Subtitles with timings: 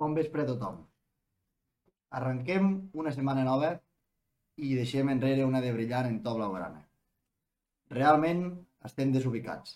[0.00, 0.76] Bon vespre a tothom.
[2.18, 2.68] Arrenquem
[3.00, 3.74] una setmana nova
[4.66, 6.80] i deixem enrere una de brillant en to blaugrana.
[7.98, 8.40] Realment
[8.88, 9.74] estem desubicats.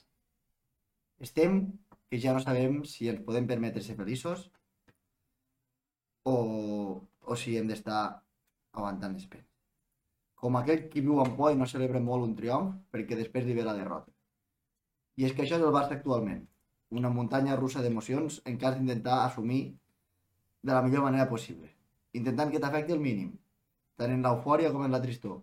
[1.28, 1.60] Estem
[2.08, 4.48] que ja no sabem si ens podem permetre ser feliços
[6.32, 6.34] o,
[7.20, 8.00] o si hem d'estar
[8.72, 9.50] aguantant les penes.
[10.40, 13.60] Com aquell qui viu amb por i no celebra molt un triomf perquè després li
[13.60, 14.08] ve la derrota.
[15.20, 16.44] I és que això és el Barça actualment,
[16.96, 19.64] una muntanya russa d'emocions en cas d'intentar assumir
[20.64, 21.68] de la millor manera possible,
[22.16, 23.34] intentant que t'afecti el mínim,
[24.00, 25.42] tant en l'eufòria com en la tristor.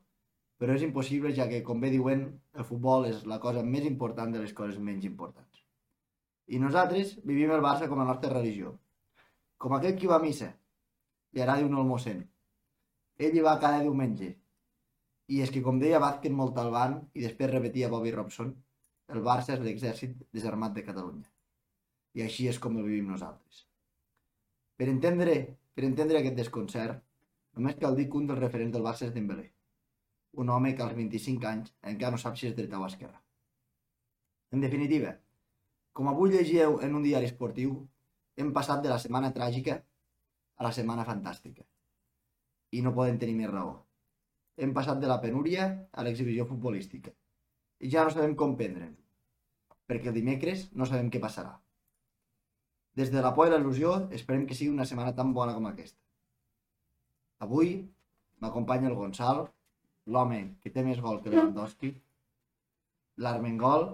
[0.61, 2.23] Però és impossible ja que, com bé diuen,
[2.57, 5.61] el futbol és la cosa més important de les coses menys importants.
[6.49, 8.73] I nosaltres vivim el Barça com la nostra religió.
[9.61, 10.51] Com aquell qui va a missa,
[11.33, 12.21] li agradi un mossèn.
[13.21, 14.35] Ell hi va cada diumenge.
[15.31, 18.55] I és que, com deia Vázquez Montalbán i després repetia Bobby Robson,
[19.13, 21.29] el Barça és l'exèrcit desarmat de Catalunya.
[22.17, 23.67] I així és com el vivim nosaltres.
[24.81, 25.33] Per entendre,
[25.77, 27.03] per entendre aquest desconcert,
[27.57, 29.43] només cal dir que un dels referents del Barça és Dembélé,
[30.41, 33.21] un home que als 25 anys encara no sap si és dreta o esquerra.
[34.49, 35.13] En definitiva,
[35.93, 37.77] com avui llegieu en un diari esportiu,
[38.41, 39.77] hem passat de la setmana tràgica
[40.57, 41.61] a la setmana fantàstica.
[42.73, 43.75] I no poden tenir més raó.
[44.57, 47.13] Hem passat de la penúria a l'exhibició futbolística.
[47.85, 48.97] I ja no sabem com prendre'n,
[49.85, 51.59] perquè el dimecres no sabem què passarà.
[52.99, 53.59] Des de la por i la
[54.17, 55.99] esperem que sigui una setmana tan bona com aquesta.
[57.39, 57.69] Avui
[58.43, 59.45] m'acompanya el Gonçal,
[60.05, 61.91] l'home que té més gol que Lewandowski,
[63.17, 63.87] l'Armengol,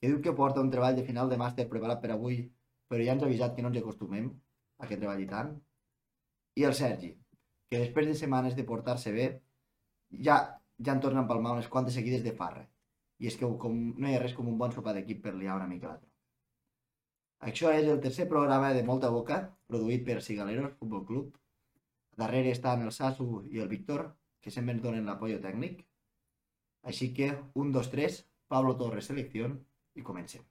[0.00, 2.38] que diu que porta un treball de final de màster preparat per avui,
[2.88, 4.30] però ja ens ha avisat que no ens acostumem
[4.78, 5.52] a que treballi tant,
[6.58, 7.12] i el Sergi,
[7.70, 9.28] que després de setmanes de portar-se bé,
[10.28, 10.38] ja,
[10.78, 12.64] ja en torna a empalmar unes quantes seguides de farra.
[13.22, 15.56] I és que com, no hi ha res com un bon sopar d'equip per liar
[15.60, 16.11] una mica la.
[17.42, 19.38] Això és el tercer programa de Molta Boca,
[19.70, 21.32] produït per Cigaleros Futbol Club.
[22.20, 24.04] Darrere estan el Sasu i el Víctor,
[24.42, 25.82] que sempre ens donen l'apoyo tècnic.
[26.90, 28.20] Així que, un, dos, tres,
[28.52, 29.48] Pablo Torres, selecció,
[29.98, 30.44] i comencem.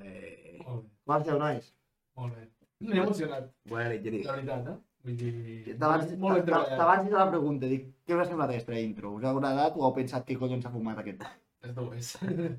[0.00, 1.70] Eh, Molt bé, Marcel, nois.
[2.16, 2.48] molt bé.
[2.86, 4.22] M'he emocionat, Bona nit, Geri.
[4.26, 4.76] la veritat, eh?
[5.06, 5.76] Vull dir...
[5.78, 9.14] T'abans de la pregunta, dic, què us ha semblat aquesta intro?
[9.16, 11.22] Us ha agradat o heu pensat que collons s'ha fumat aquest?
[11.66, 12.08] Les dues.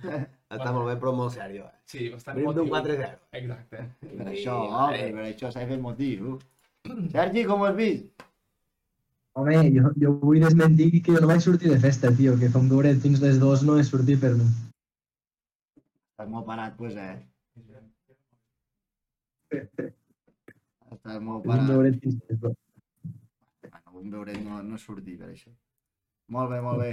[0.58, 1.64] Està molt bé, però molt sèrio.
[1.68, 1.76] Eh?
[1.88, 2.98] Sí, bastant Venim d'un emotiu.
[2.98, 3.18] 4-0.
[3.40, 3.84] Exacte.
[4.20, 6.34] Per això, home, per això s'ha fer motiu.
[7.16, 8.26] Sergi, com ho has vist?
[9.38, 12.60] Home, jo, jo vull desmentir que jo no vaig sortir de festa, tio, que fa
[12.60, 14.48] un veure fins les dues no he sortit per mi.
[15.78, 17.20] Estàs molt parat, pues, eh?
[20.92, 21.70] Estàs molt Vull parat.
[21.70, 22.58] veure fins les dues.
[23.62, 25.54] Bueno, vull veure no, no sortir per això.
[26.34, 26.92] Molt bé, molt bé.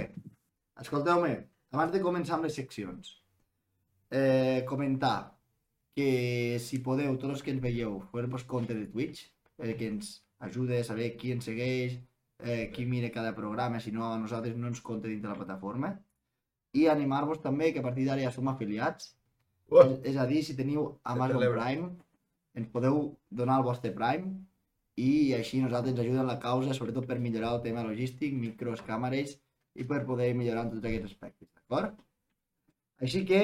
[0.85, 1.33] Escolteu-me,
[1.75, 3.11] abans de començar amb les seccions,
[4.09, 5.17] eh, comentar
[5.95, 9.27] que si podeu, tots els que ens veieu, fer-vos compte de Twitch,
[9.59, 10.15] eh, que ens
[10.49, 11.99] ajuda a saber qui ens segueix,
[12.39, 15.37] eh, qui mira cada programa, si no a nosaltres no ens compte dins de la
[15.39, 15.93] plataforma,
[16.75, 19.13] i animar-vos també que a partir d'ara ja som afiliats,
[19.65, 21.41] Uh, és, és a dir, si teniu Amazon.
[21.55, 21.87] Prime,
[22.55, 22.99] ens podeu
[23.39, 24.35] donar el vostre Prime
[25.01, 29.35] i així nosaltres ens ajuden la causa, sobretot per millorar el tema logístic, micros, càmeres
[29.75, 31.95] i per poder millorar en tots aquests aspectes, d'acord?
[33.01, 33.39] Així que,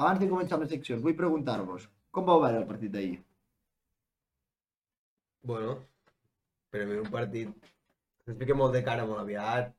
[0.00, 3.18] abans de començar amb les seccions, vull preguntar-vos, com vau veure el partit d'ahir?
[5.42, 5.78] bueno,
[6.70, 7.48] per a mi un partit
[8.28, 9.70] es fica molt de cara molt aviat.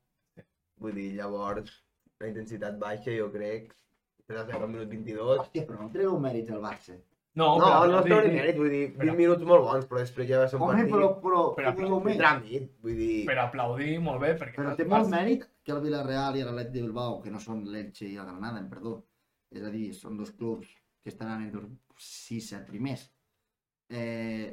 [0.82, 1.70] Vull dir, llavors,
[2.18, 3.68] la intensitat baixa, jo crec,
[4.26, 5.38] se fet al minut 22.
[5.38, 6.96] Hòstia, però no tregueu mèrits al Barça.
[7.38, 8.32] No, No, però, no està sí.
[8.34, 10.74] mèrit, vull dir, 20 Però- minuts molt bons, però després ja va ser un Home,
[10.74, 13.24] partit però, però, Però però, de tràmit, vull dir...
[13.30, 14.58] Per aplaudir, molt bé, perquè...
[14.58, 18.08] però té molt mèrit que el Villarreal i l'Atlètic de Bilbao, que no són l'Elche
[18.08, 18.96] i el Granada, perdó,
[19.52, 20.70] és a dir, són dos clubs
[21.02, 23.04] que estaran entre els 6-7 primers.
[23.90, 24.48] Eh,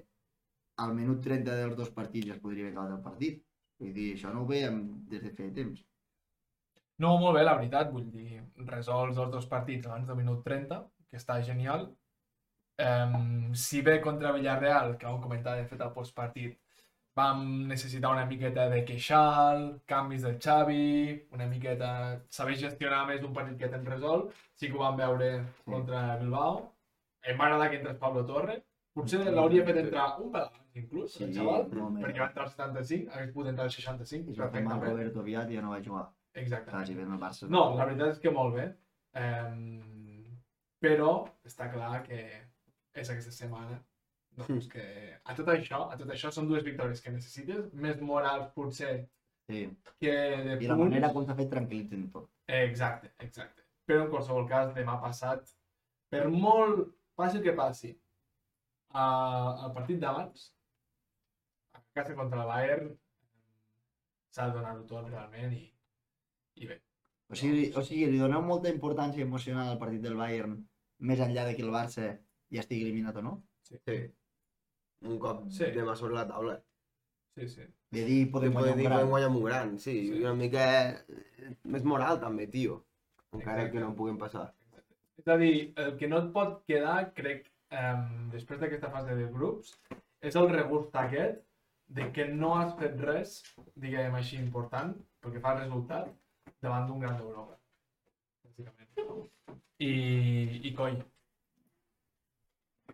[0.83, 3.39] al minut 30 dels dos partits es podria haver acabat el partit.
[3.79, 4.81] Vull dir, això no ho veiem
[5.11, 5.83] des de feia temps.
[6.99, 10.81] No, molt bé, la veritat, vull dir, resolts els dos partits abans del minut 30,
[11.09, 11.87] que està genial.
[12.79, 16.59] Um, si bé contra Villarreal, que vam comentar de fet al postpartit,
[17.15, 23.33] vam necessitar una miqueta de queixal, canvis del Xavi, una miqueta saber gestionar més un
[23.33, 25.63] partit que tens resolt, sí que ho vam veure Sí.
[25.71, 26.71] contra Bilbao.
[27.23, 28.63] Em va agradar que entrés Pablo Torre.
[28.93, 32.03] Potser l'hauria fet entrar un abans, inclús, Sí, el xaval, més.
[32.05, 34.79] perquè va entrar al 75, hagués pogut entrar al 65, I va fer mal.
[34.81, 36.07] Roberto Viat i ja no va jugar.
[36.33, 36.85] Exacte.
[36.85, 37.49] Si ven el Barça.
[37.49, 38.73] No, la veritat és que molt bé.
[39.15, 40.39] Um,
[40.81, 42.19] però està clar que
[42.93, 43.81] és aquesta setmana
[44.39, 44.83] doncs, que
[45.23, 48.93] a tot això, a tot això són dues victòries que necessites, més morals potser
[49.49, 49.63] Sí.
[49.99, 50.83] que de I la punts.
[50.89, 52.29] manera com s'ha fet tranquil·litzen tot.
[52.47, 53.63] Exacte, exacte.
[53.89, 55.49] Però en qualsevol cas, demà passat,
[56.13, 57.89] per molt passi el que passi,
[58.93, 59.05] a,
[59.65, 60.43] al partit d'abans,
[61.73, 62.91] a casa contra el Bayern
[64.33, 65.65] s'ha de donar-ho tot realment i,
[66.61, 66.79] i bé.
[67.29, 70.55] O sigui, o sigui, li doneu molta importància emocional al partit del Bayern,
[70.99, 72.07] més enllà de que el Barça
[72.53, 73.33] ja estigui eliminat o no?
[73.69, 73.99] Sí.
[75.07, 75.65] Un cop Sí.
[75.75, 76.57] demà sobre la taula.
[77.37, 77.61] Sí, sí.
[77.91, 78.97] De dir, podem guanyar un dir, gran.
[78.97, 79.91] podem guanyar un gran, sí.
[79.91, 80.13] Sí.
[80.13, 80.21] sí.
[80.23, 82.83] Una mica eh, més moral també, tio.
[83.31, 83.71] Encara Exacte.
[83.73, 84.53] que no en puguem passar.
[85.19, 89.27] És a dir, el que no et pot quedar, crec, um, després d'aquesta fase de
[89.31, 89.73] grups,
[90.21, 91.41] és el regust aquest
[91.87, 93.43] de que no has fet res,
[93.75, 96.09] diguem així, important, perquè fa resultat,
[96.61, 97.57] davant d'un gran d'Europa.
[98.45, 99.29] Bàsicament.
[99.79, 99.91] I,
[100.67, 100.97] I coi,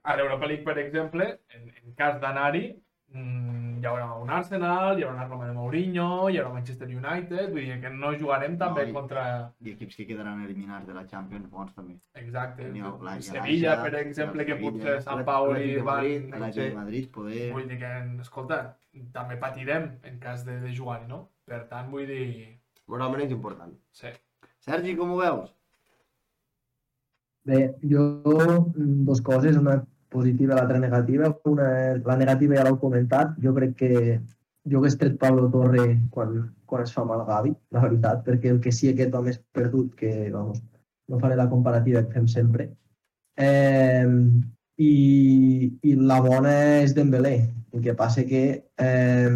[0.06, 1.26] a l'Europa League, per exemple,
[1.56, 2.66] en, en cas d'anar-hi,
[3.14, 7.50] mm, hi haurà un Arsenal, hi haurà una Roma de Mourinho, hi haurà Manchester United,
[7.54, 9.24] vull dir que no jugarem també No, i- contra...
[9.62, 11.98] I equips que quedaran eliminats de la Champions bons també.
[12.22, 12.64] Exacte.
[12.64, 15.96] Teniu la- Sevilla, la- per exemple, la que potser Sant l'Atlètic Pauli de van...
[15.96, 16.62] Madrid, A la Sí.
[16.62, 17.52] de Madrid poder...
[17.54, 18.62] Vull dir que, escolta,
[19.14, 21.24] també patirem en cas de, de jugar-hi, no?
[21.46, 22.58] Per tant, vull dir...
[22.88, 23.74] Moralment és important.
[23.92, 24.10] Sí.
[24.66, 25.52] Sergi, com ho veus?
[27.46, 29.76] Bé, jo mm, dos coses, una
[30.16, 31.30] positiva i l'altra negativa.
[31.52, 31.68] Una,
[32.00, 33.36] la negativa ja l'heu comentat.
[33.44, 33.92] Jo crec que
[34.72, 38.62] jo hagués tret Pablo Torre quan, quan es fa mal Gavi, la veritat, perquè el
[38.64, 40.64] que sí aquest va més perdut, que vamos,
[41.10, 42.72] no faré la comparativa que fem sempre.
[43.38, 44.08] Eh,
[44.82, 44.92] i,
[45.84, 47.38] I la bona és Dembélé.
[47.76, 48.44] El que passa que,
[48.80, 49.32] eh,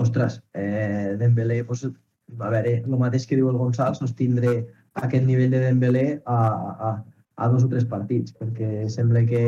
[0.00, 4.56] ostres, eh, Dembélé, pues, a veure, el mateix que diu el Gonçal, sostindre
[4.94, 6.38] aquest nivell de Dembélé a,
[6.88, 6.94] a,
[7.36, 9.44] a dos o tres partits, perquè sembla que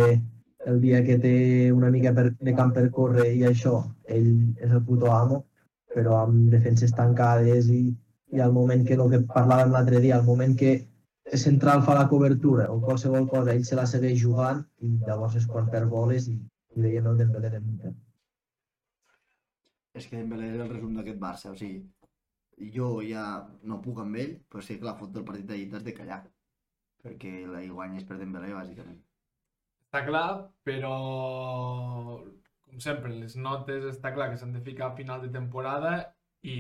[0.67, 1.37] el dia que té
[1.73, 3.79] una mica per, de camp per córrer i això,
[4.17, 5.45] ell és el puto amo,
[5.95, 7.85] però amb defenses tancades i,
[8.35, 10.73] i al moment que el que parlàvem l'altre dia, al moment que
[11.27, 15.39] el central fa la cobertura o qualsevol cosa, ell se la segueix jugant i llavors
[15.39, 16.37] és quan perd boles i,
[16.75, 17.95] i veiem el Dembélé de Mundial.
[19.97, 21.85] És que Dembélé és el resum d'aquest Barça, o sigui,
[22.75, 23.27] jo ja
[23.63, 26.25] no puc amb ell, però sé que la foto del partit d'ahir t'has de callar,
[27.07, 28.99] perquè la hi guanyes per Dembélé, bàsicament.
[29.87, 30.27] Està clar,
[30.67, 30.93] però
[32.67, 35.93] com sempre, les notes està clar que s'han de ficar a final de temporada
[36.47, 36.57] i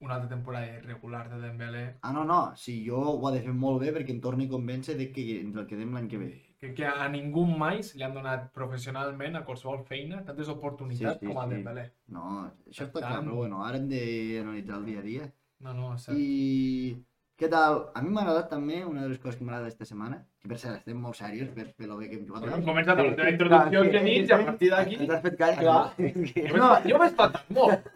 [0.00, 3.52] una altra temporada irregular de Dembélé Ah, no, no, si jo ho ha de fer
[3.52, 6.30] molt bé perquè em torni a convèncer de que ens el quedem l'any que ve.
[6.60, 11.18] Crec que a ningú mai se li han donat professionalment a qualsevol feina tantes oportunitats
[11.20, 11.56] Sí, sí, com a sí.
[11.56, 11.88] Dembélé.
[12.16, 12.22] No,
[12.70, 15.26] això Per està clar, tant- però bueno, ara hem d'analitzar el dia a dia.
[15.66, 16.16] No, no, és cert.
[16.18, 16.96] I
[17.40, 17.80] què tal?
[17.98, 20.58] A mi m'ha agradat també una de les coses que m'agrada aquesta setmana, que per
[20.62, 22.44] cert estem molt serios per, per lo bé que hem jugat.
[22.46, 24.98] Hem començat amb la teva introducció que he dit i a partir d'aquí...
[25.00, 25.58] Ens has fet callar.
[25.64, 25.82] Clar.
[25.98, 26.22] no?
[26.30, 27.90] Que- Jo m'he jo m'he espantat molt.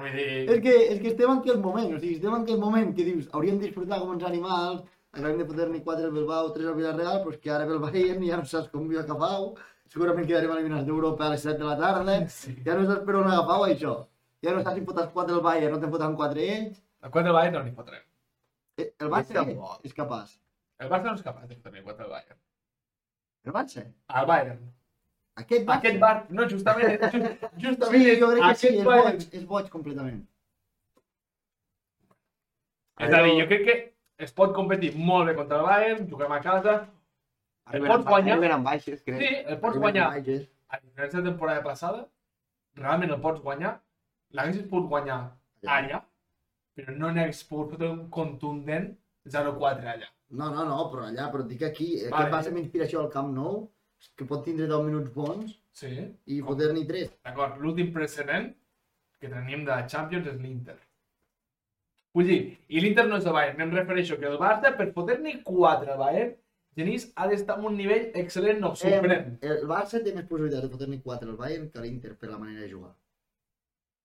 [0.00, 0.26] Vull dir...
[0.56, 3.06] És que, és que estem en aquell moment, o sigui, estem en aquell moment que
[3.06, 4.82] dius, hauríem de disfrutar com uns animals,
[5.14, 7.84] acabem de fotre-ne 4 al Bilbao, 3 al Villarreal, però és que ara ve el
[7.86, 9.52] Bayern i ja no saps com viu agafau,
[9.94, 12.18] segurament quedarem eliminats d'Europa a les 7 de la tarda,
[12.66, 13.94] ja no saps per on agafau això.
[14.44, 16.82] Ja no saps si fotes 4 al Bayern, no te'n foten 4 ells.
[17.00, 18.02] A 4 del Bayern no n'hi fotrem.
[18.78, 20.38] Eh, El Barça És és, capaç.
[20.78, 22.38] El Barça no és capaç de fotre 4 del Bayern.
[23.46, 23.84] El Barça?
[24.20, 24.64] El Bayern.
[25.36, 25.78] Aquest Barça?
[25.78, 26.14] Aquest bar...
[26.30, 29.10] No, justament, just- justament Sí, jo crec que sí, és Bayern.
[29.16, 30.20] boig, és boig completament.
[33.06, 33.76] És a dir, jo crec que
[34.26, 36.76] es pot competir molt bé contra el Bayern, juguem a casa,
[37.66, 38.36] Arriben pots guanyar?
[38.36, 39.18] Arriben amb baixes, crec.
[39.20, 40.06] Sí, el pots guanyar.
[40.14, 42.06] a diferència de temporada passada,
[42.78, 43.74] realment el pots guanyar,
[44.36, 45.18] l'haguessis pogut guanyar
[45.66, 46.00] allà,
[46.76, 48.90] però no n'hagués pogut fotre un contundent
[49.26, 50.10] 0-4 allà.
[50.38, 52.10] No, no, no, però allà, però dic aquí, Vale.
[52.12, 53.62] aquest Barça amb inspiració al Camp Nou,
[54.18, 55.92] que pot tindre 10 minuts bons Sí,
[56.32, 57.10] i fotre-n'hi 3.
[57.24, 57.58] d'acord.
[57.62, 58.50] L'últim precedent
[59.20, 60.76] que tenim de la Champions és l'Inter.
[62.16, 62.40] Vull dir,
[62.72, 65.98] i l'Inter no és el Bayern, em refereixo que el Barça, per fotre-n'hi 4 al
[66.00, 66.34] Bayern,
[66.76, 69.38] Genís ha d'estar en un nivell excel·lent, no, suprem.
[69.40, 72.60] el Barça té més possibilitats de fotre-n'hi 4 al Bayern que l'Inter per la manera
[72.60, 72.92] de jugar.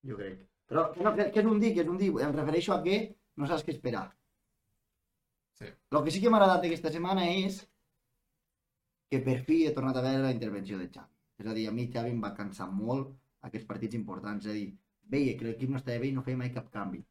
[0.08, 0.38] Jo crec.
[0.72, 2.08] Però no, que, que és un dir, que és un dir.
[2.24, 2.98] Em refereixo a que
[3.36, 4.06] no saps què esperar.
[5.60, 5.68] Sí.
[5.68, 7.58] El que sí que m'ha agradat aquesta setmana és
[9.12, 11.12] que per fi he tornat a veure la intervenció de Xavi.
[11.42, 13.12] És a dir, a mi Xavi em va cansar molt
[13.48, 14.46] aquests partits importants.
[14.46, 14.70] És a dir,
[15.14, 17.02] veia que l'equip no estava bé i no feia mai cap canvi.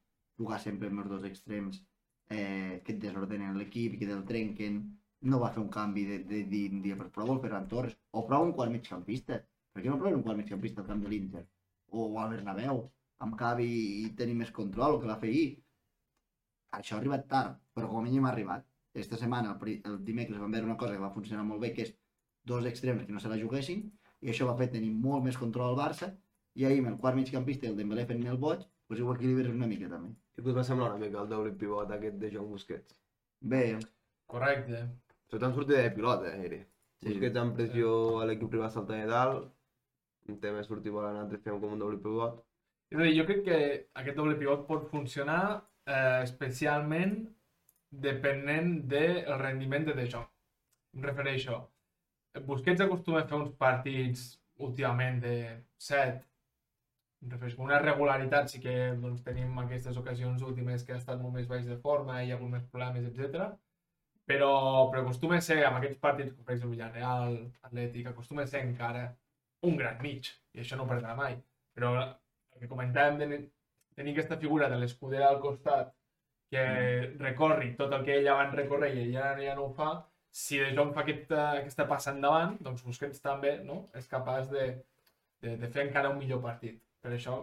[0.41, 4.81] Jugar sempre amb els dos extrems eh, que et desordenen l'equip i que te'l trenquen.
[5.29, 7.93] No va fer un canvi de, de, de, de, de per prou el Ferran Torres
[8.17, 9.37] o prou un quart migcampista.
[9.71, 11.45] Per què no proven un quart migcampista al camp de l'Inter?
[11.93, 12.81] O al Bernabéu,
[13.25, 13.69] amb Cavi
[14.01, 15.47] i tenir més control, el que va fer ahir.
[16.77, 18.65] Això ha arribat tard, però com a mínim ha arribat.
[19.03, 21.85] Esta setmana, el, el dimecres, vam veure una cosa que va funcionar molt bé, que
[21.87, 21.93] és
[22.51, 23.85] dos extrems que no se la juguessin,
[24.21, 26.11] i això va fer tenir molt més control al Barça,
[26.59, 29.53] i ahir amb el quart migcampista i el Dembélé fent el boig, doncs ho equilibres
[29.53, 30.11] una mica també.
[30.37, 32.97] I què us va semblar una mica el doble pivot aquest de Joan Busquets?
[33.53, 33.63] Bé,
[34.31, 34.83] Correcte.
[35.27, 36.59] Sobretot en sortida de pilota, era.
[37.01, 37.09] Sí.
[37.09, 39.49] Busquets amb pressió a l'equip rival saltant de dalt,
[40.31, 42.37] un tema sortir volant, altres fem com un doble pivot.
[42.91, 43.59] És a dir, jo crec que
[44.01, 45.43] aquest doble pivot pot funcionar
[45.87, 47.15] eh, especialment
[47.91, 50.27] depenent del rendiment de De Jong.
[50.97, 51.61] Em refereixo,
[52.47, 54.27] Busquets acostuma a fer uns partits
[54.67, 55.35] últimament de
[55.85, 56.21] 7,
[57.23, 61.35] em refereixo, una regularitat, sí que doncs, tenim aquestes ocasions últimes que ha estat molt
[61.37, 63.51] més baix de forma, hi ha hagut més problemes, etc.
[64.31, 64.53] Però,
[64.91, 68.63] però acostuma a ser, amb aquests partits, com per exemple Villarreal, Atlètic, acostuma a ser
[68.67, 69.05] encara
[69.67, 71.37] un gran mig, i això no perdrà mai.
[71.77, 71.93] Però
[72.61, 73.41] que comentàvem de
[73.97, 75.91] tenir aquesta figura de l'escuder al costat
[76.51, 76.63] que
[77.17, 79.91] recorri tot el que ell abans recorre i ell ara ja no ho fa,
[80.31, 83.85] si De Jong fa aquesta, aquesta passa endavant, doncs Busquets també no?
[83.99, 84.67] és capaç de,
[85.43, 86.77] de, de fer encara un millor partit.
[87.01, 87.39] Per això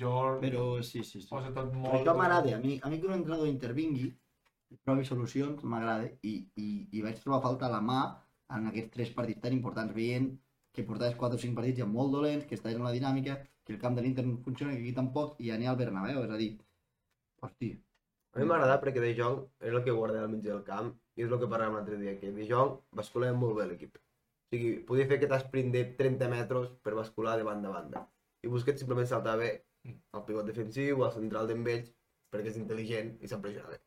[0.00, 1.28] jo Però sí, sí, sí.
[1.30, 2.00] poso tot Però molt...
[2.00, 4.10] això m'agrada, a mi, a mi que un entrenador intervingui,
[4.84, 8.02] trobi solucions, m'agrada, i, i, i vaig trobar falta la mà
[8.56, 10.32] en aquests tres partits tan importants, veient
[10.74, 13.38] que portaves 4 o 5 partits ja molt dolents, que estaves en la dinàmica,
[13.68, 16.32] que el camp de l'Inter no funciona, que aquí tampoc, i anar al Bernabéu, és
[16.34, 16.54] a dir,
[17.44, 17.76] hosti,
[18.38, 21.24] A mi m'agrada perquè De Jong és el que guarda al mig del camp i
[21.24, 23.96] és el que parlàvem l'altre dia, que De Jong bascula molt bé l'equip.
[23.96, 28.04] O sigui, podia fer aquest sprint de 30 metres per bascular de banda a banda.
[28.44, 33.40] I Busquets simplement saltava al pivot defensiu, al central d'en perquè és intel·ligent i sap
[33.42, 33.80] pressionar bé.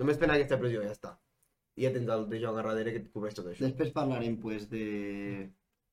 [0.00, 1.14] Només fent aquesta pressió ja està.
[1.78, 3.62] I ja tens el De Jong a darrere que et cobreix tot això.
[3.66, 4.84] Després parlarem pues, de,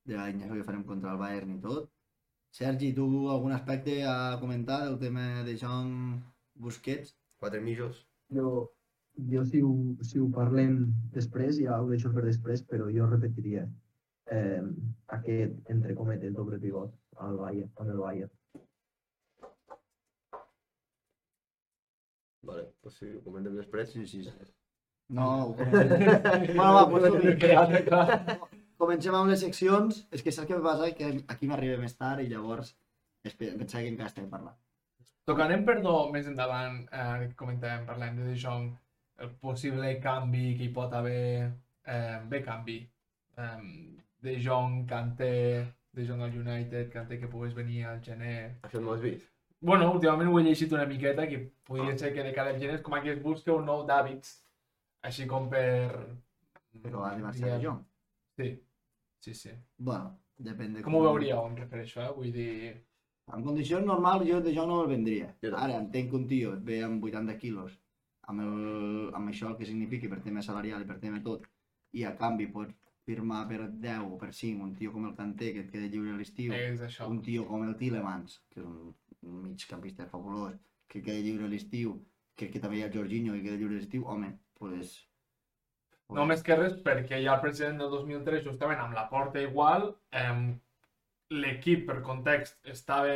[0.07, 1.91] de l'alineació que farem contra el Bayern i tot.
[2.51, 6.19] Sergi, tu algun aspecte a comentar del tema de Jong
[6.53, 7.15] Busquets?
[7.39, 8.05] Quatre mitjos.
[8.35, 8.73] Jo,
[9.31, 9.71] jo si, ho,
[10.03, 10.81] si ho parlem
[11.15, 13.63] després, ja ho deixo per després, però jo repetiria
[14.35, 14.67] eh,
[15.17, 16.91] aquest, entre cometes, doble pivot
[17.23, 18.35] al Bayern, amb el Bayern.
[22.51, 23.95] Vale, doncs si ho comentem després.
[23.95, 24.53] Sí, sí, sí.
[25.15, 26.03] No, ho comentem.
[26.57, 28.57] bueno, va, pues, som-hi.
[28.81, 30.01] Comencem amb les seccions.
[30.11, 30.89] És que saps què passa?
[30.97, 32.73] Que aquí m'arriba més tard i llavors
[33.23, 34.57] espe- pensava que encara estem parlant.
[35.29, 38.71] Tocarem, perdó, més endavant, eh, que comentàvem, parlem de De Jong,
[39.21, 41.51] el possible canvi que hi pot haver,
[41.85, 42.79] eh, bé canvi,
[43.37, 43.59] eh,
[44.21, 48.55] De Jong, Kanté, De Jong al United, Kanté que pogués venir al gener.
[48.63, 49.27] Això no ho has vist.
[49.61, 52.75] Bueno, últimament ho he llegit una miqueta, que podria ser que de cara al gener
[52.79, 54.39] és com que es busca un nou d'hàbits,
[55.03, 55.91] així com per...
[56.81, 57.79] Però ha de marxar de Jong.
[58.39, 58.49] Sí,
[59.21, 59.53] sí, sí.
[59.77, 60.17] Bueno,
[60.49, 62.09] depèn de Com ho veuríeu, em refereixo, eh?
[62.17, 62.51] Vull dir...
[63.31, 65.29] En condicions normals jo de Jong no el vendria.
[65.55, 67.77] Ara entenc que un tio et ve amb 80 quilos,
[68.27, 71.45] amb, el, amb això el que significa per tema salarial i per tema tot,
[71.95, 72.75] i a canvi pots
[73.05, 76.13] firmar per 10 o per 5 un tio com el Kanté que et queda lliure
[76.13, 76.53] a l'estiu,
[77.07, 78.91] un tio com el Tielemans, que és un,
[79.29, 81.95] un migcampista fabulós, que queda lliure a l'estiu,
[82.35, 84.93] que, que també hi ha el Jorginho que queda lliure a l'estiu, home, pues, pues,
[86.17, 89.85] No més que res perquè ja el president del 2003, justament amb la porta igual,
[90.11, 90.55] eh,
[91.31, 93.13] l'equip, per context, estava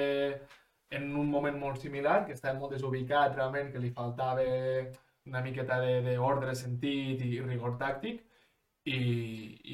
[0.95, 4.45] en un moment molt similar, que estava molt desubicat realment, que li faltava
[5.25, 8.21] una miqueta de- d'ordre, sentit i rigor tàctic,
[8.85, 8.99] i,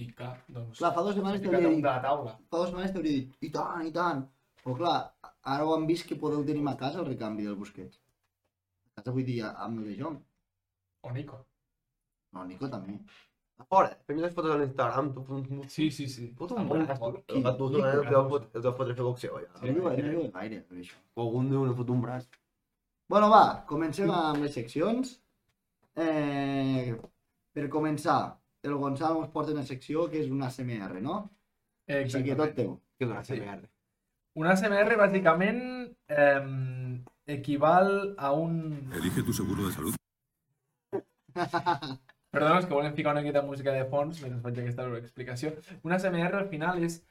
[0.01, 0.77] i clar, doncs...
[0.79, 2.37] Clar, fa dues setmanes t'hauria dit- taula.
[2.49, 4.23] fa dues setmanes t'hauria dit, i tant, i tant,
[4.63, 4.97] però clar,
[5.43, 7.99] ara ho han vist que podeu tenir a casa el recanvi del Busquets.
[8.95, 10.17] A casa vull dir, amb el de Jong.
[11.03, 11.45] O Nico.
[12.33, 12.95] No, Nico també.
[13.61, 15.63] A fora, fem les fotos a l'Instagram, tu un...
[15.69, 16.29] Sí, sí, sí.
[16.39, 16.81] Amb bon...
[16.81, 17.21] una foto.
[17.27, 19.51] El Gattuso, eh, el deu fot- el deu fotre fer boxeo, ja.
[19.61, 20.97] No diuen, no diuen gaire, per això.
[21.15, 22.25] O algun diu, no fot un braç.
[23.11, 25.11] Bueno, va, comencem amb les seccions.
[26.00, 26.95] Eh,
[27.53, 28.17] per començar,
[28.63, 31.19] el Gonzalo ens porta una secció que és una CMR, no?
[31.91, 32.77] Així que tot teu.
[32.97, 33.21] Que és una.
[33.27, 33.67] CMR.
[34.39, 35.61] Una CMR bàsicament
[36.07, 36.41] eh,
[37.35, 38.55] equival a un...
[38.95, 39.93] Elige tu seguro de salud.
[42.31, 45.51] Perdona, és que volem ficar una miqueta de música de fons mentre faig aquesta explicació.
[45.88, 47.01] Una CMR al final és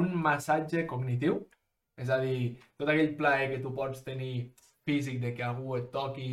[0.00, 1.38] un massatge cognitiu,
[1.98, 4.32] és a dir, tot aquell plaer que tu pots tenir
[4.88, 6.32] físic de que algú et toqui,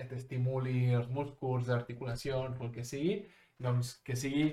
[0.00, 3.18] et estimuli els músculs, les articulacions, el que sigui,
[3.66, 4.48] doncs que sigui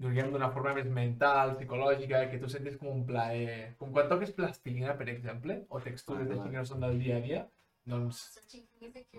[0.00, 3.74] diguem d'una forma més mental, psicològica, que tu sentis com un plaer...
[3.80, 7.18] Com quan toques plastilina, per exemple, o textures Ah, de que no són del dia
[7.20, 7.42] a dia,
[7.90, 8.22] doncs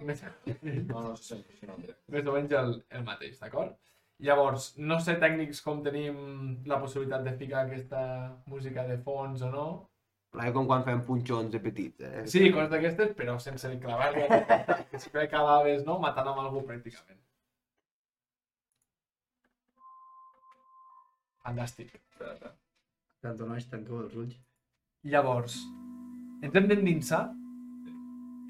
[0.07, 0.23] més,
[0.89, 1.37] No, no sé.
[2.11, 3.77] més o menys el, el mateix, d'acord?
[4.21, 6.17] Llavors, no sé tècnics com tenim
[6.69, 8.01] la possibilitat de ficar aquesta
[8.51, 9.65] música de fons o no.
[10.31, 12.21] Plaer com quan fem punxons de petits, eh?
[12.29, 14.27] Sí, coses d'aquestes, però sense clavar-li,
[14.91, 15.97] que sempre acabaves no?
[16.03, 17.17] matant amb algú pràcticament.
[21.41, 21.97] Fantàstic.
[23.21, 24.37] Tanto nois, tanqueu els ulls.
[25.11, 25.57] Llavors,
[26.45, 27.23] ens hem d'endinsar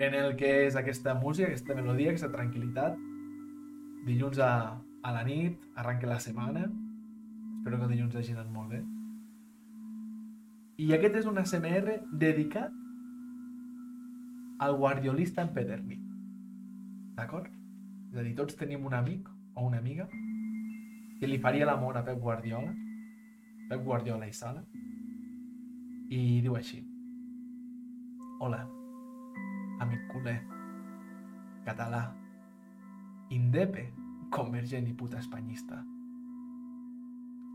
[0.02, 2.96] en el que és aquesta música, aquesta melodia, aquesta tranquil·litat.
[4.08, 4.52] Dilluns a,
[5.06, 6.66] a la nit, arranca la setmana.
[7.60, 8.82] Espero que el dilluns hagi anat molt bé.
[10.82, 12.74] I aquest és un SMR dedicat
[14.66, 16.02] al guardiolista empedernit.
[17.20, 17.54] D'acord?
[18.10, 20.10] És a dir, tots tenim un amic o una amiga
[21.20, 22.74] que li faria l'amor a Pep Guardiola,
[23.70, 24.66] Pep Guardiola i Sala,
[26.10, 26.82] i diu així.
[28.42, 28.66] Hola,
[29.82, 30.38] amic culer,
[31.66, 32.04] català,
[33.34, 33.88] indepe,
[34.30, 35.82] convergent i puta espanyista.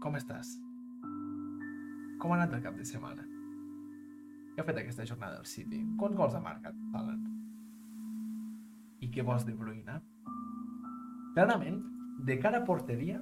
[0.02, 0.56] Com estàs?
[2.18, 3.22] Com ha anat el cap de setmana?
[4.56, 5.84] Què ha fet aquesta jornada del City?
[6.00, 7.30] Quants gols ha marcat, Haaland?
[9.04, 10.00] I què vols de Bruyne?
[11.36, 11.82] Clarament,
[12.26, 13.20] de cara a porteria,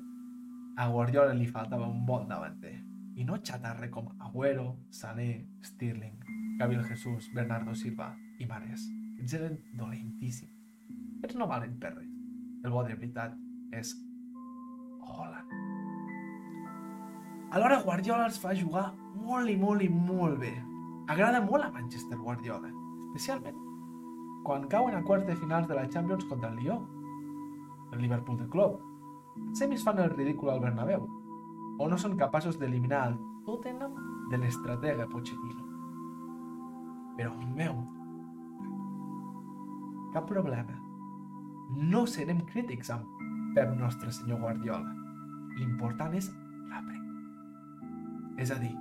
[0.78, 2.76] a Guardiola li faltava un bon davanter.
[3.18, 6.16] I no xatarre com Agüero, Sané, Stirling,
[6.58, 8.86] Gabriel Jesús, Bernardo Silva i Mares.
[9.14, 10.54] Aquests eren dolentíssims.
[11.18, 12.12] Aquests no valen per res.
[12.64, 13.34] El bo de veritat
[13.76, 13.92] és
[15.04, 15.50] Holland.
[17.54, 18.88] Alhora Guardiola els fa jugar
[19.24, 20.54] molt i molt i molt bé.
[21.12, 22.72] Agrada molt a Manchester Guardiola,
[23.12, 23.60] especialment
[24.44, 26.76] quan cauen a quarts de finals de la Champions contra el Lió,
[27.92, 28.48] el Liverpool de.
[28.54, 31.08] Els semis fan el ridícul al Bernabéu,
[31.80, 33.96] o no són capaços d'eliminar el Tottenham
[34.30, 35.64] de l'estratega Pochettino.
[37.16, 37.80] Però, meu,
[40.14, 40.78] cap problema.
[41.74, 43.22] No serem crítics amb
[43.56, 44.92] Pep Nostre Senyor Guardiola.
[45.58, 46.28] L'important és
[46.70, 47.00] la pre.
[48.42, 48.72] És a dir,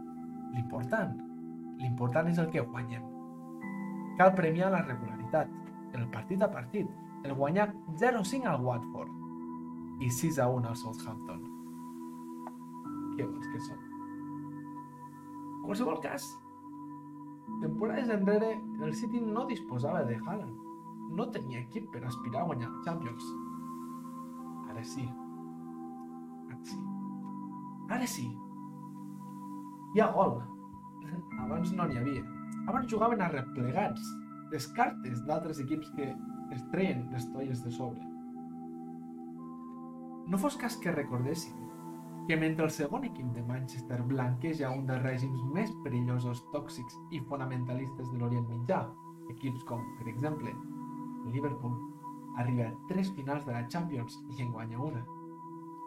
[0.54, 1.16] l'important,
[1.82, 3.06] l'important és el que guanyem.
[4.20, 5.50] Cal premiar la regularitat,
[5.98, 6.90] el partit a partit,
[7.26, 7.72] el guanyar
[8.02, 11.42] 0-5 al Watford i 6-1 al Southampton.
[13.18, 13.80] Què vols que som?
[15.54, 16.28] En qualsevol cas,
[17.62, 20.63] temporades enrere el City no disposava de Haaland.
[21.18, 23.28] No tenia equip per aspirar a guanyar Champions.
[24.72, 25.06] Ara sí.
[26.48, 26.80] Ara sí.
[27.98, 28.28] Ara sí.
[29.94, 30.40] Hi ha gol.
[31.44, 32.24] Abans no n'hi havia.
[32.66, 34.08] Abans jugaven a replegats,
[34.54, 36.10] les cartes d'altres equips que
[36.56, 38.02] es treien les tolles de sobre.
[40.32, 41.60] No fos cas que recordéssim
[42.28, 47.20] que mentre el segon equip de Manchester blanqueja un dels règims més perillosos, tòxics i
[47.30, 48.86] fonamentalistes de l'Orient Mitjà,
[49.34, 50.54] equips com, per exemple,
[51.32, 51.78] Liverpool,
[52.38, 55.04] arriba a tres finals de la Champions i en guanya una.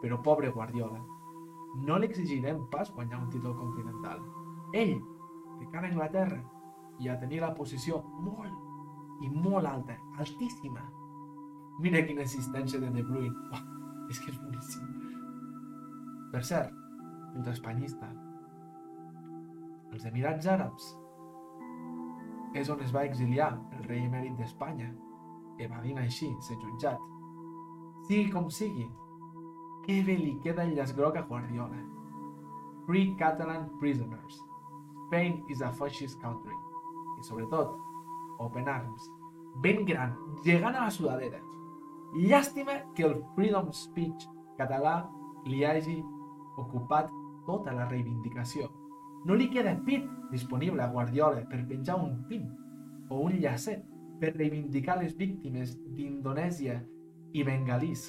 [0.01, 0.99] Però pobre Guardiola,
[1.85, 4.21] no li exigirem pas guanyar un títol continental.
[4.73, 4.97] Ell,
[5.59, 6.41] de cara a Anglaterra,
[6.99, 10.83] i a tenir la posició molt i molt alta, altíssima.
[11.81, 13.35] Mira quina assistència de De Bruyne.
[13.51, 13.65] Uah,
[14.09, 14.87] és que és boníssim.
[16.31, 16.73] Per cert,
[17.33, 18.09] puta espanyista.
[19.93, 20.87] Els Emirats Àrabs
[22.57, 24.89] és on es va exiliar el rei emèrit d'Espanya,
[25.59, 27.01] evadint així ser jutjat.
[28.07, 28.87] Sigui com sigui,
[29.85, 31.79] que bé li queda el llaç groc a Guardiola.
[32.87, 34.41] Free Catalan prisoners.
[35.07, 36.55] Spain is a fascist country.
[37.19, 37.75] I sobretot,
[38.39, 39.09] Open Arms.
[39.63, 40.15] Ben gran,
[40.45, 41.39] llegant a la sudadera.
[42.13, 44.27] Llàstima que el Freedom Speech
[44.59, 45.01] català
[45.47, 45.97] li hagi
[46.57, 47.11] ocupat
[47.47, 48.69] tota la reivindicació.
[49.25, 52.47] No li queda pit disponible a Guardiola per penjar un pin
[53.09, 53.83] o un llacet
[54.19, 56.79] per reivindicar les víctimes d'Indonèsia
[57.37, 58.07] i bengalís,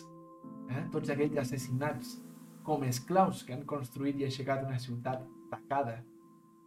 [0.72, 0.84] eh?
[0.92, 2.16] tots aquells assassinats
[2.64, 5.98] com esclaus que han construït i aixecat una ciutat tacada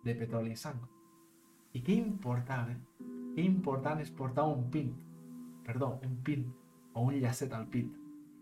[0.06, 0.82] de petroli i sang.
[1.74, 3.08] I què important, eh?
[3.36, 4.92] Que important és portar un pin,
[5.66, 6.48] perdó, un pin
[6.94, 7.94] o un llacet al pit.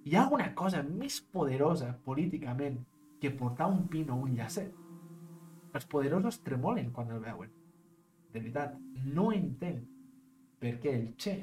[0.07, 2.79] Hi ha alguna cosa més poderosa políticament
[3.21, 4.73] que portar un pin o un llacet?
[5.75, 7.51] Els poderosos tremolen quan el veuen.
[8.33, 9.98] De veritat, no entenc
[10.59, 11.35] per què el Che,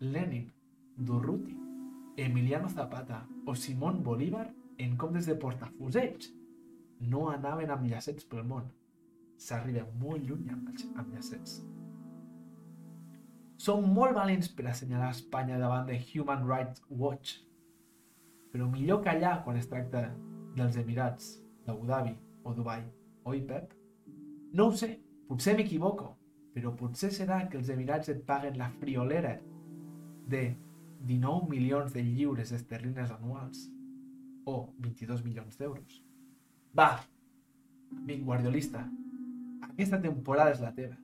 [0.00, 0.50] Lenin,
[0.96, 1.56] Durruti,
[2.16, 6.30] Emiliano Zapata o Simón Bolívar, en comptes de portar fusells,
[7.00, 8.68] no anaven amb llacets pel món.
[9.38, 11.58] S'arriba molt lluny amb, amb llacets.
[13.58, 17.40] Som molt valents per assenyalar Espanya davant de Human Rights Watch,
[18.52, 20.08] però millor callar quan es tracta
[20.54, 22.14] dels Emirats, d'Abu Dhabi
[22.44, 22.84] o Dubai,
[23.26, 23.72] oi Pep?
[24.54, 24.92] No ho sé,
[25.26, 26.12] potser m'equivoco,
[26.54, 29.34] però potser serà que els Emirats et paguen la friolera
[30.30, 30.44] de
[31.04, 33.66] 19 milions de lliures esterlines anuals
[34.46, 35.98] o 22 milions d'euros.
[36.76, 36.92] Va,
[37.98, 38.84] amic guardiolista,
[39.68, 40.96] aquesta temporada és la teva.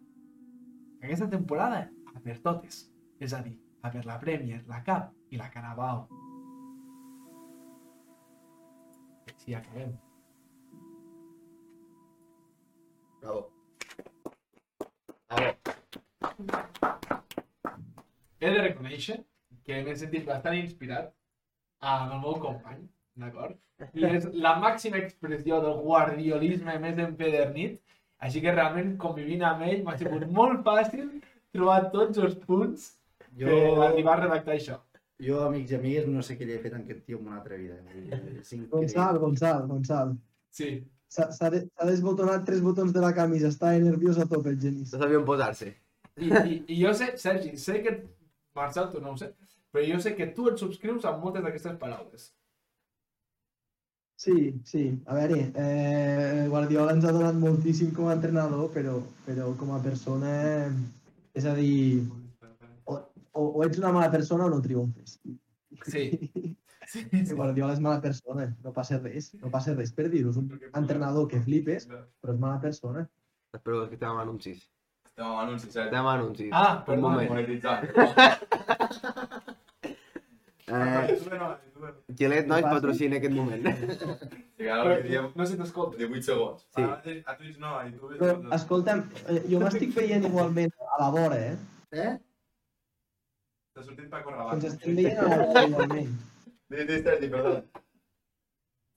[1.00, 1.84] Aquesta temporada
[2.14, 2.84] a per totes,
[3.20, 6.06] és a dir, a per la Premier, la Cup i la Carabao.
[9.30, 9.96] Així acabem.
[13.20, 13.48] Bravo.
[15.30, 15.54] Bravo.
[18.40, 19.18] He de reconèixer
[19.66, 21.10] que m'he sentit bastant inspirat
[21.80, 22.82] amb el meu company,
[23.20, 23.56] d'acord?
[23.96, 27.78] I és la màxima expressió del guardiolisme més empedernit.
[28.20, 31.06] Així que realment convivint amb ell m'ha sigut molt fàcil
[31.54, 32.90] trobar tots els punts
[33.38, 34.76] Jo, per arribar a redactar això.
[35.20, 37.36] jo, amics i amigues, no sé què li he fet a aquest tio en una
[37.38, 37.76] altra vida.
[38.72, 40.14] Gonçal, Gonçal, Gonçal.
[40.50, 40.70] Sí.
[41.10, 44.92] S'ha de- desbotonat tres botons de la camisa, està nerviós a tope el Genís.
[44.94, 45.72] No sabien posar-se.
[46.20, 47.96] I, i, I jo sé, Sergi, sé que...
[48.54, 49.30] Marcel, tu no ho sé,
[49.70, 52.30] però jo sé que tu et subscrius a moltes d'aquestes paraules.
[54.20, 54.84] Sí, sí.
[55.06, 59.82] A veure, eh, Guardiola ens ha donat moltíssim com a entrenador, però, però com a
[59.82, 60.32] persona...
[61.34, 62.04] És a dir,
[62.84, 62.98] o,
[63.38, 65.18] o ets una mala persona o no triomfes.
[65.86, 66.06] Sí.
[66.92, 67.34] sí, sí.
[67.38, 70.30] Guardiola és mala persona, no passa res, no passa res per dir-ho.
[70.34, 70.50] És un
[70.82, 73.06] entrenador que flipes, però és mala persona.
[73.54, 74.66] Espero que estem amb anuncis.
[75.10, 75.84] Estem amb anuncis, eh?
[75.88, 76.50] Estem amb anuncis.
[76.52, 77.08] Ah, Un perdona.
[77.08, 77.30] moment.
[77.34, 77.82] Monetitzant.
[80.70, 81.18] Eh,
[82.14, 82.70] Gillette no Fàcil.
[82.70, 83.64] patrocina aquest moment.
[85.34, 85.96] No se t'escolta.
[85.98, 86.60] 18 segons.
[86.76, 86.84] Sí.
[87.26, 88.18] A Twitch no, a YouTube...
[88.20, 91.56] Però, escolta'm, eh, jo m'estic veient igualment a la vora, eh?
[91.90, 92.12] Eh?
[93.74, 94.60] T'ha sortit Paco Rabanne.
[94.60, 96.14] ens estem veient a la vora igualment.
[96.70, 97.54] Dis, Sergi, perdó.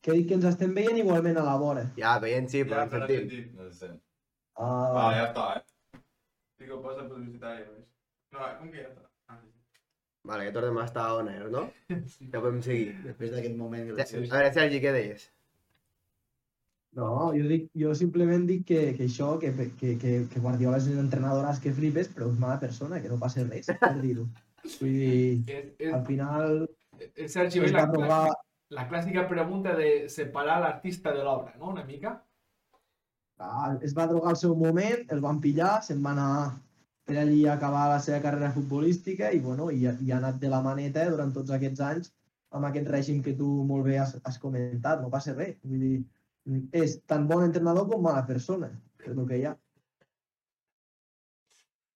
[0.03, 1.83] Que dic que ens estem veient igualment a la vora.
[1.97, 3.29] Ja, veient sí, però Ja, en però sentim.
[3.29, 3.53] sentit.
[3.59, 3.89] No sé.
[4.55, 6.01] Ah, Va, ja està, eh?
[6.59, 7.85] Digo, posa publicitari, veus?
[8.35, 9.07] No, com que ja està?
[9.31, 9.49] Ah, sí.
[10.29, 11.63] Vale, ja tornem a estar on air, no?
[11.89, 12.91] Ja podem seguir.
[13.07, 14.29] Després d'aquest moment A graciós.
[14.29, 15.25] veure, Sergi, què deies?
[16.93, 20.91] No, jo, dic, jo simplement dic que, que això, que, que, que, que Guardiola és
[20.91, 24.27] un entrenador que flipes, però és mala persona, que no passa res, per dir-ho.
[24.79, 26.67] Vull dir, al final
[27.27, 28.19] Sergi, es oi, va la, trobar...
[28.77, 31.71] la clàssica pregunta de separar l'artista de l'obra, no?
[31.73, 32.17] Una mica.
[33.43, 36.33] Ah, es va drogar al seu moment, el van pillar, se'n va anar
[37.03, 40.51] per allí a acabar la seva carrera futbolística i, bueno, i, i ha anat de
[40.51, 42.13] la maneta durant tots aquests anys
[42.53, 45.57] amb aquest règim que tu molt bé has, has comentat, no passa res.
[45.65, 45.95] Vull dir,
[46.85, 48.69] és tan bon entrenador com mala persona,
[49.03, 49.55] és el que hi ha.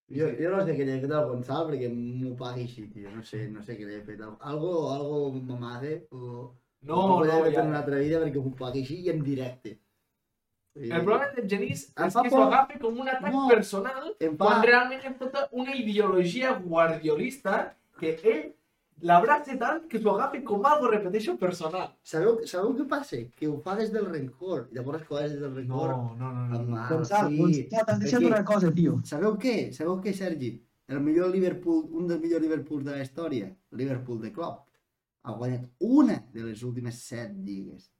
[0.10, 3.10] Jo, jo no sé què li he fet al Gonçal perquè m'ho pagui així, tio.
[3.12, 4.22] No sé, no sé què li he fet.
[4.40, 6.54] Algo, algo mamade o...
[6.88, 7.60] No, o no, ja.
[7.64, 9.74] en una altra vida perquè m'ho pagui així i en directe.
[10.78, 13.48] I El problema del Genís Em és que por- s'ho agafa com un atac No.
[13.50, 14.46] personal Em fa...
[14.46, 17.56] quan realment és tota una ideologia guardiolista
[18.00, 18.44] que ell
[19.02, 21.90] l'abraça tant que s'ho agafa com algo, repeteixo, personal.
[22.04, 23.18] Sabeu, sabeu què passa?
[23.38, 24.68] Que ho fa des del rencor.
[24.74, 25.90] Llavors coses des del No, rencor.
[26.18, 26.48] no, no.
[26.48, 26.60] no.
[26.60, 29.00] Amb- Ah, Gonçal, sí, Gonçal, t'has deixat una cosa, tio.
[29.06, 29.72] Sabeu què?
[29.74, 30.54] Sabeu què, Sergi?
[30.88, 34.64] El millor Liverpool, un dels millors Liverpools de la història, Liverpool de Klopp,
[35.24, 37.92] ha guanyat una de les últimes set lligues.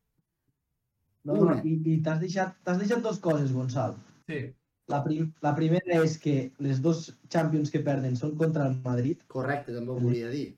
[1.26, 1.62] No, no, Una.
[1.66, 3.98] i, i t'has deixat, deixat dues coses, Gonçal.
[4.30, 4.46] Sí.
[4.88, 9.26] La, prim, la primera és que les dos Champions que perden són contra el Madrid
[9.28, 10.54] Correcte, també ho volia dir.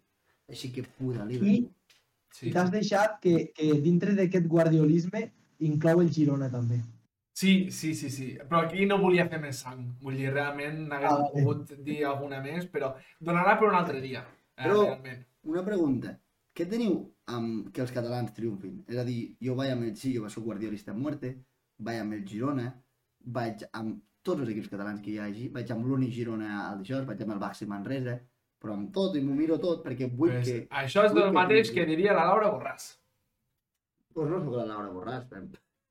[0.49, 1.67] Així que puta i, Liverpool.
[2.33, 2.47] Sí.
[2.49, 5.27] i t'has deixat que, que dintre d'aquest guardiolisme
[5.65, 6.81] inclou el Girona també.
[7.39, 8.25] Sí, sí, sí, sí.
[8.49, 9.85] Però aquí no volia fer més sang.
[10.03, 14.25] Vull dir, realment n'hagués Ah, pogut dir alguna més, però donarà per un altre dia.
[14.57, 15.23] Eh, Però- realment.
[15.47, 16.17] Una pregunta.
[16.53, 16.97] Què teniu
[17.31, 18.83] amb que els catalans triomfin?
[18.87, 21.37] És a dir, jo vaig amb el sí, jo soc guardiolista a muerte,
[21.79, 22.73] vaig amb el Girona,
[23.23, 27.05] vaig amb tots els equips catalans que hi hagi, vaig amb l'únic Girona al d'això,
[27.07, 28.19] vaig amb el Baxi Manresa,
[28.59, 30.67] però amb tot i m'ho miro tot perquè vull Pues, que...
[30.83, 31.79] Això és vull el que mateix triomfi.
[31.79, 32.89] que diria la Laura Borràs.
[34.13, 35.45] Pues no sóc la Laura Borràs, però...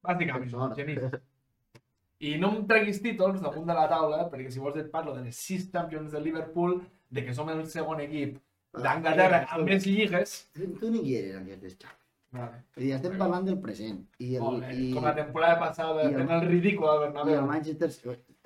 [0.08, 0.74] Bàsicament.
[0.76, 0.98] Genís.
[2.28, 5.22] I no em treguis títols damunt de la taula, perquè si vols et parlo de
[5.28, 6.80] les sis Champions de Liverpool,
[7.14, 8.36] de que som el segon equip
[8.74, 10.32] d'Anglaterra amb més lligues.
[10.56, 11.94] Tu, ni hi eres en aquestes xapes.
[12.34, 12.58] Vale.
[12.76, 14.02] Dir, estem parlant del present.
[14.20, 17.04] I el, i, Com la temporada passada, i el- fent el ridícul al i el
[17.06, 17.46] Bernabéu.
[17.48, 17.88] Manchester...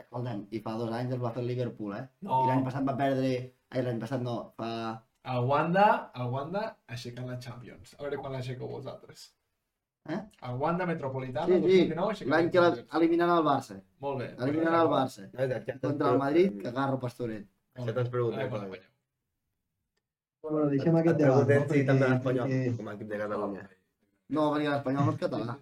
[0.05, 2.05] Escolta'm, i fa dos anys el va fer el Liverpool, eh?
[2.29, 3.33] No, I l'any passat va perdre...
[3.73, 4.69] Ai, l'any passat no, fa...
[5.35, 5.87] el Wanda,
[6.21, 6.65] el Wanda
[6.97, 7.95] aixecant la Champions.
[7.99, 9.31] A veure quan l'aixequeu vosaltres.
[10.11, 10.19] Eh?
[10.49, 13.77] El Wanda Metropolitano, Sí, sí, 2019, aixecant l'any la que eliminarà el Barça.
[14.07, 14.31] Molt bé.
[14.47, 15.29] Eliminarà el Barça.
[15.37, 17.47] Xat Contra el Madrid, que agarro Pastoret.
[17.79, 18.43] Ja te'ns pregunta.
[18.43, 18.89] Ai, bona guanya.
[20.43, 23.63] Bueno, deixem aquest Et debat, preguntem si l'Espanyol, perquè, com a equip de Catalunya.
[24.37, 25.57] No, perquè l'Espanyol no és català.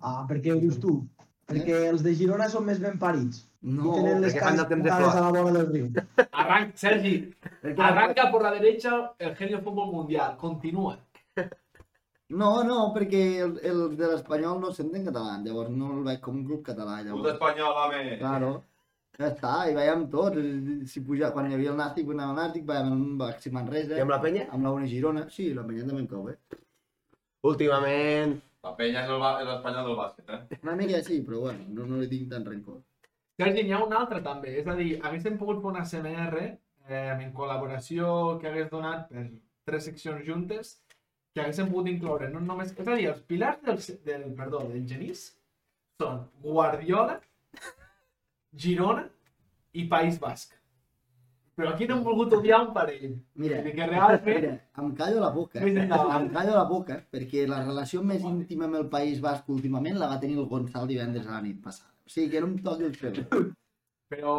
[0.00, 0.94] ah, per què ho dius tu?
[1.50, 3.44] Perquè els de Girona són més ben parits.
[3.62, 5.16] No, Tenen les posades flor.
[5.16, 5.88] a la vora del riu.
[6.32, 7.34] Arranca, Sergi,
[7.76, 10.36] arranca por la derecha el genio fútbol mundial.
[10.38, 10.96] Continua.
[12.30, 16.20] No, no, perquè el, el de l'Espanyol no sent en català, llavors no el veig
[16.24, 17.00] com un club català.
[17.02, 18.02] Llavors, espanyol, home!
[18.20, 18.50] claro,
[19.18, 20.38] ja està, i veiem tots.
[20.92, 23.98] Si puja, quan hi havia el Nàstic, quan anava al Nàstic, veiem un Baxi Manresa,
[23.98, 24.46] I amb la penya?
[24.54, 25.26] amb la Uni Girona.
[25.34, 26.38] Sí, la penya també em cau, eh?
[27.50, 28.38] Últimament...
[28.62, 30.60] La penya el és l'espanyol del bàsquet, eh?
[30.62, 32.78] Una mica sí, però bueno, no, no li tinc tant rencor.
[33.40, 34.52] Sergi, n'hi ha un altre també.
[34.60, 39.26] És a dir, haguéssim pogut fer una CMR eh, en col·laboració que hagués donat per
[39.68, 40.74] tres seccions juntes
[41.32, 42.74] que haguéssim pogut incloure no només...
[42.76, 45.28] És a dir, els pilars del, del, perdó, del Genís
[46.02, 47.20] són Guardiola,
[48.64, 49.06] Girona
[49.72, 50.56] i País Basc.
[51.60, 53.14] Però aquí no hem volgut odiar un parell.
[53.40, 54.26] Mira, que realment...
[54.26, 55.60] mira, em callo la boca.
[55.60, 60.08] Em callo la boca, perquè la relació més íntima amb el País Basc últimament la
[60.12, 61.89] va tenir el Gonçal divendres a la nit passada.
[62.10, 63.20] Sigui, que no em toqui el pèl.
[64.10, 64.32] Però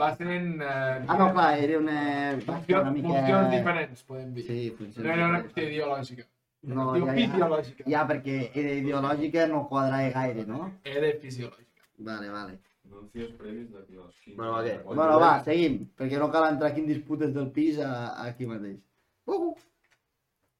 [0.00, 0.62] va sent...
[0.64, 1.98] Eh, Ah, no, clar, era una...
[2.40, 3.08] funcions, una mica...
[3.12, 4.44] funcions diferents, podem dir.
[4.46, 6.24] Sí, funcions no era una qüestió ideològica.
[6.68, 7.84] No, No, ja, fisiològica.
[7.92, 10.72] Ja, perquè era ideològica no quadrava gaire, no?
[10.88, 11.84] Era fisiològica.
[12.08, 12.56] Vale, vale.
[12.88, 13.86] Anuncios previs als
[14.24, 14.34] 15.
[14.40, 14.56] Bueno?
[14.94, 18.48] Bueno, va, seguim, perquè no cal entrar aquí en disputes del pis a, a aquí
[18.48, 18.80] mateix.
[19.28, 19.52] Uh!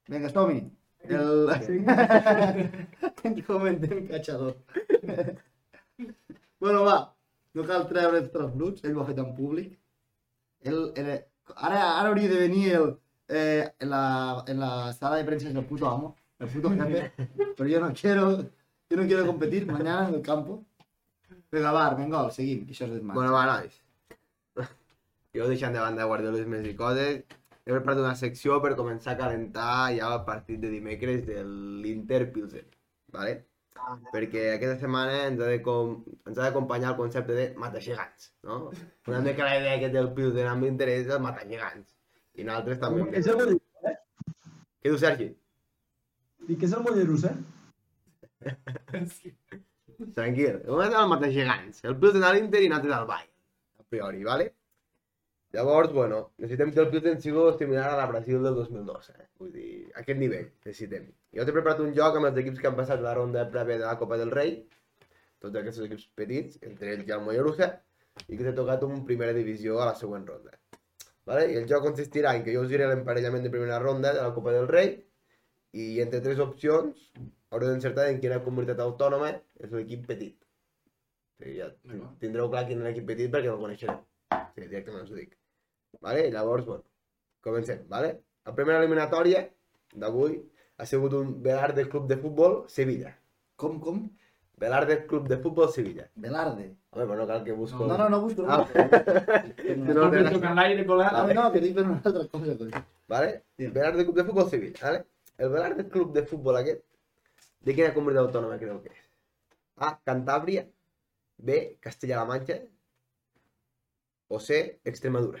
[0.09, 0.61] Vinga, som-hi.
[1.09, 1.49] El...
[3.25, 4.53] Ens comentem catxador.
[6.59, 6.97] bueno, va,
[7.57, 9.75] no cal treure els trasbruts, ell ho ha fet en públic.
[10.71, 11.19] Ell era...
[11.55, 12.91] Ara, ara hauria de venir el,
[13.27, 17.11] eh, en, la, en la sala de premsa el puto amo, el puto jefe,
[17.57, 18.43] pero yo no quiero,
[18.89, 20.63] yo no quiero competir mañana en el campo.
[21.51, 23.15] Vinga, va, Armengol, seguim, que això és desmà.
[23.17, 23.81] Bueno, va, nois.
[25.37, 27.23] Jo deixant de banda guardiolismes i coses,
[27.65, 32.23] he preparat una secció per començar a calentar ja el partit de dimecres de l'Inter
[32.33, 32.65] Pilsen,
[33.13, 33.35] ¿vale?
[34.13, 38.57] Perquè aquesta setmana ens ha de com- ens ha d'acompanyar el concepte de matagegants, no?
[39.07, 41.95] Una mica la idea que té el Pilsen amb l'Inter és el matagegants.
[42.35, 43.07] I nosaltres també.
[43.17, 43.95] És el Mollerús, eh?
[44.81, 45.29] Què diu Sergi?
[46.47, 47.35] Dic que és el Mollerús, eh?
[50.15, 51.81] Tranquil, el moment el matagegants.
[51.83, 53.33] El Pilsen a l'Inter i nosaltres al Bayern,
[53.79, 54.53] a priori, ¿vale?
[55.55, 59.23] Llavors, bueno, necessitem que el Pilsen sigui similar a la Brasil del 2002, eh?
[59.41, 59.69] Vull dir,
[60.01, 61.07] aquest nivell necessitem.
[61.33, 63.87] Jo t'he preparat un joc amb els equips que han passat la ronda prèvia de
[63.87, 64.51] la Copa del Rei,
[65.41, 67.71] tots aquests equips petits, entre ells ja el Mollerussa,
[68.27, 70.53] i que t'he tocat un primera divisió a la següent ronda.
[71.29, 71.47] Vale?
[71.49, 74.35] I el joc consistirà en que jo us diré l'emparellament de primera ronda de la
[74.37, 74.93] Copa del Rei,
[75.73, 77.09] i entre tres opcions
[77.49, 80.37] haureu d'encertar en quina comunitat autònoma és l'equip petit.
[80.37, 81.73] O sigui, ja
[82.21, 84.01] tindreu clar quin és l'equip petit perquè el coneixereu.
[84.53, 85.38] Sí, directament us ho dic.
[86.01, 86.29] Vale?
[86.31, 86.83] Llavors, bueno,
[87.41, 88.13] comencem, vale?
[88.45, 89.43] La primera eliminatòria
[89.93, 90.37] d'avui
[90.79, 93.11] ha sigut un Velarde Club de Futbol Sevilla.
[93.59, 94.05] Com, com?
[94.59, 96.05] Velarde Club de Futbol Sevilla.
[96.15, 96.69] Velarde.
[96.91, 97.85] Home, però no cal que busco...
[97.87, 98.43] No, no, no busco.
[98.43, 98.49] No.
[98.49, 98.67] Ah.
[99.79, 101.11] No, no, No toca l'aire, col·lega.
[101.27, 102.55] no, no, que dic per una altra cosa.
[102.57, 102.71] Coi.
[103.07, 103.29] Vale?
[103.57, 103.67] Sí.
[103.75, 105.05] Velarde Club de Futbol Sevilla, vale?
[105.37, 106.81] El Velarde Club de Futbol aquest,
[107.61, 109.05] de quina comunitat autònoma creu que és?
[109.77, 109.93] A.
[110.07, 110.65] Cantàbria.
[111.37, 111.59] B.
[111.79, 112.57] Castella-La Manxa.
[114.27, 114.79] O C.
[114.83, 115.39] Extremadura.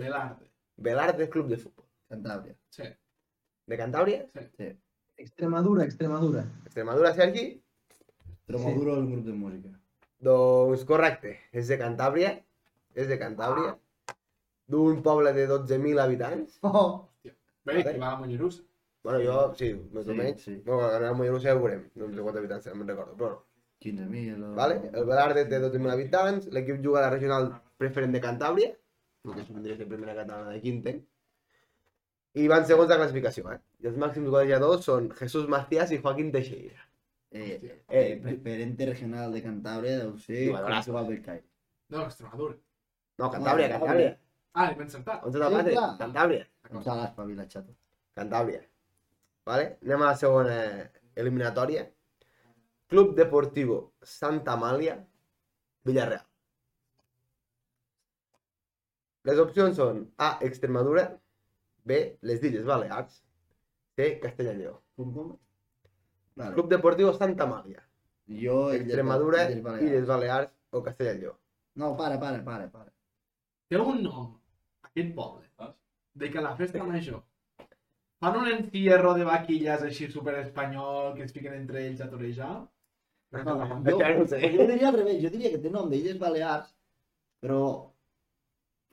[0.00, 0.46] Velarde.
[0.76, 1.84] Velarde Club de Futbol.
[2.10, 2.54] Cantàbria.
[2.74, 2.86] Sí.
[3.70, 4.24] De Cantàbria?
[5.20, 6.44] Extremadura, Extremadura.
[6.64, 7.44] Extremadura, Sergi?
[8.48, 9.68] Tromoduro és un grup de música.
[10.20, 12.32] Doncs correcte, és de Cantàbria.
[12.94, 13.76] És de Cantàbria.
[14.70, 16.58] D'un poble de 12.000 habitants.
[16.62, 17.06] Oh,
[17.66, 18.62] Bé, que va a Mollerussa.
[19.04, 20.42] Bueno, jo, sí, més o Sí, menys.
[20.42, 20.54] sí.
[20.64, 21.84] Bueno, ara a Mollerussa ja ho veurem.
[21.94, 23.42] No sé quants habitants, no me'n recordo, però no.
[23.84, 24.42] 15.000.
[24.44, 24.90] o- Vale?
[24.92, 28.72] El Velarde té 12.000 habitants, l'equip juga a la regional preferent de Cantàbria,
[29.24, 30.94] el que vendria a ser primera catalana de Quinte,
[32.40, 33.58] i van segons la classificació, eh?
[33.82, 36.86] I els màxims golejadors són Jesús Macías i Joaquín Teixeira.
[37.32, 40.84] Eh, Eh, eh, preferente regional de Cantàbria deu ser Igual, braç.
[40.84, 41.44] Cristóbal del Caire.
[41.90, 42.56] No, Extremadura.
[43.18, 44.16] No, Cantàbria, No, Cantàbria.
[44.54, 45.22] Ah, l'he encertat.
[45.24, 45.72] On s'ha de Sí, batre?
[45.72, 45.98] clar.
[45.98, 46.46] Cantàbria.
[46.72, 47.74] No s'ha l'espavilat, xato.
[48.16, 48.62] Cantàbria.
[49.46, 49.76] Vale?
[49.84, 51.86] Anem a la segona eliminatòria.
[52.88, 54.96] Club Deportivo Santa Amàlia,
[55.84, 56.24] Villarreal.
[59.28, 60.30] Les opcions són A.
[60.46, 61.04] Extremadura,
[61.84, 61.98] B.
[62.22, 63.20] Les Illes Balears,
[63.96, 64.18] C.
[64.22, 64.78] Castella i Lleó.
[64.96, 65.30] Com, com?
[66.40, 66.54] Vale.
[66.56, 67.82] Club Deportivo Santa Amàlia,
[68.42, 68.70] Jo...
[68.72, 69.86] Extremadura, Illes Balears.
[69.90, 71.34] Illes Balears o Castella i Lleó.
[71.76, 72.92] No, para, para, para, para.
[73.70, 74.30] Té algun nom,
[74.88, 75.76] aquest poble, Saps?
[76.20, 77.20] de que la festa major
[78.20, 82.50] fan un encierro de vaquillas així super espanyol que es fiquen entre ells a torejar?
[83.32, 83.54] No,
[83.86, 84.40] Jo, jo, no ho sé.
[84.52, 86.72] jo diria al revés, jo diria que té nom d'Illes Balears,
[87.40, 87.60] però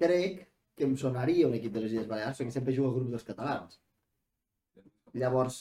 [0.01, 0.45] crec
[0.77, 3.25] que em sonaria un equip de les Illes Balears, perquè sempre juga a grup dels
[3.27, 3.79] catalans.
[5.17, 5.59] Llavors,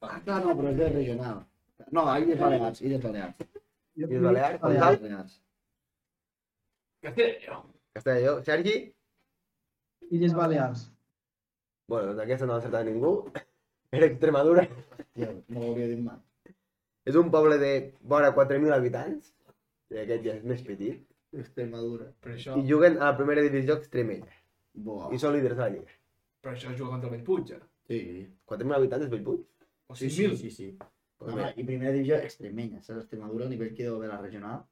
[0.00, 1.42] ah, clar, no, però és de regional.
[1.92, 3.48] No, Illes Balears, Illes Balears.
[3.96, 5.00] Illes Balears, Illes?
[5.02, 5.40] Balears.
[7.16, 7.62] Lleó.
[7.92, 8.36] Castella i Lleó.
[8.44, 8.76] Sergi?
[10.16, 10.86] Illes Balears.
[11.88, 13.12] Bueno, doncs aquesta no l'ha encertat ningú.
[13.96, 14.66] Era Extremadura.
[15.14, 16.18] Tio, no ho hauria dit mai.
[17.06, 17.72] És un poble de
[18.12, 19.30] vora 4.000 habitants,
[19.94, 21.04] i aquest ja és més petit,
[21.42, 22.10] Extremadura.
[22.20, 24.32] Per això, i juguen a la primera divisió extremella,
[24.74, 25.08] Boa.
[25.14, 25.92] i són líders de la lliga.
[26.40, 27.66] per això juga contra el Bellpuig, ara.
[27.88, 28.28] Sí.
[28.46, 29.40] 4.000 habitants és Bellpuig?
[29.88, 30.36] O Sí, 6.000.
[30.36, 30.78] sí, sí, sí.
[31.18, 31.52] Pues Home, bé.
[31.56, 33.00] I primera divisió extremenya, saps?
[33.00, 34.64] Extremadura, el nivell que deu haver la regional.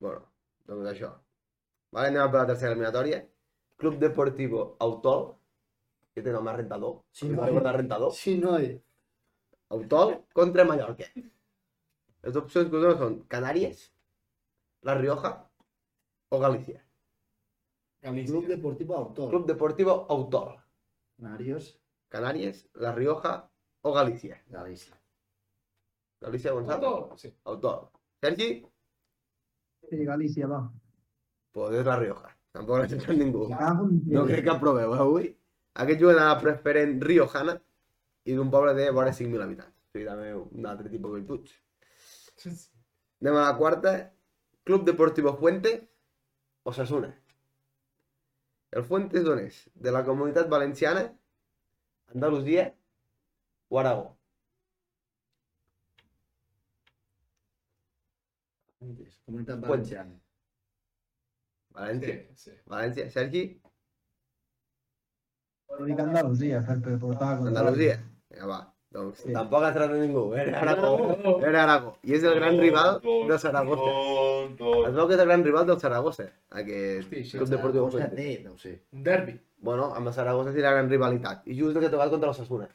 [0.00, 0.22] Bueno,
[0.66, 1.10] doncs això.
[1.92, 3.20] Vale, anem per la tercera eliminatòria.
[3.80, 5.34] Club Deportivo Autol,
[6.14, 7.02] que té nom a rentador.
[7.10, 7.46] Sí, Sí, no.
[7.46, 7.60] no.
[7.60, 8.12] de rentador.
[8.12, 8.80] Sí, noi.
[9.70, 11.04] Autol contra Mallorca.
[12.22, 13.90] Les opcions que us dono són Canàries,
[14.82, 15.50] La Rioja
[16.30, 16.84] o Galícia.
[18.02, 18.32] Galícia.
[18.32, 19.30] Club Deportivo Autor.
[19.30, 20.56] Club Deportivo Autol.
[21.16, 23.50] Canarios, Canàries, La Rioja
[23.82, 24.42] o Galícia.
[24.48, 24.98] Galícia.
[26.20, 27.10] Galícia, Gonzalo?
[27.44, 27.80] Autol?
[27.90, 27.90] Sí.
[28.20, 28.66] Sergi?
[29.88, 30.70] Sí, Galícia, va.
[31.52, 32.30] Pues és La Rioja.
[32.54, 33.46] Tampoc l'ha sentit ningú.
[33.50, 35.28] No crec que aproveu, eh, avui.
[35.82, 37.56] Aquest juguen a la preferent riojana
[38.24, 39.74] i d'un poble de vora 5.000 habitants.
[39.74, 41.54] O sigui, també un altre tipus de virtuts.
[43.20, 43.94] Anem a la quarta.
[44.70, 45.70] Club Deportivo Fuente
[46.62, 47.08] o Sasuna.
[48.70, 49.56] El Fuentes d'on és?
[49.74, 51.02] De la Comunitat Valenciana,
[52.14, 52.68] Andalusia
[53.68, 54.04] o Aragó?
[59.26, 59.58] Comunitat.
[59.66, 60.14] Valenciana.
[61.74, 62.14] València.
[62.14, 62.54] Sí, sí.
[62.70, 63.08] València.
[63.16, 63.42] Sergi?
[65.74, 67.32] Una mica Andalusia, per, per portar...
[67.42, 67.98] contra- Andalusia.
[68.30, 68.60] Vinga, va.
[68.90, 69.32] Doncs Sí.
[69.32, 70.34] tampoc ha entrat ningú.
[70.34, 71.38] Era Aragó.
[71.46, 71.92] Era Aragó.
[72.02, 73.92] I és el gran rival del Saragossa.
[74.88, 78.40] Es veu que és el gran rival del Saragossa, aquest Hosti, sí, Club Deportiu té,
[78.42, 78.80] deu ser.
[78.92, 79.38] Un derbi.
[79.58, 81.46] Bueno, amb el Saragossa la gran rivalitat.
[81.46, 82.68] I just el que ha tocat contra l'Ossassuna.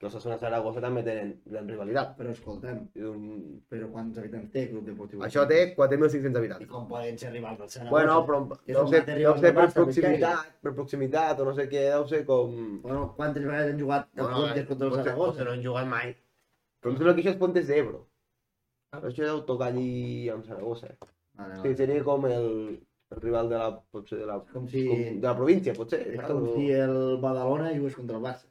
[0.00, 2.14] Que l'Ossassuna i Saragossa també tenen gran rivalitat.
[2.16, 3.24] Però escolta'm, I un...
[3.68, 5.22] però quants habitants té Club Deportivo?
[5.26, 6.70] Això té 4.500 I habitants.
[6.70, 7.92] com poden ser rivals del Saragossa?
[7.92, 8.38] Bueno, però
[8.70, 12.56] deu ser, deu ser per proximitat, per proximitat o no sé què, deu ser com...
[12.86, 15.44] Bueno, quantes vegades han jugat el Fuentes contra el Saragossa?
[15.44, 16.14] no han jugat mai.
[16.80, 18.06] Però em sembla que això és Pontes d'Ebro.
[18.96, 20.94] Però això deu tocar allí amb Saragossa.
[21.36, 21.76] Vale, Sí, vale.
[21.76, 22.48] seria com el,
[23.12, 26.00] el rival de la, potser de la, Com si, com, de la província, potser.
[26.14, 28.48] és com si el Badalona jugués contra el Barça.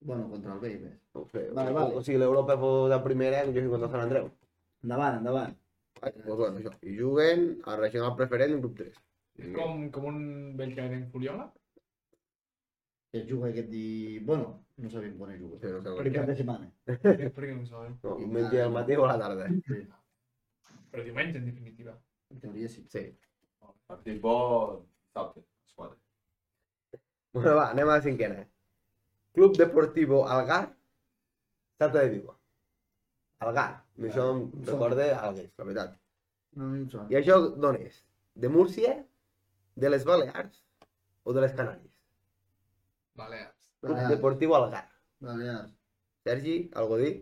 [0.00, 0.98] Bueno, contra el B, més.
[1.14, 1.48] No ho sé.
[1.50, 1.96] Vale, o, vale.
[1.98, 2.56] o sigui, l'Europa
[2.92, 4.30] la primera que jugui contra Sant Andreu.
[4.86, 5.56] Endavant, endavant.
[6.00, 6.72] Vale, doncs bueno, això.
[6.86, 9.00] I juguen a regional preferent en grup 3.
[9.42, 10.20] És com, com un
[10.58, 11.48] vell que en Fuliola.
[13.18, 14.18] Es juga aquest di...
[14.28, 15.58] Bueno, no sabem quan es juga.
[15.62, 16.68] Sí, no Per cap de setmana.
[16.84, 16.98] Per
[17.46, 17.96] què no sabem?
[18.04, 19.48] no, un menja al matí o a la tarda.
[19.66, 19.80] Sí.
[20.92, 21.96] Però diumenge, en definitiva.
[22.34, 22.84] En teoria sí.
[22.92, 23.08] Sí.
[23.88, 24.36] Partit bo,
[24.84, 25.96] dissabte, a les 4.
[27.38, 28.44] Bueno, va, anem a la cinquena.
[29.32, 30.76] Club Deportivo Algar,
[31.78, 32.38] Salta de Vigo.
[33.40, 33.84] Algar.
[33.98, 35.96] I això em recorda Algues, la veritat.
[36.58, 37.04] No, no.
[37.10, 38.00] I això d'on és?
[38.34, 38.96] De Múrcia,
[39.76, 40.64] de les Balears
[41.22, 41.92] o de les Canàries?
[43.14, 43.70] Balears.
[43.80, 44.10] Club Balears.
[44.10, 44.88] Deportivo Algar.
[45.20, 45.72] Balears.
[46.24, 47.14] Sergi, algo dir?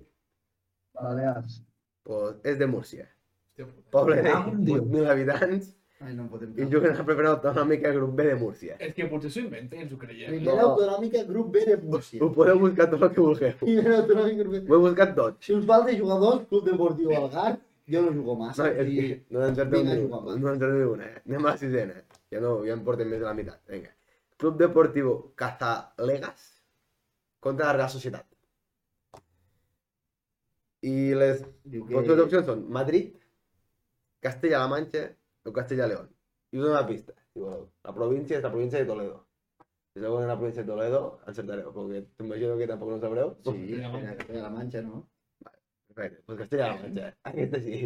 [0.95, 1.61] Balears.
[2.03, 3.11] Pues és de Múrcia.
[3.57, 3.91] Hòstia puta.
[3.91, 4.83] Poble de Ah, un diu.
[4.85, 8.35] 8.000 habitants Ai, no em podem i juguen a la primera autonòmica grup B de
[8.37, 8.75] Múrcia.
[8.85, 10.29] És que potser s'ho inventa i ens ho creiem.
[10.35, 10.67] Primera No.
[10.75, 12.21] autonòmica, grup B de Múrcia.
[12.23, 13.55] Ho podeu buscar tot el que vulgueu.
[13.63, 14.61] Primera autonòmica, grup B.
[14.69, 15.41] Ho he buscat tot.
[15.47, 17.57] Si us de jugadors, Club Deportiu Algar,
[17.89, 18.69] jo no jugo No, massa.
[18.69, 18.97] és i...
[19.01, 20.07] que no encerteu Vinga, ni,
[20.45, 21.23] no ni una, eh?
[21.25, 21.99] Anem a la sisena.
[22.31, 23.61] Ja no, ja en portem més de la meitat.
[23.71, 23.95] Vinga.
[24.37, 26.49] Club Deportivo Cazalegas
[27.41, 28.27] contra la Real Societat.
[30.83, 32.21] I les que...
[32.21, 33.15] opcions són Madrid,
[34.21, 35.09] Castella-La Manxa
[35.47, 36.11] o Castella-León.
[36.53, 37.67] I us dono una pista, si voleu.
[37.85, 39.21] La província és la província de Toledo.
[39.93, 43.37] Si sabeu en la província de Toledo, encertareu, perquè t'imagino que tampoc no sabreu.
[43.47, 45.05] Sí, era la Manxa, no?
[45.89, 47.13] Perfecte, doncs Castella-La Manxa.
[47.33, 47.81] Aquesta sí.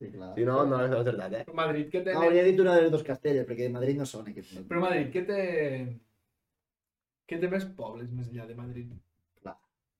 [0.00, 0.32] Sí, clar.
[0.34, 1.44] Si no, no l'heu encertat, eh?
[1.46, 2.16] Però Madrid, què té...
[2.16, 4.66] No, hauria dit una de les dos castelles, perquè de Madrid no sona aquest nom.
[4.72, 5.42] Però Madrid, què té...
[7.30, 8.90] Què té més pobles més enllà de Madrid?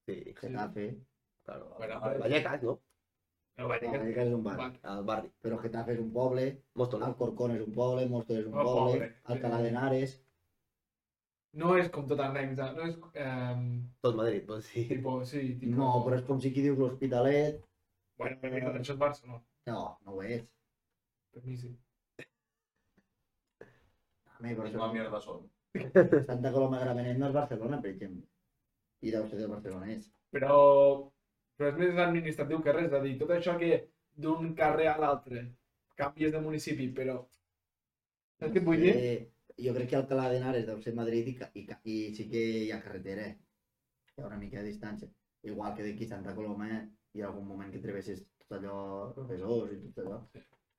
[0.04, 0.98] Sí, Getafe.
[1.44, 1.74] claro.
[1.78, 2.80] Bueno, Vallecas, no?
[3.58, 3.86] No, No, que...
[3.86, 4.68] Vallecas és un barri.
[4.92, 5.30] Al barri.
[5.44, 6.46] Però Getafe és un poble,
[6.80, 7.06] Móstoles.
[7.08, 9.10] Alcorcón és un poble, Móstoles és un Un poble, poble.
[9.34, 10.20] Alcalá de Henares...
[11.60, 12.96] No és com tot annexa, no és...
[13.14, 13.58] Eh,
[14.02, 14.82] Tot Madrid, doncs sí.
[14.90, 15.76] tipo, sí, tipo...
[15.78, 17.60] No, però és com si aquí dius l'Hospitalet...
[18.18, 19.38] Bueno, però això és Barça, no.
[19.70, 20.42] No, no ho és.
[21.34, 21.70] Per mi sí.
[24.34, 24.90] A mi, per Misma això...
[24.96, 25.46] mierda son.
[26.26, 28.26] Santa Coloma de Gramenet no és Barcelona, per exemple.
[29.06, 30.10] I deu ser de Barcelona és.
[30.34, 30.58] Però,
[31.56, 33.70] però és més administratiu que res, és a dir, tot això que
[34.24, 35.44] d'un carrer a l'altre
[35.98, 37.20] canvies de municipi, però...
[38.40, 38.94] Saps què et vull dir?
[38.98, 39.18] Eh,
[39.64, 42.70] jo crec que Alcalá de Henares deu ser Madrid i, i, i sí que hi
[42.74, 43.28] ha carretera.
[43.30, 45.08] Hi ha una mica de distància.
[45.46, 46.82] Igual que d'aquí Santa Coloma eh,
[47.14, 50.20] hi ha algun moment que travesses tot allò, Besòs i tot allò.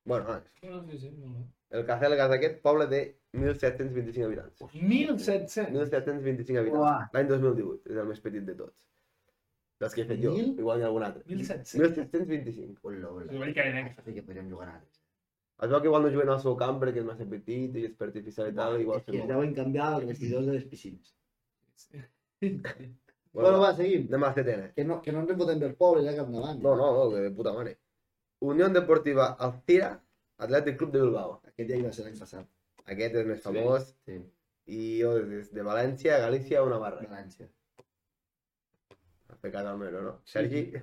[0.06, 1.46] Bueno, nois, No, sí, sí, molt bé.
[1.80, 3.00] el Cacelgas aquest, poble de
[3.34, 4.62] 1.725 habitants.
[4.74, 5.72] 1.700!
[5.72, 7.16] 1.725 habitants.
[7.16, 8.76] L'any 2018, és el més petit de tots.
[9.82, 10.52] Dels que he fet jo, Mil?
[10.60, 11.24] igual n'hi ha algun altre.
[11.28, 11.80] 1.700.
[11.82, 12.78] 1.725.
[12.84, 13.32] Hola, hola.
[13.32, 13.84] Sí, vaig caer, eh?
[13.92, 15.02] Això sí que podríem jugar nosaltres.
[15.66, 17.96] Es veu que igual no juguen al seu camp perquè és massa petit i és
[17.96, 19.32] per artificial i tal, igual és que se es mou.
[19.34, 21.16] deuen canviar els vestidors de les piscines.
[21.86, 22.06] Sí.
[23.36, 24.06] Bueno, va, seguim.
[24.08, 24.68] Anem a la setena.
[24.72, 26.62] Que no, que no ens en fotem dels pobres, eh, cap davant.
[26.64, 27.74] No, no, no, que de puta mare.
[28.48, 29.90] Unió Deportiva Alcira,
[30.46, 31.34] Atlètic Club de Bilbao.
[31.50, 32.48] Aquest ja hi va ser l'any passat.
[32.96, 33.90] Aquest és més famós.
[34.08, 34.22] Sí.
[34.72, 37.04] I jo des de València, Galícia o Navarra.
[37.10, 37.50] València.
[39.52, 40.14] Cas al meu, no?
[40.26, 40.66] Sergi?
[40.72, 40.82] Sí.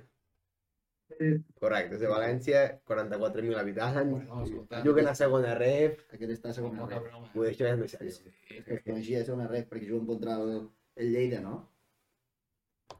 [1.61, 4.79] Correcte, és de València, 44.000 habitants, Bueno, escolta.
[4.85, 7.03] juguen a segona ref, Aquest està a segona No, ref.
[7.35, 8.21] ho deixo més més seriós.
[8.49, 10.55] És que es coneixia a segona ref perquè juguen contra el,
[10.95, 11.57] el Lleida, no?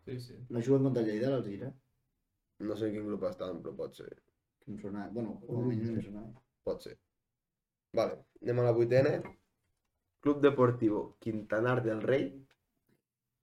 [0.06, 0.36] Sí, sí.
[0.50, 1.72] No juguen contra el Lleida, l'Alzira?
[2.60, 4.12] No sé en quin grup estan, però pot ser.
[4.68, 5.08] Em sona...
[5.12, 6.22] Bueno, com a mínim em sona.
[6.64, 6.98] Pot ser.
[7.98, 9.16] Vale, anem a la vuitena.
[10.24, 12.30] Club Deportivo Quintanar del Rei,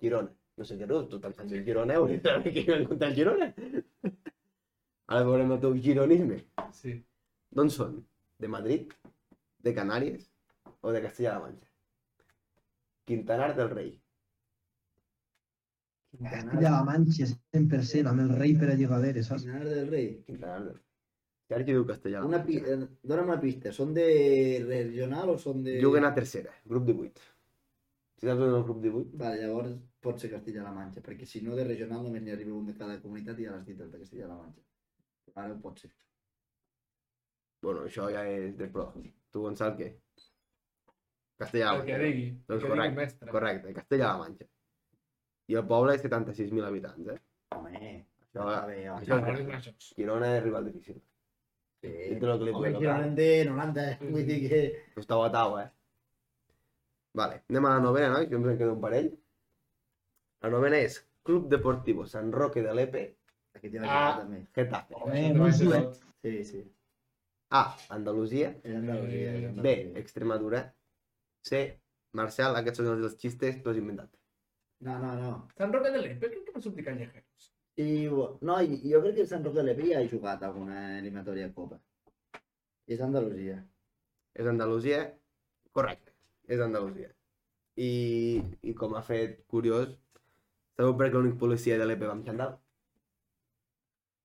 [0.01, 0.31] Girona.
[0.61, 3.09] No sé què no, tu te'n fas el Girona, heu de saber que juguen contra
[3.09, 3.47] el Girona.
[5.11, 6.37] Ara veurem el teu gironisme.
[6.77, 6.93] Sí.
[7.57, 7.95] D'on són?
[8.45, 8.93] De Madrid?
[9.65, 10.29] De Canàries?
[10.85, 11.73] O de Castella-La Manxa?
[13.09, 13.91] Quintanar del Rei.
[16.21, 19.49] Ja la Manxa, 100%, amb el rei per allí darrere, saps?
[19.49, 20.09] Quintanar del Rei.
[20.29, 20.87] Quintanar del Rei.
[21.51, 22.21] Sergi diu Castellà.
[22.29, 22.61] Una pi...
[22.61, 23.73] eh, Dóna'm una pista.
[23.75, 24.05] Són de
[24.69, 25.81] regional o són de...
[25.83, 27.25] Juguen a tercera, grup 18.
[28.21, 29.17] Si saps on és el grup 18?
[29.25, 32.67] Vale, llavors pot ser Castilla-La Manxa, perquè si no de regional només n'hi arriba un
[32.71, 34.63] de cada comunitat i ja l'has dit el de Castilla-La Manxa.
[35.37, 35.91] Ara ho pot ser.
[37.63, 38.87] Bueno, això ja és de pro.
[39.31, 39.91] Tu, Gonçal, què?
[41.41, 42.07] Castellà-La El que Manxa.
[42.07, 42.25] digui.
[42.29, 43.31] El Doncs que digui correcte, mestre.
[43.37, 44.49] correcte, Castella-La Manxa.
[45.51, 47.19] I el poble és 76.000 habitants, eh?
[47.57, 47.71] Home,
[48.31, 49.01] Això, està bé, home.
[49.03, 49.73] això és no, això.
[49.97, 51.01] Girona és rival difícil.
[51.81, 51.89] Sí.
[51.91, 54.61] Dintre del que li Home, no de 90, vull dir que...
[54.95, 55.67] Però està batau, eh?
[57.19, 59.09] Vale, anem a la novena, nois, que ens en queda un parell.
[60.43, 63.07] La novena és Club Deportivo San Roque de Lepe,
[63.53, 64.17] Aquest ja l'he Ah.
[64.21, 64.47] també.
[64.55, 64.95] Getafe.
[64.95, 65.53] Home.
[66.23, 66.61] Sí, sí.
[67.51, 68.55] A, Andalusia.
[68.63, 69.33] És Andalusia.
[69.35, 69.73] Eh, B.
[69.99, 70.73] Extremadura.
[71.43, 71.81] C,
[72.13, 74.09] Marcial, aquests són els dels xistes, tu has inventat.
[74.87, 75.49] No, no, no.
[75.59, 77.51] Sant Roque de l'Empe, crec que va sortir callejeros.
[77.77, 78.09] I,
[78.41, 81.49] no, i- jo crec que el Sant Roc de l'Epi ja ha jugat alguna eliminatòria
[81.49, 81.81] de Copa.
[82.87, 83.65] És Andalusia.
[84.35, 85.13] És Andalusia?
[85.73, 86.13] Correcte,
[86.47, 87.11] és Andalusia.
[87.77, 89.99] I, i com a fet curiós,
[90.81, 92.55] sabeu per què l'únic policia de l'EPE va amb xandall?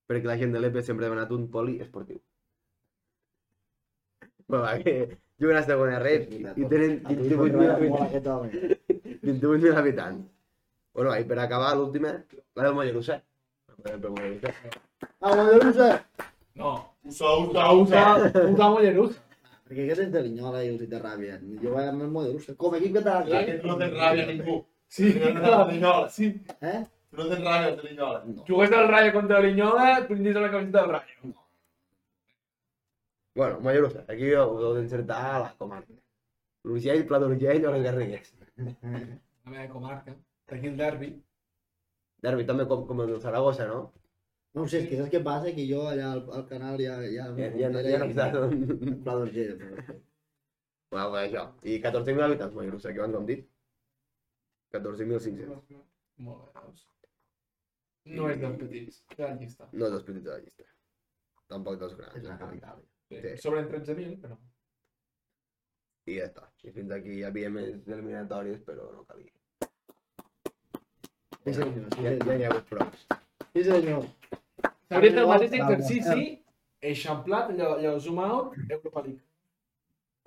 [0.08, 2.20] Perquè la gent de l'EPE sempre ha demanat un poli esportiu.
[4.45, 4.93] Però va, que
[5.41, 8.08] juguen a segona red i, i tenen A tu li 28.000 agrada molt habitants.
[8.08, 8.49] aquest home.
[9.26, 10.28] 28.000 habitants.
[10.95, 12.14] Bueno, i per acabar, l'última,
[12.56, 13.18] la del Mollerussa.
[13.84, 14.53] Per Mollerussa.
[15.20, 15.89] Ah, Mollerussa!
[16.56, 16.70] No,
[17.06, 18.03] Usa, usa, usa,
[18.53, 19.20] usa, Mollerussa.
[19.66, 21.36] Perquè aquest és de Linyola i els hi té ràbia.
[21.64, 22.53] Jo vaig amb el Mollerussa.
[22.62, 24.62] Com a equip català, La que no té ràbia ningú.
[24.88, 26.10] Sí, la Linyola.
[26.10, 26.28] sí.
[26.62, 26.86] Eh?
[27.16, 28.24] No té ràbia el de Linyola.
[28.28, 28.44] No.
[28.48, 31.34] Jugués del Rayo contra l'Iñola, brindis a la camiseta del Rayo.
[33.36, 35.94] Bueno, Mollerussa, aquí ho heu d'encertar a la comarca.
[36.64, 38.34] L'Urgell, Pla d'Urgell o les Garrigues.
[38.58, 40.16] La meva comarca.
[40.48, 41.10] Aquí el derbi.
[42.24, 43.82] Derbi també com, com el del Saragossa, no?
[44.56, 45.52] No ho sé, és que saps què passa?
[45.56, 46.96] Que jo allà al, al canal ja...
[47.04, 48.38] Ja, Ja, ja, no- ja no estàs...
[48.88, 49.58] En Pla d'Urgell.
[49.60, 49.98] però-
[50.96, 51.44] Bueno, pues això.
[51.68, 53.44] I 14.000 habitants, Mollerussa, que abans ho hem dit.
[54.76, 55.80] 14.500.
[56.26, 56.86] Molt bé, doncs.
[58.15, 59.67] No és dels petits, de la llista.
[59.73, 60.67] No dels petits de la llista.
[61.49, 62.17] Tampoc dels grans.
[62.19, 62.84] És la capital.
[63.09, 63.21] Sí.
[63.23, 63.32] Sí.
[63.41, 64.38] Sobren 13.000, però...
[66.05, 66.45] I ja està.
[66.65, 69.32] I fins aquí hi havia més eliminatòries, però no calia.
[71.45, 71.89] Sí, senyor.
[71.95, 72.91] Sí, Ja, ja n'hi ha hagut prou.
[73.55, 74.05] Sí, senyor.
[74.93, 76.26] Hauria fet el mateix exercici,
[76.91, 79.21] eixamplat, allò, allò zoom out, Europa League.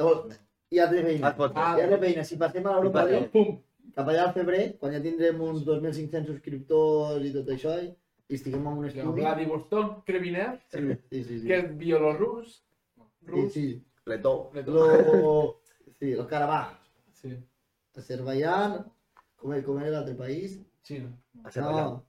[0.02, 0.26] Oh,
[0.74, 1.30] ja té feina.
[1.48, 2.24] Ah, Ja té feina.
[2.26, 3.54] Si passem a l'Europa League, Pum!
[3.94, 7.88] Cap allà al febrer, quan ja tindrem uns 2.500 subscriptors i tot això, i
[8.28, 9.22] i estiguem en un estudi...
[9.22, 11.46] Vladivostok, Krevinev, Sí, sí, sí.
[11.46, 12.58] que és bielorrus,
[12.98, 13.66] Sí, rus, sí.
[14.06, 14.50] Letó.
[14.66, 15.54] Lo...
[15.98, 16.76] Sí, el Karabakh.
[17.12, 17.32] sí,
[17.96, 18.84] Azerbaiyán,
[19.36, 20.58] com, com era l'altre país?
[20.86, 21.08] Xina.
[21.42, 21.96] Azerbaiyán.
[21.96, 22.02] No.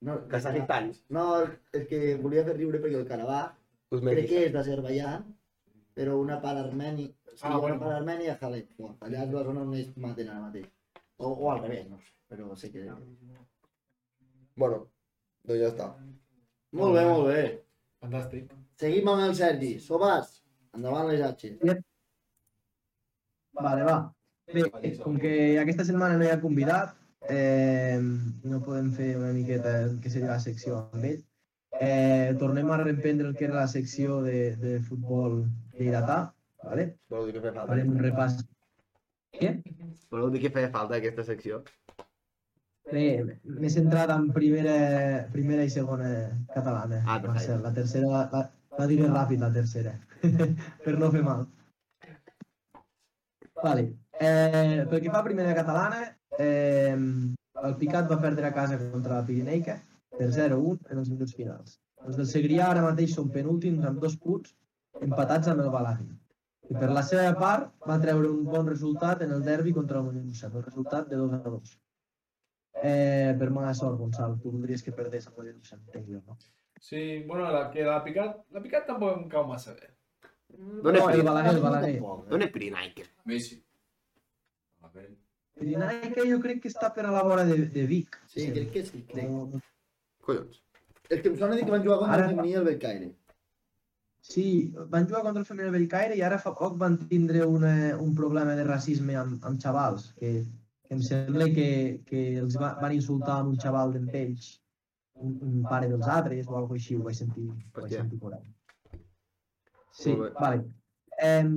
[0.00, 0.90] no Kazajistan.
[1.08, 1.24] No,
[1.72, 3.54] és que volia fer riure perquè el Karabakh
[4.02, 5.24] crec que és d'Azerbaiyán,
[5.96, 7.78] però una part armeni, sí, Ah, una bueno.
[7.80, 8.68] part armènia a Halep.
[9.00, 10.66] Allà és la zona on ells maten ara mateix.
[11.18, 12.84] O, o al revés, no sé, però sé que...
[14.56, 14.82] Bueno,
[15.46, 15.88] doncs ja està.
[16.76, 17.42] Molt bé, molt bé.
[18.04, 18.50] Fantàstic.
[18.80, 19.76] Seguim amb el Sergi.
[19.80, 20.42] Sobas,
[20.76, 21.54] endavant les H.
[23.56, 23.96] Vale, va.
[24.52, 24.66] Bé,
[25.02, 26.92] com que aquesta setmana no hi ha convidat,
[27.28, 31.22] eh, no podem fer una miqueta el que seria la secció amb ell.
[31.80, 35.42] Eh, tornem a reprendre el que era la secció de, de futbol
[35.76, 36.20] lleidatà,
[36.64, 36.86] vale?
[37.12, 37.72] Voleu dir que feia falta?
[37.72, 38.38] farem un repàs.
[40.10, 41.62] Voleu dir que feia falta aquesta secció?
[42.86, 43.06] Bé,
[43.42, 44.76] m'he centrat en primera,
[45.32, 46.10] primera i segona
[46.54, 47.02] catalana.
[47.04, 47.56] Ah, perfecte.
[47.64, 48.42] La tercera la, la,
[48.78, 49.94] la diré ràpid, la tercera,
[50.84, 51.46] per no fer mal.
[53.62, 53.88] Vale.
[54.20, 56.04] Eh, pel que fa a primera catalana,
[56.38, 56.94] eh,
[57.66, 59.80] el Picat va perdre a casa contra la Pirineica
[60.16, 61.80] per 0-1 en els minuts finals.
[62.06, 64.54] Els del Segrià ara mateix són penúltims amb dos punts
[65.02, 66.06] empatats amb el Balari.
[66.70, 70.04] I per la seva part va treure un bon resultat en el derbi contra el
[70.08, 71.74] Mollerussa, el resultat de 2 a 2.
[72.82, 76.36] Eh, per mala sort, Gonçalo, tu voldries que perdés el Mollerussa, entenc jo, no?
[76.80, 79.92] Sí, bueno, la, que la picat, la picat tampoc em cau massa bé.
[80.56, 81.30] D'on és No, el Pirinaica?
[81.30, 81.94] Balaguer, el Balaguer.
[82.32, 83.06] D'on és Pirinaica?
[83.30, 83.62] Messi.
[85.56, 88.18] Pirinaica jo crec que està per a la vora de, de Vic.
[88.28, 89.00] Sí, crec que sí.
[89.08, 89.30] Crec.
[90.26, 90.60] Collons.
[91.08, 93.08] És que em sona dir que van jugar contra Ara- el femení i el Belcaire.
[94.26, 97.72] Sí, van jugar contra el femení del Bellcaire i ara fa poc van tindre una,
[98.02, 100.30] un problema de racisme amb, amb xavals, que,
[100.82, 101.68] que em sembla que,
[102.08, 104.48] que els va, van insultar amb un xaval d'en Pells,
[105.22, 108.34] un, un pare dels altres o alguna així, ho vaig sentir, ho vaig sentir por
[108.34, 108.50] ahí.
[110.00, 110.64] Sí, vale.
[111.22, 111.54] Em,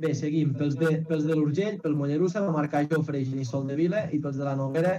[0.00, 0.56] bé, seguim.
[0.56, 4.22] Pels de, pels de l'Urgell, pel Mollerussa va marcar Jofre i Genissol de Vila i
[4.24, 4.96] pels de la Noguera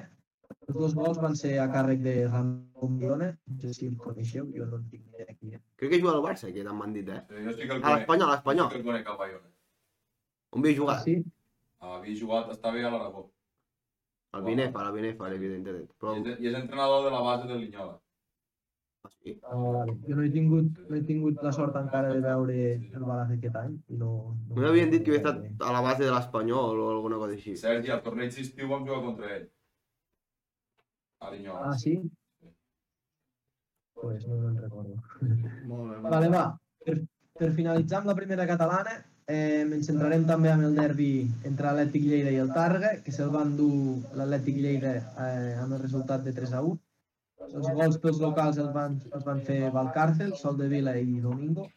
[0.68, 4.50] els dos gols van ser a càrrec de Ramon Mione, no sé si el coneixeu,
[4.56, 5.62] jo no en tinc ni és.
[5.80, 7.22] Crec que juga al Barça, que m'han dit, eh?
[7.30, 8.68] Eh, Jo sí que el A l'Espanyol, a l'Espanyol.
[8.68, 9.50] Jo sí que el conec Bayona.
[10.52, 11.00] On havia jugat?
[11.00, 11.16] Ah, sí?
[11.80, 13.24] Havia jugat, està bé a l'Aragó.
[14.36, 15.88] Al Binefa, a la Binefa, evidentment.
[16.02, 16.18] Però...
[16.18, 17.98] I és, I és entrenador de la base del Linyola.
[19.08, 19.40] Ah, sí.
[19.48, 19.96] Vale.
[20.04, 23.62] Jo no he, tingut, no he tingut la sort encara de veure el balanç d'aquest
[23.64, 24.12] any i no...
[24.50, 27.56] no M'havien dit que havia estat a la base de l'Espanyol o alguna cosa així.
[27.62, 29.48] Sergi, al torneig d'estiu vam jugar contra ell.
[31.20, 32.00] Ah, sí?
[34.02, 34.96] Pues no me'n recordo.
[35.66, 36.10] Molt bé.
[36.10, 36.44] Vale, va.
[36.86, 36.98] Per,
[37.40, 41.12] per finalitzar amb la primera catalana, eh, ens centrarem també amb el derbi
[41.50, 43.72] entre l'Atlètic Lleida i el Targa, que se'l van dur
[44.20, 46.78] l'Atlètic Lleida eh, amb el resultat de 3 a 1.
[47.48, 51.68] Els gols pels locals els van, els van fer Valcárcel, Sol de Vila i Domingo.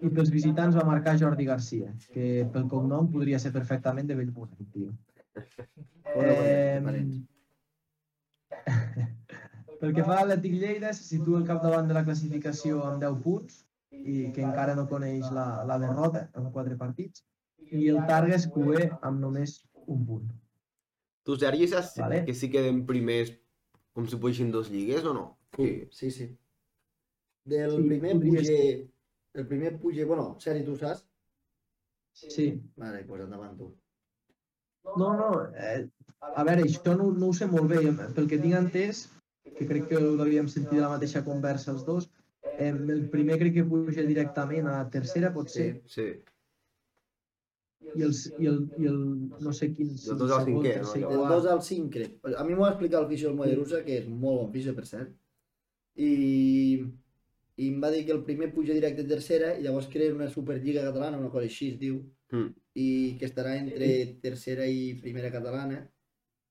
[0.00, 4.54] I pels visitants va marcar Jordi Garcia, que pel cognom podria ser perfectament de Bellmunt,
[4.72, 4.94] tio.
[6.14, 6.80] Eh...
[9.80, 13.20] Pel que fa a l'Atlètic Lleida, se situa al capdavant de la classificació amb 10
[13.24, 17.24] punts i que encara no coneix la, la derrota en 4 partits.
[17.70, 20.28] I el Targa és QE amb només un punt.
[21.24, 22.24] Tu, Sergi, saps Vale.
[22.26, 23.32] que si queden primers
[23.96, 25.24] com si poguessin dos lligues o no?
[25.56, 26.28] Sí, sí, sí.
[27.44, 28.58] Del Sí, primer puge...
[29.32, 30.04] El primer puge...
[30.04, 31.04] Bueno, Sergi, tu saps?
[32.12, 32.50] Sí.
[32.76, 33.70] Vale, doncs endavant tu.
[34.84, 35.86] No, no, eh,
[36.20, 37.80] a veure, això no, no ho sé molt bé.
[38.16, 39.04] Pel que tinc entès,
[39.56, 42.08] que crec que ho havíem sentit de la mateixa conversa els dos,
[42.58, 46.08] eh, el primer crec que puja directament a tercera, pot ser, Sí.
[47.96, 48.98] i el, i el, i el
[49.42, 49.94] no sé quin...
[49.96, 51.08] Del dos al segon, cinquè, tercer, no?
[51.10, 51.32] Del quart.
[51.34, 52.18] 2 al 5, crec.
[52.38, 54.84] A mi m'ho va explicar el fisio del Mollerussa, que és molt bon fisio, per
[54.86, 55.10] cert.
[55.96, 56.10] I,
[57.60, 60.28] I em va dir que el primer puja directe a tercera i llavors crea una
[60.30, 62.52] Superliga catalana, una cosa així es diu, Mm.
[62.74, 63.88] I que estarà entre
[64.22, 65.80] tercera i primera catalana.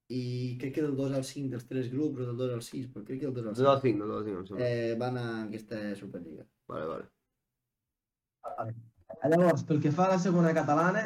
[0.10, 2.88] I crec que del 2 al 5 dels tres grups, o del 2 al 6,
[2.94, 4.66] però crec que del 2 al 5, Dos al cinc, dos al cinc, em sembla.
[4.66, 6.46] eh, van a aquesta Superliga.
[6.68, 7.06] Vale, vale.
[9.30, 11.04] Llavors, pel que fa a la segona catalana,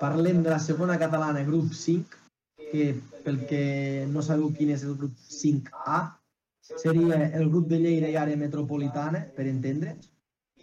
[0.00, 2.16] parlem de la segona catalana grup 5,
[2.70, 2.86] que
[3.24, 5.98] pel que no sabeu quin és el grup 5A,
[6.60, 10.06] seria el grup de Lleida i àrea metropolitana, per entendre'ns,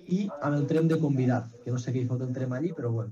[0.07, 2.71] i amb el trem de convidat, que no sé què hi fot el trem allí,
[2.71, 3.11] però bueno.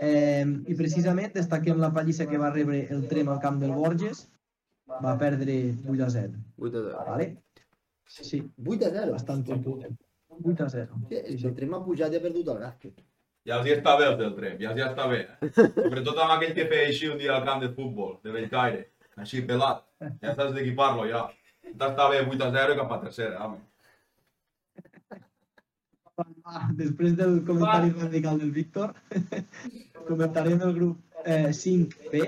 [0.00, 4.26] Eh, I precisament destaquem la pallissa que va rebre el trem al camp del Borges,
[5.02, 7.04] va perdre 8 a 0, 8 a 0.
[7.10, 7.28] vale?
[8.06, 9.12] Sí, 8 a 0.
[9.12, 9.96] bastant contundent.
[10.28, 10.98] 8 a 0.
[11.00, 12.90] Hòstia, és que el tren m'ha pujat i ha perdut el gas.
[13.46, 15.20] Ja els hi està bé els del tren, ja els hi està bé.
[15.54, 18.88] Sobretot amb aquell que feia així un dia al camp de futbol, de Bellcaire.
[19.16, 19.84] Així pelat.
[20.20, 21.24] Ja saps d'equipar-lo ja.
[21.78, 23.62] T'està bé 8 a 0 i cap a tercera, home.
[26.16, 28.94] Ah, després del comentari radical del Víctor,
[30.08, 32.22] comentarem el grup eh, 5B,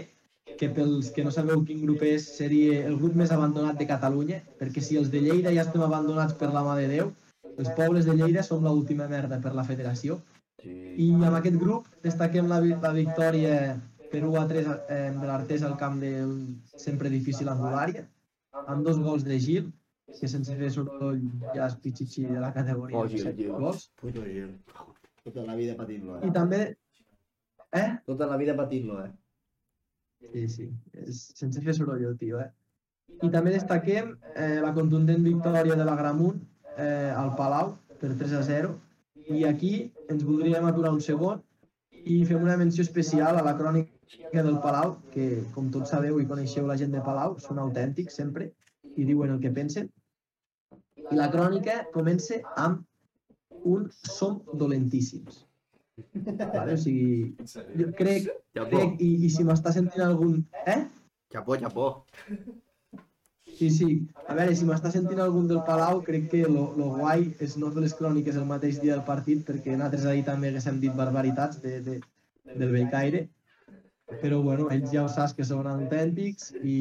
[0.60, 4.42] que pels que no sabeu quin grup és, seria el grup més abandonat de Catalunya,
[4.60, 7.14] perquè si els de Lleida ja estem abandonats per la mà de Déu,
[7.54, 10.18] els pobles de Lleida som l'última merda per la federació.
[10.64, 13.56] I amb aquest grup destaquem la, la victòria
[14.12, 16.34] per 1 a 3 eh, de l'Artés al camp del
[16.76, 18.04] sempre difícil Angulària,
[18.66, 19.72] amb dos gols de Gil,
[20.16, 21.20] que sense fer soroll
[21.54, 22.98] ja és pitxitxi de la categoria.
[22.98, 23.54] Oh, set Gil.
[23.54, 23.88] gols.
[24.00, 24.52] Puto Gil.
[25.24, 26.34] Tota la vida patint-lo, I eh?
[26.34, 26.60] també...
[27.76, 27.88] Eh?
[28.08, 29.10] Tota la vida patint-lo, eh?
[30.32, 30.68] Sí, sí.
[31.04, 32.48] És, sense fer soroll el tio, eh?
[33.24, 36.40] I també destaquem eh, la contundent victòria de la Gramunt
[36.76, 38.72] eh, al Palau per 3 a 0.
[39.28, 39.72] I aquí
[40.08, 41.42] ens voldríem aturar un segon
[42.08, 46.28] i fem una menció especial a la crònica del Palau, que com tots sabeu i
[46.28, 48.52] coneixeu la gent de Palau, són autèntics sempre
[48.96, 49.90] i diuen el que pensen.
[51.08, 52.84] I la crònica comença amb
[53.64, 55.44] un som dolentíssims.
[56.14, 56.74] Vale?
[56.74, 57.34] O sigui,
[57.80, 60.40] jo crec, crec i, i si m'està sentint algun...
[60.66, 60.80] Eh?
[61.32, 61.88] xapó, xapó.
[63.58, 63.88] Sí, sí.
[64.30, 67.72] A veure, si m'està sentint algun del Palau, crec que lo, lo guai és no
[67.74, 71.58] fer les cròniques el mateix dia del partit, perquè nosaltres ahir també haguéssim dit barbaritats
[71.64, 71.96] de, de,
[72.54, 73.24] del Bellcaire.
[74.22, 76.78] Però, bueno, ells ja ho saps que són autèntics i,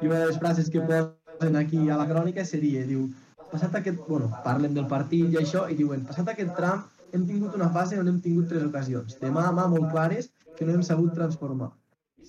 [0.00, 3.06] i una de les frases que posen aquí a la crònica seria, diu,
[3.54, 6.84] passat aquest, bueno, parlen del partit i això, i diuen, passat aquest tram
[7.14, 10.32] hem tingut una fase on hem tingut tres ocasions, de mà a mà molt clares,
[10.56, 11.70] que no hem sabut transformar.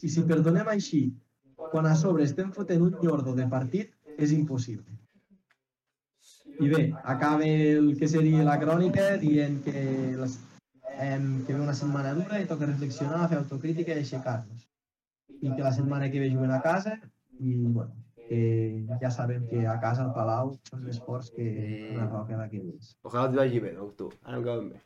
[0.01, 1.01] I si perdonem així,
[1.71, 4.93] quan a sobre estem fotent un nyordo de partit, és impossible.
[6.59, 9.81] I bé, acaba el que seria la crònica dient que,
[10.21, 10.37] les,
[11.09, 14.69] em, que ve una setmana dura i toca reflexionar, fer autocrítica i aixecar-nos.
[15.41, 16.95] I que la setmana que ve juguen a casa
[17.39, 21.45] i, bueno, que ja sabem que a casa al Palau són més forts que
[21.93, 22.95] una roca d'aquelles.
[23.05, 24.09] Ojalà et vagi bé, tu.
[24.23, 24.81] Ara em cauen bé.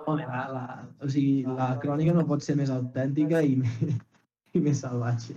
[0.00, 0.64] Home, la, la,
[1.02, 3.58] o sigui, la crònica no pot ser més autèntica i,
[4.56, 5.36] i més salvatge.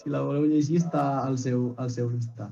[0.00, 2.48] Si la voleu llegir està al seu, al seu Insta.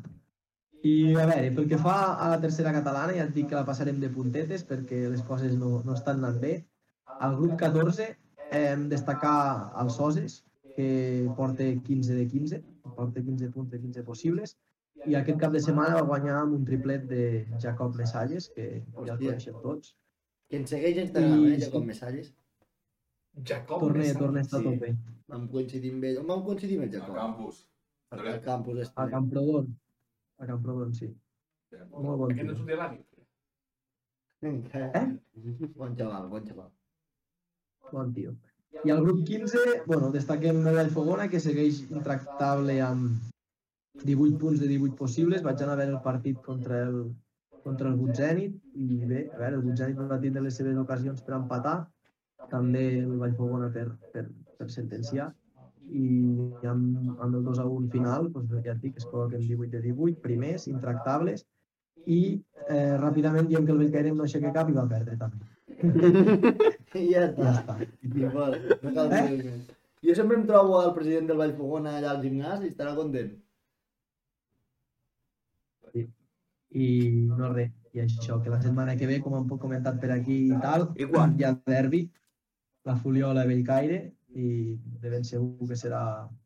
[0.86, 3.66] I a veure, pel que fa a la tercera catalana, ja et dic que la
[3.66, 6.58] passarem de puntetes perquè les coses no, no estan anant bé.
[7.24, 8.12] Al grup 14
[8.58, 9.38] hem destacar
[9.82, 10.36] els Soses,
[10.78, 12.62] que porta 15 de 15,
[12.96, 14.52] porta 15 punts de 15 possibles,
[15.06, 17.22] i aquest cap de setmana va guanyar amb un triplet de
[17.64, 18.66] Jacob Mesalles, que
[19.06, 19.96] ja el coneixem tots.
[20.48, 22.30] Que ens segueix a Instagram, I- eh, Jacob Mesalles.
[23.50, 24.18] Jacob Torna, Mesa.
[24.20, 24.66] torna a estar Sí.
[24.68, 24.92] tot bé.
[25.28, 26.18] Vam coincidir amb ell.
[26.22, 27.16] On vam coincidir amb el Al Jacob?
[27.16, 27.58] campus.
[28.10, 28.78] Al campus.
[28.86, 29.00] Este.
[29.02, 29.76] A Camprodon.
[30.38, 31.10] A Camprodon, sí.
[31.90, 33.04] Molt bon Aquest no un dia ràdio.
[34.42, 35.06] Eh?
[35.76, 36.70] Bon xaval, bon xaval.
[37.92, 38.36] Bon tio.
[38.84, 44.68] I al grup 15, bueno, destaquem el Vallfogona, que segueix intractable amb 18 punts de
[44.70, 45.42] 18 possibles.
[45.42, 47.00] Vaig anar a veure el partit contra el,
[47.64, 51.36] contra el Butzènit i bé, a veure, el Butzènit va tindre les seves ocasions per
[51.40, 51.76] empatar,
[52.52, 55.28] també el Vallfogona per, per, per sentenciar
[55.88, 56.08] i
[56.68, 59.82] amb, amb el 2 a 1 final, doncs, ja et dic, es col·loquen 18 de
[59.88, 61.46] 18, primers, intractables,
[62.06, 62.20] i
[62.68, 65.48] eh, ràpidament diem que el Bellcaire no aixeca cap i va perdre també.
[66.94, 67.50] I ja està.
[67.58, 67.76] Està.
[68.08, 69.22] Igual, no cal Eh?
[69.28, 69.74] dir més.
[70.06, 73.34] Jo sempre em trobo al president del Vallfogona allà al gimnàs i estarà content.
[76.78, 76.86] i
[77.38, 80.58] no res, i això, que la setmana que ve, com hem comentat per aquí i
[80.60, 81.32] tal, I quan?
[81.38, 82.02] hi ha derbi,
[82.84, 84.00] la Fuliola i Bellcaire,
[84.36, 86.02] i de ben segur que serà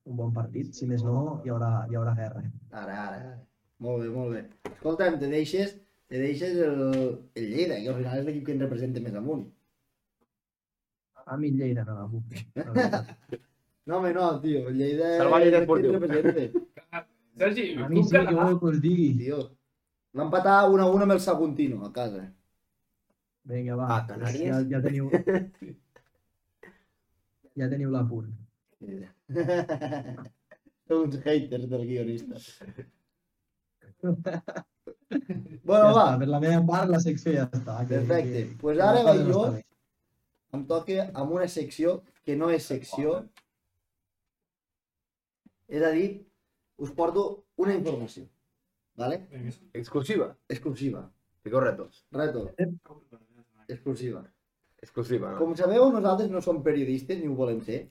[0.07, 2.45] un bon partit, si més no, hi haurà, hi haurà guerra.
[2.71, 3.35] Ara, ara, ara.
[3.83, 4.45] Molt bé, molt bé.
[4.71, 5.75] Escolta'm, te deixes,
[6.07, 9.43] te deixes el, el Lleida, que al final és l'equip que ens representa més amunt.
[11.33, 12.25] A mi Lleida no la puc.
[12.57, 13.01] la.
[13.87, 15.93] No, home, no, tio, Lleida Salvar Lleida Esportiu.
[17.39, 19.09] Sergi, A mi tu sí, que vol que us digui.
[19.19, 19.39] Tio,
[20.19, 22.27] va empatar 1 a 1 amb el Saguntino, a casa.
[23.49, 24.53] Vinga, va, Ah, Canàries?
[24.53, 25.09] ja, ja teniu...
[27.59, 28.29] Ja teniu l'apunt.
[30.89, 32.39] Sou uns haters del guionista.
[32.41, 34.15] Ja
[35.65, 37.75] Bueno, va, està, per la meva part, la secció ja està.
[37.87, 38.33] que- Perfecte.
[38.49, 39.43] que- Pues ara la vaig jo.
[40.57, 43.17] Em toca amb una secció que no és secció.
[45.73, 46.09] És a dir,
[46.85, 47.25] us porto
[47.57, 48.29] una informació.
[49.01, 49.23] ¿Vale?
[49.73, 50.29] Exclusiva.
[50.49, 51.07] Exclusiva.
[51.43, 52.05] Fico retos.
[52.13, 52.51] Reto.
[53.69, 54.23] Exclusiva.
[54.83, 55.33] Exclusiva.
[55.33, 55.39] No?
[55.39, 57.85] Com sabeu, nosaltres no som periodistes ni ho volem ser,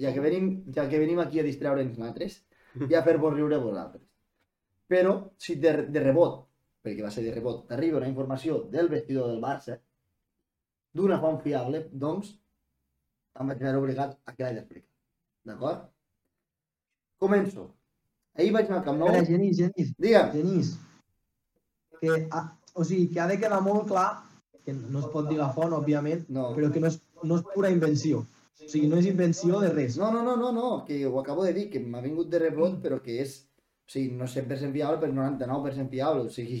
[0.00, 2.38] ja que venim, ja que venim aquí a distreure'ns nosaltres
[2.86, 4.04] i a fer-vos riure vosaltres.
[4.86, 6.44] Però, si de, de rebot,
[6.86, 9.80] perquè va ser de rebot, t'arriba una informació del vestidor del Barça,
[10.96, 12.34] d'una font fiable, doncs,
[13.40, 14.88] em vaig veure obligat a que l'he d'explicar.
[15.46, 15.88] D'acord?
[17.22, 17.66] Començo.
[18.36, 19.08] Ahir vaig anar al Camp Nou.
[19.12, 20.32] Espera, Genís, Genís, Digue'm.
[20.34, 20.72] Genís,
[22.00, 22.42] que, ha,
[22.74, 24.08] o sigui, que ha de quedar molt clar
[24.66, 26.48] que no es pot dir la font, òbviament, No.
[26.56, 28.24] però que no és, no és pura invenció.
[28.58, 29.96] O sigui, no és invenció de res.
[30.00, 32.80] No, no, no, no, no, que ho acabo de dir, que m'ha vingut de rebot,
[32.82, 33.36] però que és,
[33.86, 36.60] o sigui, no 100% fiable, però 99% fiable, o sigui,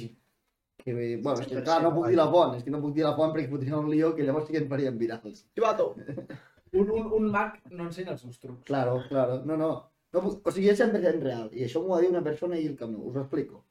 [0.86, 3.02] que, bueno, és que clar, no puc dir la font, és que no puc dir
[3.02, 5.42] la font perquè fotria un lío que llavors sí que ens farien virals.
[5.56, 5.94] Chivato.
[6.76, 8.64] Un, un, un mag no ensenya els seus trucs.
[8.66, 9.68] Claro, claro, no, no,
[10.12, 12.66] no puc, o sigui, és 100% real, i això m'ho va dir una persona ahir
[12.72, 13.62] al Camp Nou, us ho explico.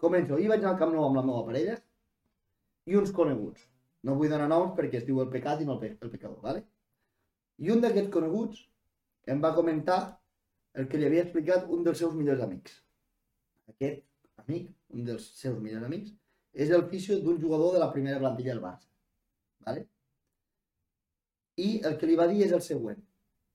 [0.00, 1.74] Començo, ahir vaig anar al Camp Nou amb la meva parella
[2.88, 3.66] i uns coneguts.
[4.06, 6.38] No vull donar noms perquè es diu el pecat i no el, pe el pecador,
[6.46, 6.62] ¿vale?
[7.58, 8.62] I un d'aquests coneguts
[9.34, 9.98] em va comentar
[10.78, 12.78] el que li havia explicat un dels seus millors amics.
[13.74, 14.06] Aquest
[14.46, 16.14] amic, un dels seus millors amics,
[16.52, 18.88] és el fisio d'un jugador de la primera plantilla del Barça.
[19.66, 19.88] ¿vale?
[21.56, 23.00] I el que li va dir és el següent,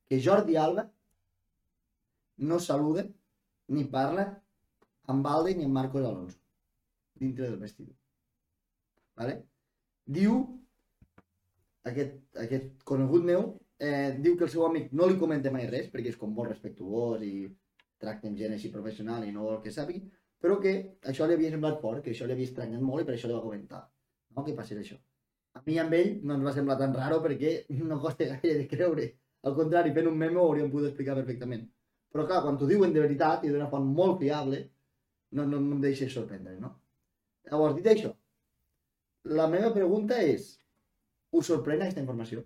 [0.07, 0.89] que Jordi Alba
[2.37, 3.05] no saluda
[3.67, 4.27] ni parla
[5.07, 6.39] amb Valde ni amb Marcos Alonso
[7.15, 7.95] dintre del vestidor.
[9.15, 9.43] ¿vale?
[10.05, 10.39] Diu,
[11.89, 13.45] aquest, aquest conegut meu,
[13.79, 16.51] eh, diu que el seu amic no li comenta mai res, perquè és com molt
[16.51, 17.47] respectuós i
[18.03, 20.03] tracta amb gent així professional i no vol que sàpiga,
[20.43, 20.73] però que
[21.07, 23.35] això li havia semblat fort, que això li havia estranyat molt i per això li
[23.37, 23.79] va comentar.
[24.35, 24.97] No, que passés això.
[25.55, 28.65] A mi amb ell no ens va semblar tan raro perquè no costa gaire de
[28.67, 29.05] creure.
[29.47, 31.63] Al contrari, fent un meme ho hauríem pogut explicar perfectament.
[32.11, 34.59] Però clar, quan t'ho diuen de veritat i d'una font molt fiable,
[35.37, 36.73] no, no, no em deixes sorprendre, no?
[37.49, 38.11] Llavors, dit això,
[39.39, 40.49] la meva pregunta és,
[41.31, 42.43] us sorprèn aquesta informació?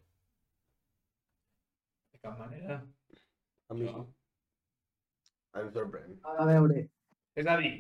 [2.14, 2.78] De cap manera.
[3.68, 4.06] A mi sí.
[5.54, 6.16] A mi em sorprèn.
[6.38, 6.86] A veure,
[7.38, 7.74] És a dir,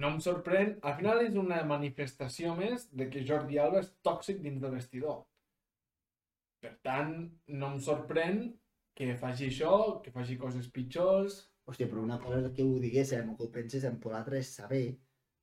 [0.00, 4.40] no em sorprèn, al final és una manifestació més de que Jordi Alba és tòxic
[4.44, 5.22] dins del vestidor.
[6.64, 7.14] Per tant,
[7.60, 8.42] no em sorprèn
[8.96, 11.38] que faci això, que faci coses pitjors.
[11.70, 14.84] Hòstia, però una cosa que ho diguéssim o que ho penséssim, però l'altra és saber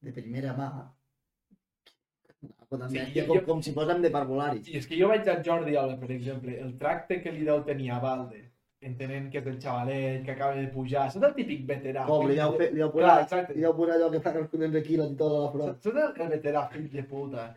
[0.03, 0.69] de primera mà
[2.69, 4.67] com, Sí, jo- com, com si fóssim de parvularis.
[4.69, 7.63] I és que jo vaig a Jordi Alba, per exemple, el tracte que li deu
[7.65, 8.41] tenir a Valde,
[8.81, 12.05] entenent que és el xavalet que acaba de pujar, saps el típic veterà?
[12.05, 13.55] Com, li deu, fer, li deu Clar, posar, exacte.
[13.57, 15.79] li deu posar allò que fan els collons aquí, la titola a la front.
[15.81, 17.47] Saps el, el veterà fill de puta?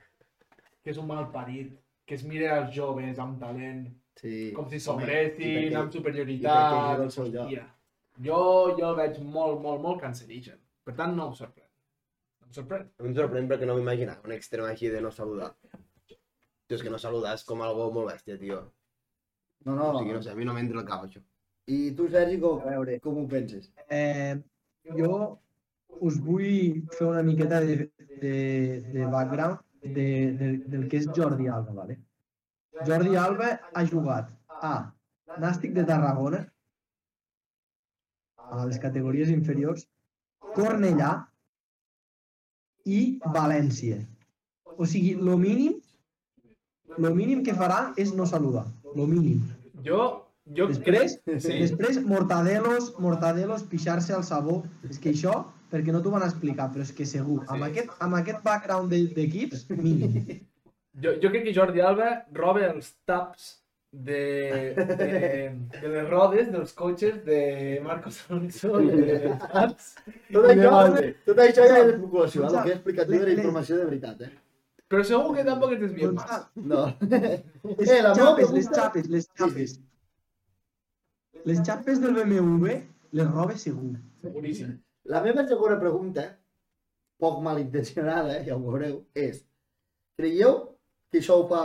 [0.83, 1.75] Que és un mal parit,
[2.07, 3.89] que es mira els joves amb talent,
[4.21, 4.51] Sí.
[4.53, 6.99] com si sobressin, amb i perquè superioritat.
[7.07, 7.63] Hòstia.
[8.21, 8.41] Jo,
[8.77, 10.59] jo el veig molt, molt, molt cancerigen.
[10.85, 11.69] Per tant, no em sorprèn.
[12.43, 12.89] No em sorprèn.
[12.99, 15.55] A mi em sorprèn perquè no m'imaginava un extrem així de no saludar.
[16.11, 18.61] Tio, és que no saludar és com algo molt bèstia, tio.
[19.67, 21.21] No, no, O sigui, no sé, a mi no m'entra al cap, això.
[21.71, 23.71] I tu, Sergi, com, a veure, com ho penses?
[23.89, 24.37] eh,
[24.97, 25.11] jo
[26.01, 27.91] us vull fer una miqueta de,
[28.23, 28.37] de,
[28.95, 30.07] de background de,
[30.41, 31.99] de, del que és Jordi Alba, ¿vale?
[32.87, 34.73] Jordi Alba ha jugat a
[35.39, 36.41] Nàstic de Tarragona,
[38.51, 39.85] a les categories inferiors,
[40.57, 41.11] Cornellà
[42.91, 44.01] i València.
[44.77, 45.77] O sigui, lo mínim,
[46.99, 48.65] lo mínim que farà és no saludar,
[48.97, 49.43] lo mínim.
[49.85, 50.27] Jo,
[50.57, 51.59] jo Després, Sí.
[51.61, 54.65] després mortadelos, mortadelos, pixar-se al sabó.
[54.89, 57.71] És que això, perquè no t'ho van explicar, però és que segur, amb, Sí.
[57.71, 60.41] aquest, amb aquest background de- d'equips, mínim.
[61.01, 63.57] Jo, jo crec que Jordi Alba roba els taps
[63.93, 69.33] de, de, de les rodes dels cotxes de Marcos Alonso i de.
[70.33, 70.75] Tot això,
[71.27, 72.47] tot això ja és especulació, eh?
[72.51, 74.31] el que he explicat jo Le- era informació de veritat, eh?
[74.91, 76.39] Però segur que tampoc desvies Doncs, massa.
[76.57, 76.87] No.
[77.79, 79.77] les Eh, la xapes, les xapes, les xapes.
[81.47, 82.81] Les xapes del BMW
[83.19, 83.93] les roba segur.
[84.25, 84.73] Seguríssim.
[85.11, 86.27] La meva segona pregunta,
[87.23, 89.45] poc malintencionada, eh, ja ho veureu, és
[90.19, 90.59] creieu
[91.11, 91.63] que això ho fa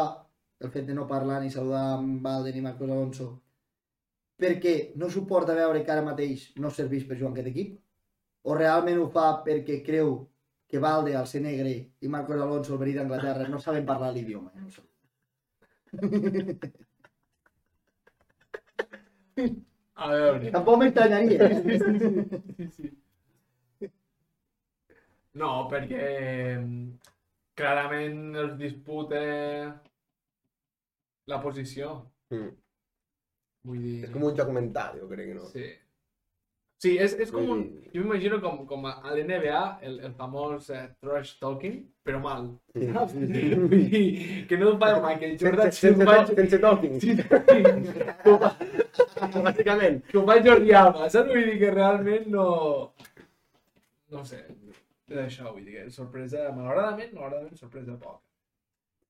[0.63, 3.28] el fet de no parlar ni saludar amb Valde ni Marcos Alonso
[4.41, 7.76] perquè no suporta veure que ara mateix no serveix per jugar en aquest equip?
[8.45, 10.15] O realment ho fa perquè creu
[10.76, 11.71] que Valde, al ser negre,
[12.03, 14.51] i Marcos Alonso, el verí d'Anglaterra, no saben parlar l'idioma?
[14.67, 14.84] Sé.
[19.95, 20.51] A veure.
[20.51, 21.47] Tampoc m'estranyaria.
[21.47, 21.61] eh?
[22.76, 22.91] Sí, sí.
[25.39, 26.03] No, perquè
[26.57, 26.84] mm,
[27.59, 29.23] clarament els disputa
[31.32, 31.95] la posició.
[32.36, 32.51] Mm.
[33.71, 33.97] Vull dir...
[34.07, 35.47] És com un joc mental, jo crec, no?
[35.55, 35.71] Sí.
[36.84, 37.61] Sí, és, és com un...
[37.63, 37.91] Sí.
[37.95, 42.49] Jo m'imagino com, com a l'NBA, el, el famós eh, trash talking, però mal.
[42.76, 42.89] Sí.
[42.91, 43.15] Saps?
[43.15, 44.01] Vull dir,
[44.49, 46.17] que no ho fa Michael Jordan, Sense, que ho fa...
[46.28, 46.99] sense, sense talking.
[46.99, 48.51] Sí, fa,
[49.47, 50.01] Bàsicament.
[50.11, 51.32] que ho fa Jordi Alba, saps?
[51.32, 52.47] Vull dir que realment no...
[54.13, 54.43] No sé,
[55.09, 58.19] és això, vull dir que sorpresa, malauradament, malauradament, sorpresa poca.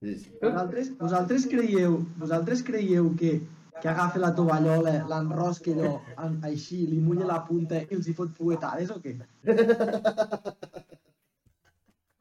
[0.04, 0.32] Sí, sí.
[0.42, 3.40] Vosaltres, vosaltres creieu, vosaltres creieu que,
[3.82, 5.94] que agafa la tovallola, l'enrosca allò
[6.26, 9.16] en- així, li mulla la punta i els hi fot fuetades o què?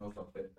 [0.01, 0.51] No ho sap fer.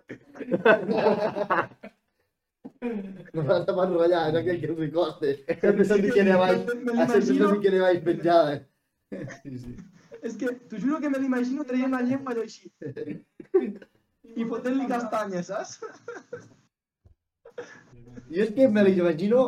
[3.34, 5.26] No s'ha d'enrotllar, és aquell que els hi costa.
[5.60, 8.56] Sempre se'n fiquen a baix, Me sempre se'n l'imagino, fiquen a baix penjada.
[9.42, 9.76] Sí, sí.
[10.26, 12.72] és que t'ho juro que me l'imagino traient la llengua allò així.
[14.36, 15.78] I fotent-li castanyes, saps?
[18.32, 19.44] Jo és que me l'imagino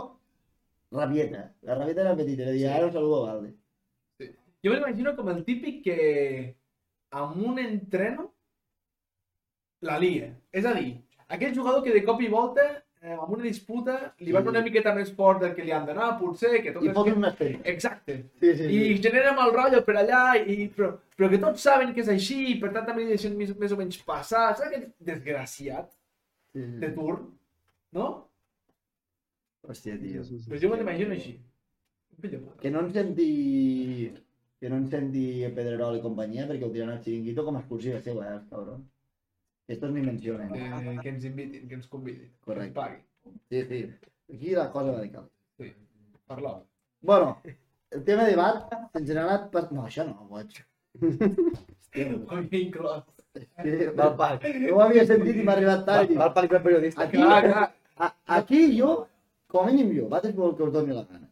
[0.91, 1.55] rabieta.
[1.63, 3.55] La rabieta era petita, era dir, ara no saludo a Valde.
[4.65, 6.57] Jo m'imagino com el típic que
[7.15, 8.33] amb un entreno
[9.87, 10.33] la lia.
[10.51, 10.97] És a dir,
[11.29, 12.65] aquell jugador que de cop i volta
[13.01, 14.49] eh, amb una disputa li van Sí.
[14.49, 17.13] una miqueta més fort del que li han d'anar, potser, que tot I és que...
[17.13, 17.61] un esperi.
[17.65, 18.17] Exacte.
[18.41, 19.03] Sí, sí, I sí.
[19.03, 22.61] genera mal rotllo per allà, i, però, però que tots saben que és així, i
[22.61, 24.57] per tant també li deixen més, més o menys passar.
[24.57, 25.93] Saps aquest desgraciat
[26.53, 26.95] sí, de sí.
[26.97, 27.29] turn?
[27.93, 28.28] No?
[29.69, 30.23] Hòstia, tio.
[30.49, 31.35] Però jo me l'imagino així.
[32.63, 32.95] Que no ens.
[34.59, 38.01] Que no ens senti Pedrerol i companyia perquè ho tiren al xiringuito com a exclusiva
[38.03, 38.87] seva, eh, els cabrons.
[39.69, 40.51] Estos ni mencionen.
[40.57, 42.31] Eh, que ens invitin, que ens convidin.
[42.41, 42.73] Correcte.
[42.73, 43.05] Que ens paguin.
[43.51, 44.35] Sí, sí.
[44.35, 45.29] Aquí la cosa va de cal.
[45.61, 45.73] Sí.
[47.01, 47.41] Bueno,
[47.91, 48.55] el tema de bar
[48.95, 49.47] ens n'ha anat...
[49.53, 49.63] Per...
[49.73, 50.59] No, això no, boig.
[50.99, 53.05] Hòstia, Ho havia inclòs.
[53.39, 54.41] sí, Val pal.
[54.65, 56.11] no ho havia sentit i m'ha arribat tard.
[56.19, 57.05] val periodista.
[57.07, 57.69] Aquí, Clar, clar.
[57.97, 58.11] a,
[58.41, 59.07] aquí jo,
[59.49, 61.29] com a mínim jo, va fer el que us doni la gana.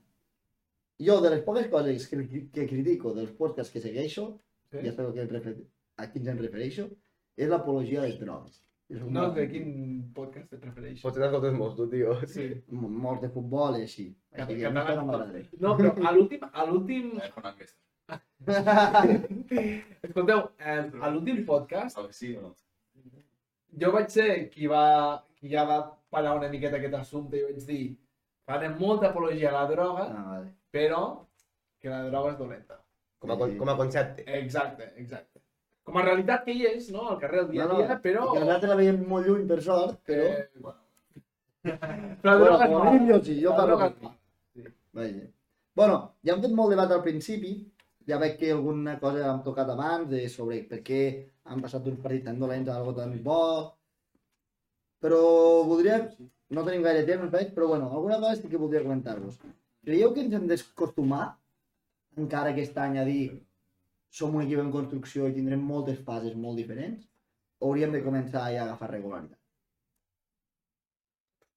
[1.07, 4.29] Jo, de les poques coses que, que critico dels podcasts que segueixo,
[4.73, 4.81] Sí?
[4.83, 5.53] ja sabeu que em refer...
[5.97, 6.89] a quins em refereixo,
[7.39, 8.57] és l'apologia les drogues.
[8.91, 9.69] És un No, molt- de quin
[10.15, 11.03] podcast et prefereixes?
[11.05, 12.17] Potser t'escoltes molts, tu, tio.
[12.33, 12.49] Sí.
[12.71, 14.09] Molts de futbol i així.
[14.35, 15.43] Cat- Així que a mi català- no.
[15.69, 16.41] No, però a l'últim...
[16.53, 17.13] A l'últim...
[17.21, 17.31] Eh.
[20.07, 22.51] Escolteu, eh, a l'últim podcast sí o no?
[23.81, 24.83] jo vaig ser qui va
[25.41, 25.79] qui ja va
[26.11, 27.81] parar una miqueta aquest assumpte i vaig dir
[28.47, 30.53] farem molta apologia a la droga, Ah, vale.
[30.73, 31.03] però
[31.81, 32.81] que la droga és dolenta.
[33.19, 34.25] Com a, com a concepte.
[34.39, 35.41] Exacte, exacte.
[35.87, 37.09] Com a realitat que hi és, no?
[37.11, 38.33] Al carrer el dia a No, no, dia, però...
[38.33, 40.25] Que nosaltres la veiem molt lluny, per sort, però...
[40.25, 40.81] Eh, bueno.
[41.63, 43.07] però la Bueno, droga és com a mala.
[43.13, 44.15] jo sí, jo La parlo és mala.
[44.97, 45.25] Vaja.
[45.77, 47.55] Bueno, ja hem fet molt debat al principi,
[48.09, 51.01] ja veig que alguna cosa hem tocat abans de sobre per què
[51.45, 53.41] han passat d'uns partits tan dolents a algo tan bo,
[55.03, 55.21] però
[55.69, 55.99] voldria,
[56.51, 59.41] no tenim gaire temps, veig, però bueno, alguna cosa sí que voldria comentar-vos.
[59.87, 61.25] Creieu que ens hem d'acostumar,
[62.23, 63.25] encara aquest any, a dir
[64.11, 67.03] som un equip en construcció i tindrem moltes fases molt diferents,
[67.61, 69.39] o hauríem de començar ja a agafar regularitat?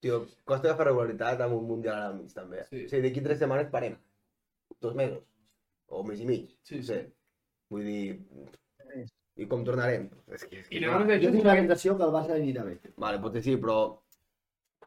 [0.03, 2.63] Tio, costa agafar regularitat amb un mundial al mig, també.
[2.69, 2.85] Sí.
[2.85, 3.97] O sigui, d'aquí tres setmanes parem.
[4.79, 5.23] Dos mesos.
[5.89, 6.51] O mes i mig.
[6.63, 6.99] Sí, no sé.
[7.73, 8.19] Vull dir...
[9.39, 10.09] I com tornarem?
[10.35, 12.65] És que, és que I no només Jo tinc la sensació que el Barça anirà
[12.67, 12.77] bé.
[12.99, 13.79] Vale, potser sí, però...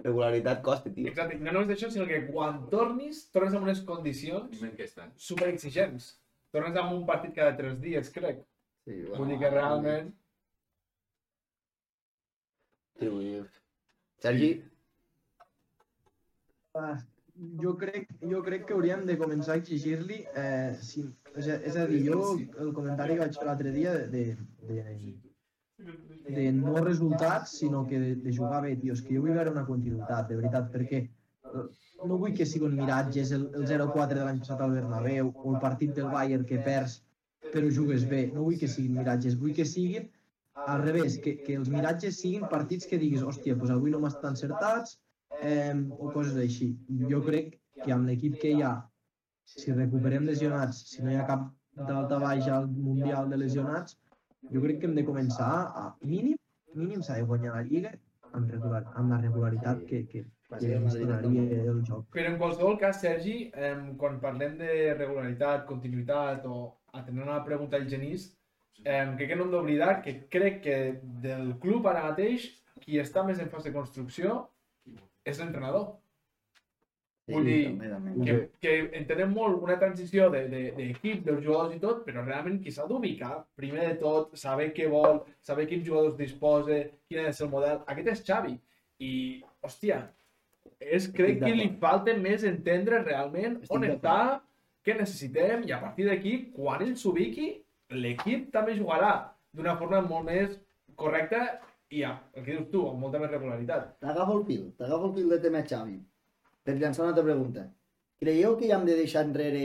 [0.01, 1.07] Regularitat costa, tio.
[1.11, 4.65] Exacte, no només això, sinó que quan tornis, tornes amb unes condicions
[5.21, 6.15] super exigents.
[6.53, 8.43] Tornes amb un partit cada tres dies, crec.
[8.89, 10.11] Sí, Vull dir que realment...
[13.03, 13.09] Sí.
[14.23, 14.51] Sergi,
[16.75, 16.97] Ah,
[17.63, 21.03] jo crec, jo crec que hauríem de començar a exigir-li, eh, si,
[21.35, 22.21] és, a, és a dir, jo
[22.65, 24.23] el comentari que vaig fer l'altre dia de, de,
[24.71, 25.32] de,
[26.29, 29.53] de no resultats, sinó que de, de jugar bé, tio, és que jo vull veure
[29.55, 31.65] una continuïtat, de veritat, perquè eh,
[32.09, 35.61] no vull que siguin miratges el, el 0-4 de l'any passat al Bernabéu o el
[35.63, 37.01] partit del Bayern que perds
[37.53, 40.09] però jugues bé, no vull que siguin miratges, vull que siguin
[40.67, 44.37] al revés, que, que els miratges siguin partits que diguis, hòstia, doncs avui no m'estan
[44.37, 44.99] encertats,
[45.41, 46.73] eh, o coses així.
[47.11, 48.73] Jo crec que amb l'equip que hi ha,
[49.53, 51.49] si recuperem lesionats, si no hi ha cap
[51.89, 53.99] d'alta baix al Mundial de lesionats,
[54.51, 56.39] jo crec que hem de començar a mínim,
[56.75, 57.93] mínim s'ha de guanyar la Lliga
[58.33, 60.25] amb, regular, amb la regularitat que, que,
[60.59, 62.07] que ens donaria el joc.
[62.17, 66.63] Però en qualsevol cas, Sergi, eh, quan parlem de regularitat, continuïtat o
[66.93, 68.31] atenent a la pregunta del Genís,
[68.85, 70.79] eh, crec que no hem d'oblidar que crec que
[71.25, 72.49] del club ara mateix
[72.83, 74.41] qui està més en fase de construcció
[75.25, 76.02] és l'entrenador.
[77.33, 77.61] Vull dir.
[78.27, 82.25] Que, que entenem molt una transició d'equip, de, de, d'equip, dels jugadors i tot, però
[82.27, 87.23] realment qui s'ha d'ubicar, primer de tot, saber què vol, saber quins jugadors disposa, quin
[87.23, 87.83] ha de ser el model.
[87.95, 88.57] Aquest és Xavi.
[89.03, 89.13] I,
[89.67, 90.03] hòstia,
[90.79, 94.19] és, crec que li falta més entendre realment Estic on està,
[94.87, 97.53] què necessitem, i a partir d'aquí, quan ell s'ubiqui,
[97.95, 99.13] l'equip també jugarà
[99.55, 100.57] d'una forma molt més
[100.99, 101.43] correcta
[101.93, 103.93] i, ja, el que dius tu, amb molta més regularitat.
[104.03, 105.99] T'agafo el fil, t'agafo el fil de tema Xavi.
[106.65, 107.65] Per llançar una altra pregunta.
[108.23, 109.65] Creieu que ja hem de deixar enrere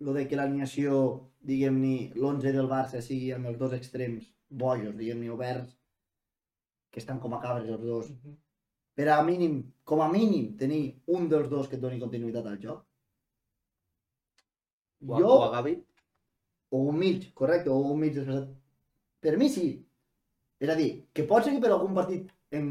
[0.00, 0.98] lo de que l'alineació,
[1.50, 5.74] diguem-ne, l'11 del Barça sigui amb els dos extrems bojos, diguem-ne, oberts,
[6.90, 8.12] que estan com a cabres els dos,
[8.96, 12.56] per a mínim, com a mínim, tenir un dels dos que et doni continuïtat al
[12.62, 12.84] joc?
[15.06, 15.74] o, a- Jo, o a Gavi,
[16.70, 18.48] o un mig, correcte, o un mig desplaçat.
[19.20, 19.68] Per mi sí.
[20.60, 22.66] És a dir, que pot ser que per algun partit en,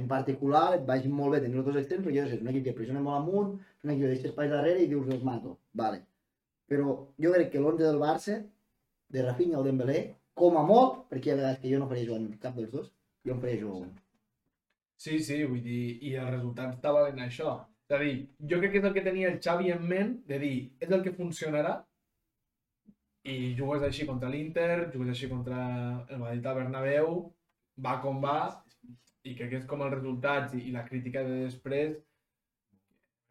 [0.00, 2.50] en particular et vagi molt bé tenir els dos extrems, perquè jo sé, és un
[2.50, 3.52] equip que pressiona molt amunt,
[3.84, 5.56] un equip que deixa espais darrere i dius els mato.
[5.80, 6.02] Vale.
[6.70, 8.38] Però jo crec que l'11 del Barça,
[9.14, 10.00] de Rafinha o Dembélé,
[10.34, 12.90] com a molt, perquè ha vegades que jo no faria jugar cap dels dos,
[13.26, 13.92] jo em faria jugar un.
[15.04, 17.54] Sí, sí, vull dir, i el resultat està valent això.
[17.86, 18.14] És a dir,
[18.50, 21.04] jo crec que és el que tenia el Xavi en ment, de dir, és el
[21.04, 21.74] que funcionarà,
[23.24, 25.58] i jugues així contra l'Inter, jugues així contra
[26.08, 27.14] el Madrid al Bernabéu,
[27.86, 28.38] va com va,
[29.24, 31.94] i crec que és com els resultats i, i la crítica de després,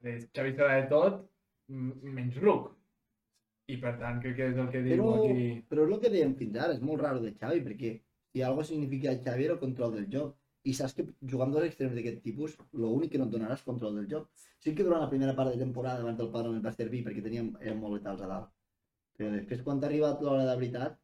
[0.04, 1.20] de Xavi serà de tot,
[1.70, 2.72] menys Ruc.
[3.72, 5.44] I per tant, crec que és el que diu Però, aquí...
[5.70, 7.94] però és el que dèiem fins ara, és molt raro de Xavi, perquè
[8.34, 10.34] si algo significa Xavi era el control del joc.
[10.64, 13.98] I saps que jugant dos extrems d'aquest tipus, l'únic que no et donarà és control
[14.00, 14.30] del joc.
[14.64, 17.50] Sí que durant la primera part de temporada abans del ens va servir perquè teníem,
[17.62, 18.54] érem molt letals a dalt.
[19.18, 20.96] Però després quan t'ha arribat l'hora de veritat,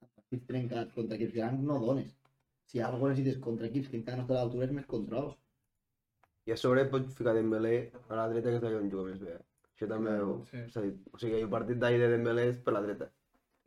[0.00, 2.21] partits trencats contra equips grans no dones.
[2.72, 5.32] Si algo necessites contra equips que encara no està a l'altura és més control.
[6.48, 7.74] i a sobre pots ficar Dembélé
[8.08, 9.34] a la dreta, que és allà on juga més bé.
[9.76, 10.62] Això també Claro, sí.
[10.72, 10.96] s'ha dit.
[11.12, 13.06] O sigui, el partit d'ahir de Dembélé és per la dreta.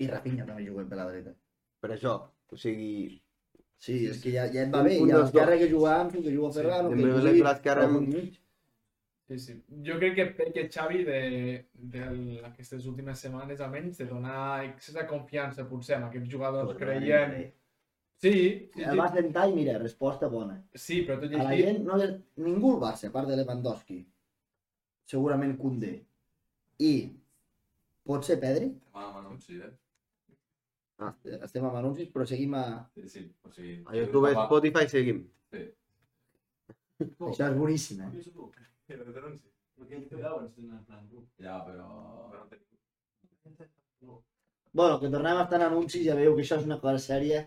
[0.04, 1.32] I Rafinha també juga per la dreta.
[1.80, 2.16] Per això,
[2.52, 3.22] o sigui,
[3.86, 4.98] Sí, és que ja, ja et va bé.
[5.04, 7.50] un I a dels l'esquerra que jugam, que juga Ferran, o que Dembélé jugui per
[7.52, 8.32] l'esquerra amb-.
[9.28, 9.54] Sí, sí.
[9.88, 11.20] Jo crec que perquè Xavi de,
[11.74, 12.02] de
[12.50, 17.54] aquestes últimes setmanes almenys de donar excessa confiança potser amb aquests jugadors creient...
[18.26, 18.34] Sí,
[18.74, 20.56] sí, El va sí, sentar i mira, resposta bona.
[20.74, 21.64] sí, però tot i A la així...
[21.68, 21.98] gent, no,
[22.48, 24.00] ningú al Barça, a part de Lewandowski,
[25.12, 25.92] segurament Koundé,
[26.82, 26.94] i
[28.06, 29.72] pot ser Pedri, Demà amb anunci, eh?
[31.06, 31.12] ah,
[31.46, 32.66] estem amb anuncis, però seguim a...
[32.96, 33.24] Sí, sí.
[33.44, 35.22] O sigui, A YouTube, demà- Spotify, seguim.
[37.30, 38.12] Això és boníssim, eh?
[41.44, 41.88] Ja, però...
[44.76, 47.44] Bueno, que tornem a estar en anuncis, ja veieu que això és una cosa sèria.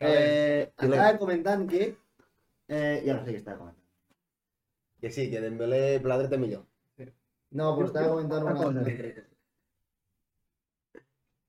[0.00, 1.90] Eh, estava comentant que...
[2.70, 3.86] Eh, ja no sé què estava comentant.
[5.00, 6.64] Que sí, que Dembélé la dreta millor.
[7.50, 8.86] No, però estava comentant una cosa.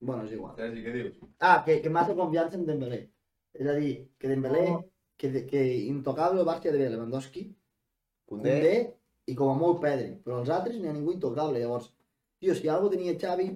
[0.01, 0.55] Bueno, és igual.
[0.57, 1.17] Sergi, què dius?
[1.45, 3.03] Ah, que, que massa confiança en Dembélé.
[3.53, 4.63] És a dir, que Dembélé,
[5.21, 7.43] que, que intocable Barça de Lewandowski,
[8.25, 8.71] Koundé, Koundé
[9.29, 11.61] i com a molt Pedri, però els altres n'hi ha ningú intocable.
[11.61, 11.91] Llavors,
[12.41, 13.47] tio, si algo tenia Xavi,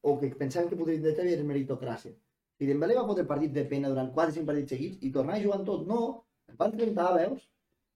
[0.00, 2.16] o que pensaven que podria tenir Xavi, era meritocràcia.
[2.60, 5.62] Si Dembélé va fotre partits de pena durant 4-5 partits seguits i tornar a jugar
[5.62, 6.00] en tot, no,
[6.52, 7.46] es van trencar, veus?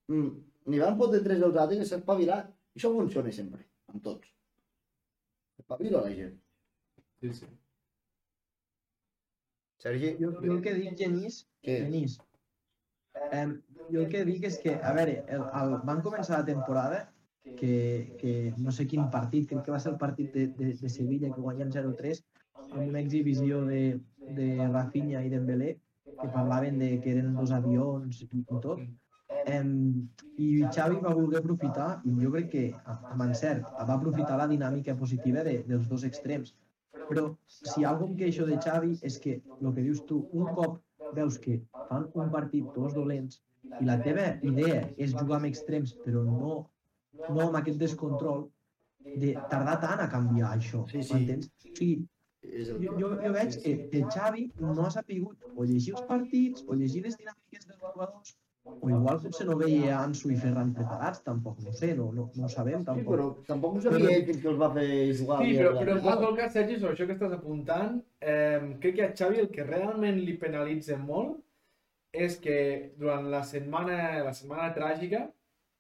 [0.09, 0.31] Mm,
[0.73, 2.47] N'hi van fotre tres als altres i s'ha espavilat.
[2.79, 3.61] Això funciona sempre,
[3.93, 4.31] amb tots.
[5.61, 6.39] Espavila la gent.
[7.21, 7.51] Sí, sí.
[9.85, 11.77] Sergi, Jo, jo el que dic, Genís, Què?
[11.85, 12.17] Genís,
[13.21, 13.45] eh,
[13.91, 17.03] jo el que dic és que, a veure, el, el, van començar la temporada
[17.61, 17.75] que,
[18.23, 21.29] que no sé quin partit, crec que va ser el partit de, de, de Sevilla
[21.35, 22.25] que guanyen 0-3
[22.71, 23.83] amb una exhibició de,
[24.37, 25.75] de Rafinha i Dembélé
[26.21, 28.81] que parlaven de que eren dos avions i, i tot.
[29.51, 29.71] Em,
[30.41, 34.95] I Xavi va voler aprofitar, i jo crec que amb encert, va aprofitar la dinàmica
[34.97, 36.55] positiva de, dels dos extrems.
[37.09, 40.81] Però si algo em queixo de Xavi és que, el que dius tu, un cop
[41.17, 41.59] veus que
[41.91, 43.43] fan un partit tots dolents
[43.81, 46.57] i la teva idea és jugar amb extrems, però no,
[47.29, 48.49] no amb aquest descontrol,
[49.05, 51.13] de tardar tant a canviar això, Sí, sí.
[51.13, 51.51] m'entens?
[51.69, 51.97] O sigui,
[52.53, 52.81] És el...
[52.85, 56.75] jo, jo, jo veig que, que Xavi no ha sapigut o llegir els partits, o
[56.79, 58.35] llegir les dinàmiques dels jugadors,
[58.65, 62.47] o igual potser no veia Ansu i Ferran preparats, tampoc, no sé, no, no, no
[62.47, 63.11] ho sabem Sí, tampoc.
[63.13, 65.39] però tampoc ho sabia ell fins que els va fer jugar.
[65.43, 65.79] Sí, però, Villarreal.
[65.81, 69.43] però en qualsevol cas, Sergi, sobre això que estàs apuntant, eh, crec que a Xavi
[69.45, 71.37] el que realment li penalitza molt
[72.15, 72.59] és que
[72.97, 75.27] durant la setmana, la setmana tràgica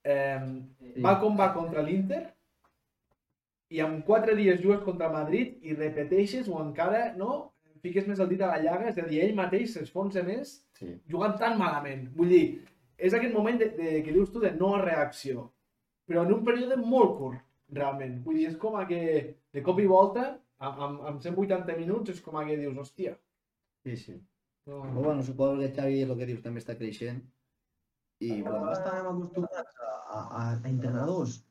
[0.05, 0.41] eh,
[1.01, 2.25] va com va contra l'Inter
[3.75, 7.31] i en quatre dies jugues contra Madrid i repeteixes o encara no
[7.85, 10.95] fiques més el dit a la llaga, és a dir, ell mateix s'esfonsa més Sí.
[11.11, 12.07] jugant tan malament.
[12.17, 12.45] Vull dir,
[12.97, 15.51] és aquest moment de, de, que dius tu de no reacció,
[16.09, 17.43] però en un període molt curt,
[17.77, 18.23] realment.
[18.25, 19.03] Vull dir, és com a que
[19.53, 20.25] de cop i volta,
[20.65, 23.17] amb, amb, amb 180 minuts, és com a que dius, hòstia.
[23.85, 24.17] Sí, sí.
[24.67, 27.21] No, Però bueno, suposo que Xavi, el que dius, també està creixent.
[28.23, 31.43] I, Bueno, bueno, estàvem acostumats a, a, a entrenadors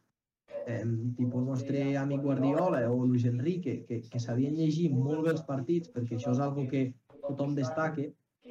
[0.68, 0.84] eh,
[1.18, 5.44] tipus el nostre amic Guardiola o Luis Enrique, que, que sabien llegir molt bé els
[5.48, 6.86] partits, perquè això és algo que
[7.28, 8.08] tothom destaca,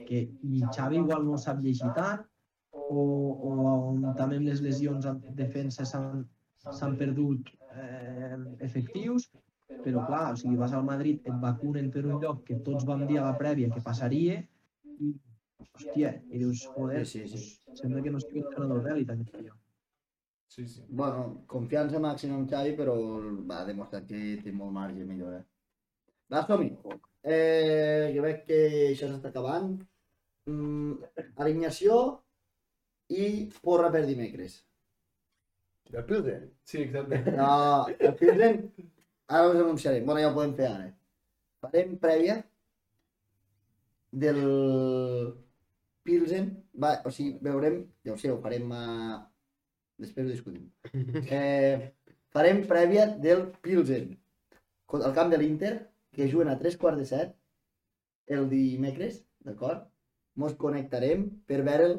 [0.08, 2.24] que i Xavi igual no sap llegir tant,
[2.72, 3.56] o, o
[3.92, 6.24] on també amb les lesions en defensa s'han
[6.70, 9.30] s'han perdut eh, efectius,
[9.82, 13.06] però clar, o sigui, vas al Madrid, et vacunen per un lloc que tots vam
[13.08, 14.38] dir a la prèvia que passaria,
[14.98, 15.10] i,
[15.72, 17.58] hòstia, i dius, joder, Sí, sí, sí.
[17.80, 19.56] sembla que no estigui entrenador d'èlit aquest tio.
[20.52, 20.82] Sí, sí.
[20.88, 22.96] bueno, confiança màxima en Xavi, però
[23.50, 25.40] va demostrar que té molt marge de millora.
[26.32, 26.70] Va, som-hi.
[27.22, 29.72] Eh, jo veig que això s'està acabant.
[30.50, 30.92] Mm,
[31.44, 31.98] alineació
[33.22, 33.26] i
[33.62, 34.60] porra per dimecres.
[35.92, 36.50] del Pilsen.
[36.64, 37.18] Sí, exacte.
[37.36, 38.72] No, el Pilsen,
[39.28, 40.06] ara us anunciarem.
[40.06, 40.86] Bueno, ja ho podem fer ara.
[41.64, 42.38] Farem prèvia
[44.12, 44.40] del
[46.02, 46.48] Pilsen.
[46.84, 48.86] Va, o sigui, veurem, ja ho sé, ho farem a...
[50.02, 50.66] Després ho discutim.
[51.38, 51.92] Eh,
[52.34, 54.12] farem prèvia del Pilsen.
[54.98, 55.72] Al camp de l'Inter,
[56.12, 57.36] que juguen a 3 quarts de set
[58.36, 59.86] el dimecres, d'acord?
[60.40, 61.98] Mos connectarem per veure'l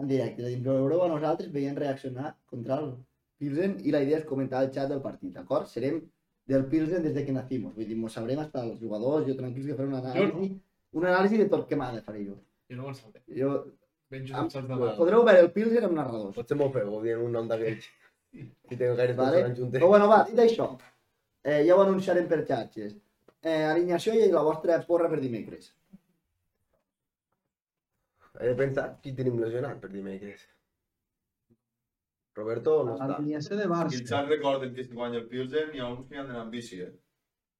[0.00, 0.42] en directe.
[0.42, 2.92] És a dir, veureu a nosaltres veient reaccionar contra el
[3.40, 5.68] Pilsen i la idea és comentar el xat del partit, d'acord?
[5.68, 6.00] Serem
[6.48, 9.66] del Pilsen des de que nacimos, vull dir, mos sabrem hasta els jugadors, jo tranquils
[9.66, 10.52] que faré una anàlisi,
[10.96, 12.36] una anàlisi de tot que m'ha de faré jo.
[12.70, 13.22] Jo no me'n salté.
[13.40, 13.50] jo
[14.16, 14.86] Ben Am- just saps de Bueno.
[14.86, 14.98] dalt.
[14.98, 16.34] podreu veure el Pilsen amb narradors.
[16.36, 17.86] Pot ser molt feo dient un nom d'aquells.
[18.68, 19.42] Si tenen gaire Vale.
[19.54, 19.78] juntes.
[19.80, 20.66] Però bueno, va, dit això,
[21.42, 22.96] eh, ja ho anunciarem per xarxes.
[23.42, 25.70] Eh, alineació i la vostra porra per dimecres.
[28.40, 30.42] He de pensar qui tenim lesionat per dimecres.
[32.36, 33.14] Roberto no està.
[33.16, 34.02] Alineació de I el Barça.
[34.10, 36.80] xat recorden que si guanya el Pilsen hi ha uns que han d'anar amb bici,
[36.84, 36.92] eh?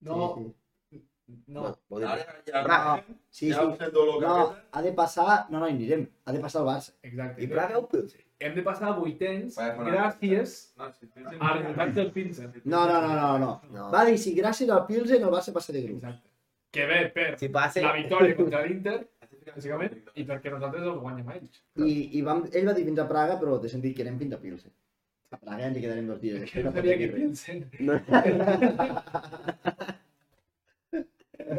[0.02, 0.44] No, Sí,
[1.48, 1.62] No.
[1.90, 3.90] Dir- Ara ja arrenquem, Sí, ja sí.
[4.20, 4.36] No,
[4.72, 5.46] ha de passar...
[5.50, 6.06] No, no, hi anirem.
[6.24, 6.92] Ha de passar el Barça.
[7.02, 7.42] Exacte.
[7.42, 8.20] I Praga o Pilsen?
[8.38, 9.84] Hem de passar a vuitens bueno.
[9.88, 12.52] gràcies No, si tens- a resultats del Pilsen.
[12.64, 13.50] No, no, no, no, no.
[13.72, 13.90] No.
[13.90, 15.98] Va dir, si gràcies al Pilsen el Barça passa de grup.
[16.04, 16.28] Exacte.
[16.70, 17.80] Que ve per Si passa...
[17.80, 18.98] la victòria contra l'Inter,
[19.56, 21.62] bàsicament, i perquè nosaltres els guanyem a ells.
[21.80, 24.34] I, i vam, ell va dir fins a Praga, però té sentit que anem fins
[24.36, 24.72] a Pilsen.
[25.32, 26.44] A Praga ens hi quedarem dos dies.
[26.50, 27.64] Que no sabia que Pilsen.
[27.80, 27.98] No.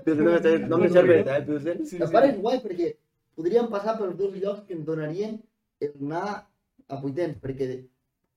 [0.05, 1.85] Pilsen no me, no me cervesa, eh, Pilsen?
[1.85, 2.91] Sí, El pare és guai perquè
[3.37, 5.37] podríem passar pels dos llocs que ens donarien
[5.81, 6.45] el anar
[6.89, 7.67] a Vuitens, perquè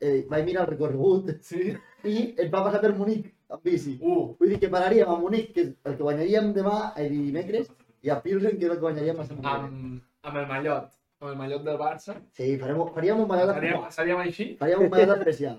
[0.00, 1.74] eh, vaig mirar el recorregut Sí.
[2.04, 3.96] i ens va passar per Munic amb bici.
[4.00, 7.68] Uh, Vull dir que pararíem a Munic, que és el que guanyaríem demà, eh, dimecres,
[8.02, 9.66] i a Pilsen, que és el que guanyaríem la setmana.
[9.66, 10.90] amb, amb el mallot.
[11.20, 12.14] Amb el mallot del Barça.
[12.32, 14.56] Sí, farem, faríem un mallat Seríem, seríem així.
[14.56, 15.58] faríem un mallat especial.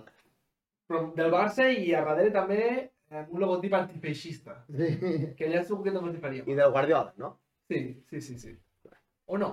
[0.90, 2.64] Però del Barça i a darrere també
[3.12, 4.60] un logotip antifeixista.
[4.78, 4.90] Sí.
[5.38, 6.48] Que allà segur que també t'hi faríem.
[6.50, 7.34] I del Guardiola, no?
[7.72, 8.54] Sí, sí, sí, sí.
[9.28, 9.52] O no?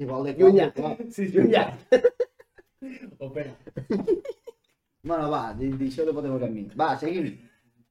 [0.00, 0.70] Igual de Llunyà.
[0.74, 0.96] clar.
[1.14, 1.36] Sí, sí.
[1.38, 1.64] Llunyà.
[3.26, 3.52] Opera.
[5.02, 6.66] Bueno, va, d'això no podem veure mi.
[6.80, 7.30] Va, seguim.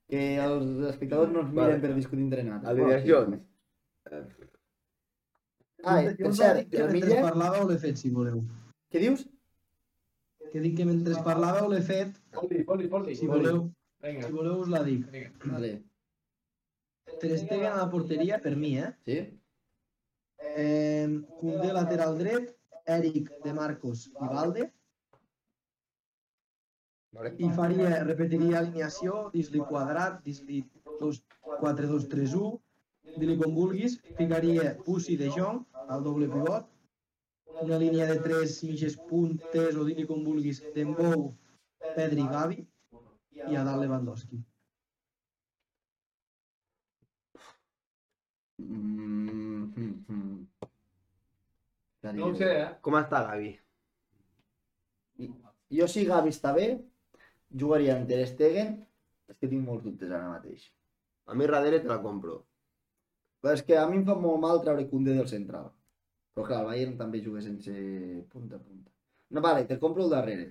[0.10, 1.82] Que els espectadors no ens miren Vale.
[1.84, 2.70] per discutir entre nosaltres.
[2.72, 3.46] Alineacions.
[5.84, 8.42] Ah, Jo per cert, el mentre Milla, parlàveu l'he fet, si voleu.
[8.92, 9.22] què dius?
[10.52, 13.16] Que dic que mentre parlàveu l'he fet, Foli, foli, foli.
[13.16, 13.62] si voleu,
[14.04, 15.06] Vinga, si voleu us la dic.
[15.12, 15.32] vinga.
[15.52, 15.72] Vale.
[17.20, 18.94] Ter Stegen a la porteria, per mi, eh?
[19.06, 19.20] Sí?
[20.56, 21.08] eh
[21.40, 22.54] Koundé lateral dret,
[22.86, 24.70] Eric de Marcos i Valde.
[27.12, 27.34] Vale.
[27.42, 30.62] I faria, repetiria alineació, dis-li quadrat, dis-li
[31.02, 32.60] 4-2-3-1,
[33.18, 36.68] dis-li com vulguis, ficaria Pussy de Jong al doble pivot,
[37.66, 41.32] una línia de tres mitges puntes o dis-li com vulguis, Dembou,
[41.96, 42.60] Pedri i Gavi,
[43.48, 44.42] i a dalt Lewandowski.
[48.60, 50.68] Mm, mm, mm.
[52.04, 52.68] Ja No ho sé, eh?
[52.84, 53.54] Com està Gavi?
[55.80, 56.68] Jo si Gavi està bé,
[57.64, 58.78] jugaria en Ter Stegen,
[59.30, 60.70] és que tinc molts dubtes ara mateix.
[61.30, 62.40] A mi darrere te la compro.
[63.40, 65.70] Però és que a mi em fa molt mal treure Koundé del central.
[66.34, 67.74] Però clar, el Bayern també juga sense
[68.32, 68.92] punta a punta.
[69.30, 70.48] No, vale, te compro el darrere.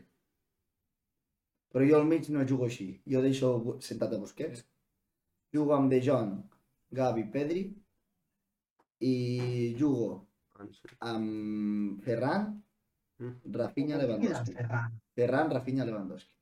[1.73, 2.89] Però jo al mig no jugo així.
[3.07, 3.51] Jo deixo
[3.85, 4.65] sentat a Busquets.
[5.55, 6.33] Jugo amb De Jong,
[7.01, 7.67] Gavi, Pedri.
[9.05, 9.15] I
[9.79, 10.09] jugo
[11.07, 12.49] amb Ferran,
[13.19, 13.53] Mm.
[13.53, 14.55] Rafinha, Lewandowski.
[15.15, 15.51] Ferran.
[15.51, 16.35] Rafinha, Lewandowski.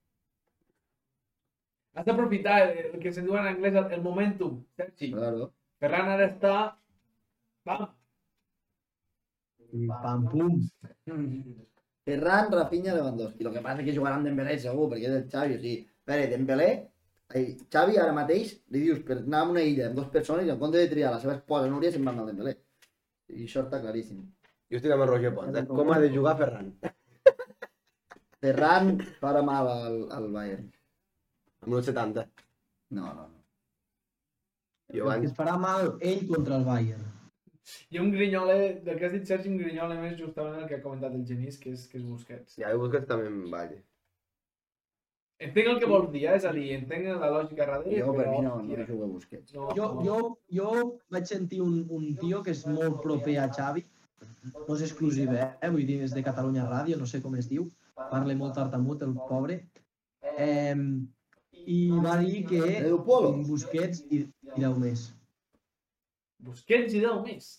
[1.97, 5.09] Has d'aprofitar el, el que se diu en anglès el, el momentum, Sergi.
[5.15, 5.53] Claro.
[5.81, 6.57] Ferran ara està...
[7.65, 7.87] Vam.
[9.73, 10.61] I pam, pum.
[12.07, 13.43] Ferran, Rafinha, Lewandowski.
[13.45, 15.57] Lo que passa és que jugaran Dembélé segur, perquè és el Xavi.
[15.57, 16.69] O sigui, a veure, Dembélé,
[17.35, 17.43] ai,
[17.75, 20.61] Xavi ara mateix li dius per anar a una illa amb dues persones i en
[20.61, 22.55] compte de triar la seva esposa Núria se'n van al Dembélé.
[23.35, 24.23] I això està claríssim.
[24.71, 25.59] Jo estic amb el Roger Pons.
[25.59, 25.65] Eh?
[25.73, 26.71] Com ha de jugar Ferran?
[28.45, 30.71] Ferran farà mal al, al Bayern.
[31.67, 32.27] Amb un 70.
[32.95, 33.43] No, no, no.
[34.95, 35.31] Jo El que abans...
[35.33, 37.16] es farà mal ell contra el Bayern.
[37.91, 38.57] Hi ha un grinyole,
[38.87, 41.59] del que has dit Sergi, un grinyole més justament el que ha comentat el Genís,
[41.63, 42.59] que és, que és Busquets.
[42.61, 43.77] Ja, jo Busquets també em vaig.
[45.47, 46.37] Entenc el que vols dir, eh?
[46.39, 48.37] és a dir, entenc la lògica darrere, Jo per però...
[48.37, 49.53] mi no, no hòstia, jugo a Busquets.
[49.57, 50.05] no, Jo, no.
[50.07, 50.21] jo,
[50.59, 50.71] jo
[51.13, 53.85] vaig sentir un, un tio que és molt proper a Xavi,
[54.55, 55.51] no és exclusiu, eh?
[55.75, 57.67] vull dir, és de Catalunya Ràdio, no sé com es diu,
[57.99, 59.59] parla molt tartamut, el pobre,
[60.39, 60.73] eh,
[61.67, 62.63] i va dir que.
[63.51, 64.23] Busquets i,
[64.57, 65.11] i deu més.
[66.47, 67.51] Busquets i deu més.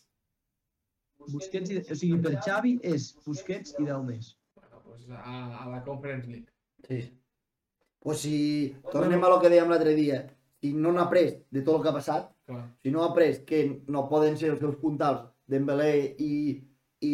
[1.28, 4.32] Busquets i, o sigui, per Xavi és Busquets i deu més.
[4.56, 6.48] Bueno, pues a, a la Conference League.
[6.88, 7.02] Sí.
[8.00, 8.38] Pues si
[8.92, 10.22] tornem a lo que dèiem l'altre dia,
[10.62, 12.64] si no n'ha après de tot el que ha passat, Clar.
[12.82, 16.34] si no ha après que no poden ser els seus puntals Dembélé i,
[17.08, 17.14] i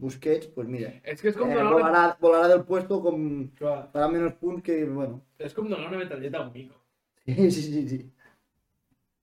[0.00, 3.20] Busquets, pues mira, És que és com eh, donar volarà, volarà del puesto com
[3.58, 6.76] Clar, farà menys punts que, bueno, és com donar una metralleta a un mico.
[7.26, 8.00] sí, sí, sí, sí.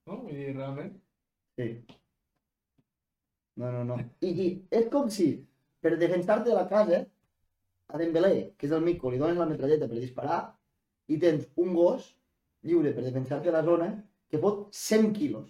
[0.08, 0.22] No?
[0.24, 0.94] Vull dir, realment...
[1.60, 1.70] sí.
[3.58, 3.98] No, no, no.
[4.22, 4.48] I, I
[4.80, 5.32] és com si,
[5.82, 7.02] per defensar-te de la casa,
[7.88, 10.40] a Dembélé, que és el mico, li dones la metralleta per disparar,
[11.08, 12.12] i tens un gos
[12.68, 13.90] lliure per defensar-te de la zona
[14.30, 15.50] que fot 100 quilos.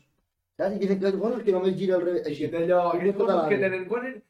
[0.57, 0.77] Saps?
[0.77, 2.49] I que aquells gossos que només gira el revés, que així.
[2.53, 2.81] té allò...
[2.93, 3.85] Tota cossos que tenen...
[3.91, 4.21] Quants,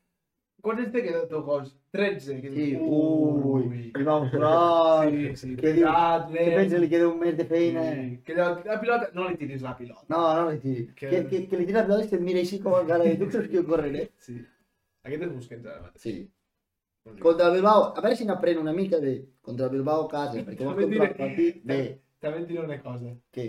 [0.67, 1.71] quants anys té que el teu cos?
[1.95, 2.35] 13.
[2.43, 5.49] Que Sí, ui, i va un front, Sí, sí.
[5.57, 6.27] Què dius?
[6.33, 7.83] Que pensa li queda un mes de feina.
[7.95, 8.05] Sí.
[8.27, 9.09] Que allò, la pilota...
[9.17, 10.05] No li tiris la pilota.
[10.13, 10.85] No, no li tiri.
[10.95, 13.03] Que- Que, que, que li tira la pilota i se't mira així com a cara
[13.07, 14.09] de tu creus que jo correré.
[14.27, 14.37] Sí.
[15.07, 16.01] Aquest és Busquets ara mateix.
[16.03, 16.15] Sí.
[17.23, 19.13] Contra el Bilbao, a veure si n'aprèn una mica de...
[19.41, 21.79] Contra el Bilbao casa, perquè També contra el partit bé.
[22.19, 23.13] També et diré una cosa.
[23.31, 23.47] Què?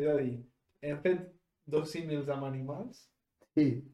[0.00, 0.38] És a dir,
[0.82, 1.20] hem fet
[1.66, 3.04] dos símils amb animals
[3.54, 3.84] Sí.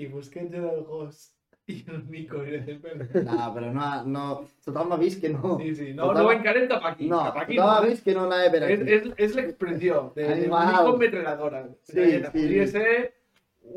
[0.00, 1.33] i Busquets era el gos
[1.72, 3.06] i el Mico era el perro.
[3.24, 4.24] No, però no, no,
[4.64, 5.54] tothom ha vist que no.
[5.60, 7.08] Sí, sí, no, Tothom- no encarem cap aquí.
[7.08, 7.86] No, cap aquí tothom ha no.
[7.88, 8.92] vist que no anava per És, aquí.
[8.98, 10.98] és, és l'expressió de, de Animal.
[10.98, 11.62] Metralladora.
[11.82, 12.30] Sí, Galleta.
[12.32, 12.72] sí, Podria sí.
[12.72, 13.14] ser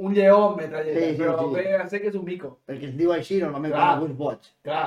[0.07, 1.53] un lleó amb metralleta, Sí, sí, però sí.
[1.55, 2.57] ve a ser que és un Mico.
[2.67, 3.85] Perquè es diu així normalment Clar.
[3.85, 4.51] quan algú és boig.
[4.67, 4.85] Clar,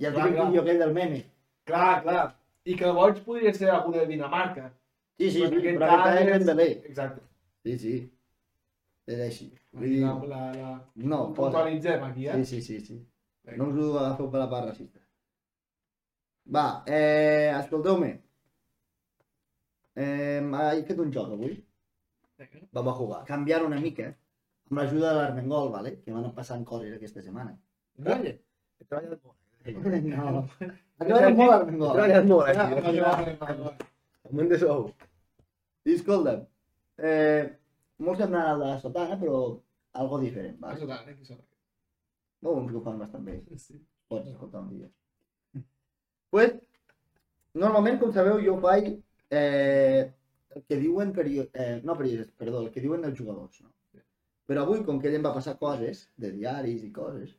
[0.00, 0.48] I el Clar, clar.
[0.64, 1.24] aquell del meme.
[1.64, 2.26] clar, clar.
[2.64, 4.72] I que el boig podria ser algú de Dinamarca.
[5.20, 6.84] Sí, sí, Però sí, però aquest és és-.
[6.90, 7.20] Exacte.
[7.64, 8.10] Sí, sí.
[9.06, 9.52] És així.
[9.72, 10.70] Vull dir, La, la, la...
[11.12, 11.20] no.
[11.34, 12.44] Puntualitzem aquí, eh?
[12.44, 13.56] Sí, sí, sí, sí.
[13.56, 14.98] No us ho agafeu per la part racista.
[16.56, 18.10] Va, eh, escolteu-me.
[19.96, 21.54] Eh, he fet un joc avui.
[22.40, 22.66] Vinga.
[22.72, 23.20] Vam a jugar.
[23.28, 24.06] Canviar una mica,
[24.70, 25.94] amb l'ajuda de l'Armengol, vale?
[26.04, 27.54] que van passant coses aquesta setmana.
[28.06, 28.34] Molle.
[28.80, 29.36] He treballat molt.
[30.08, 30.44] No.
[31.00, 31.94] Ha treballat molt He l'Armengol.
[31.96, 33.00] treballat molt Vale, aquí.
[33.00, 33.88] vale, vale, vale.
[34.24, 34.86] Augment de sou.
[35.84, 36.46] I escolta'm,
[36.98, 37.44] eh,
[38.06, 39.40] molt semblant al de la sotana, però
[40.00, 40.80] algo diferent, Va, vale?
[40.80, 41.44] sota, eh, que sota.
[42.42, 43.40] No, uns que ho fan bastant bé.
[43.66, 43.80] Sí.
[44.10, 44.88] Pots escoltar un dia.
[46.30, 46.54] pues,
[47.54, 48.88] normalment, com sabeu, jo faig
[49.30, 50.10] eh,
[50.56, 51.44] el que diuen perio...
[51.52, 53.60] eh, no periodistes, perdó, el que diuen els jugadors.
[53.62, 53.70] No?
[54.50, 57.36] Però avui, com que ell em va passar coses, de diaris i coses,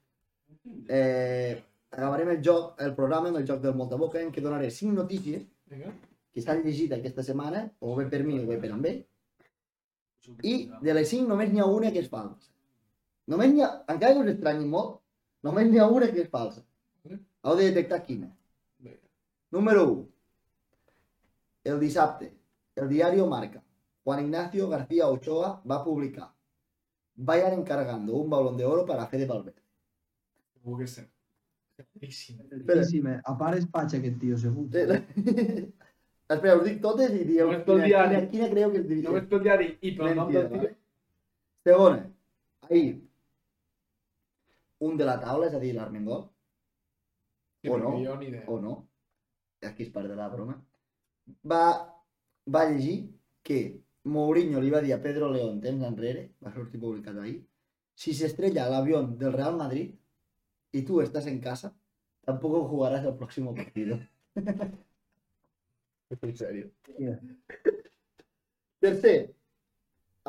[0.88, 1.62] eh,
[1.92, 4.96] acabarem el joc, el programa amb el joc del Molta Boca, en què donaré 5
[4.96, 5.44] notícies
[6.32, 9.02] que s'han llegit aquesta setmana, o bé per mi o bé per amb ell,
[10.44, 12.50] i de les 5 només n'hi ha una que és falsa.
[13.32, 15.00] Només n'hi ha, encara que us estranyi molt,
[15.48, 16.64] només n'hi ha una que és falsa.
[17.10, 18.30] Heu de detectar quina.
[19.52, 20.06] Número 1.
[21.72, 22.32] El dissabte,
[22.76, 23.64] el diario Marca,
[24.04, 26.32] Juan Ignacio García Ochoa va publicar
[27.16, 29.62] Vayan encargando un balón de oro para Fede Valverde.
[30.54, 31.02] Segur que sí.
[31.76, 32.38] Seguríssim.
[32.50, 33.22] Certíssim, eh?
[33.26, 34.66] A part és patx aquest tio, segur.
[36.32, 39.08] Espera, us dic totes i dieu pel quina, quina, que es diria.
[39.10, 40.70] Només pel diari i pel nom del tio.
[41.68, 42.04] Segona,
[42.70, 42.92] ahir,
[44.88, 46.24] un de la taula, és a dir, l'Armengol,
[47.62, 47.90] Sí, o no.
[48.48, 48.72] O no,
[49.62, 50.56] aquí és part de la broma,
[51.46, 51.64] va,
[52.56, 52.96] va llegir
[53.46, 53.60] que
[54.10, 57.38] Mourinho li va dir a Pedro León temps enrere, va sortir publicat ahir,
[57.94, 59.94] si s'estrella l'avión del Real Madrid
[60.72, 61.76] y tú estás en casa,
[62.26, 64.00] tampoco jugarás el próximo partido.
[66.20, 66.70] En sèrio.
[68.82, 69.18] Tercer,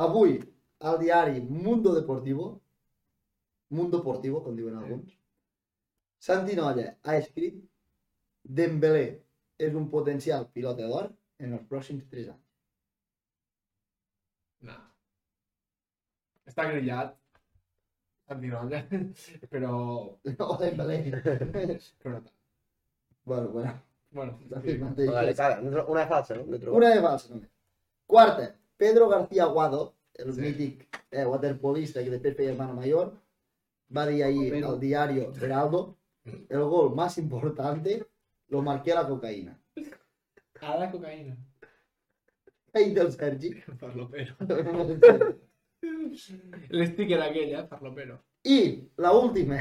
[0.06, 0.36] avui
[0.78, 2.60] al diari Mundo Deportivo,
[3.70, 5.16] Mundo Deportivo, com diuen alguns,
[6.22, 7.58] Santi Nolla ha escrit
[8.42, 9.06] Dembélé
[9.58, 11.10] és un potencial pilota d'or
[11.42, 12.46] en els pròxims 3 anys.
[14.68, 14.76] No.
[16.50, 17.16] Està grillat.
[18.28, 18.82] Santinolla.
[19.52, 19.74] Però...
[20.48, 20.98] O Dembélé.
[21.10, 22.36] però no tant.
[23.24, 23.74] bueno, bueno,
[24.12, 24.38] Bueno.
[24.48, 26.74] Vale, una de falsa, no?
[26.74, 27.48] Una de falsa només.
[28.06, 30.40] Quarta, Pedro García Guado, el Sí.
[30.40, 33.12] mític eh, waterpolista que després feia hermano mayor,
[33.96, 38.06] va ahir Pero- al diario Heraldo, el gol más importante
[38.48, 39.58] lo marqué a la cocaïna.
[40.60, 41.36] A la cocaïna.
[42.74, 43.52] Ahí del Sergi.
[43.80, 44.34] Farlopero.
[46.70, 47.66] L'sticker aquell, eh?
[47.68, 48.18] Farlopero.
[48.44, 49.58] I la última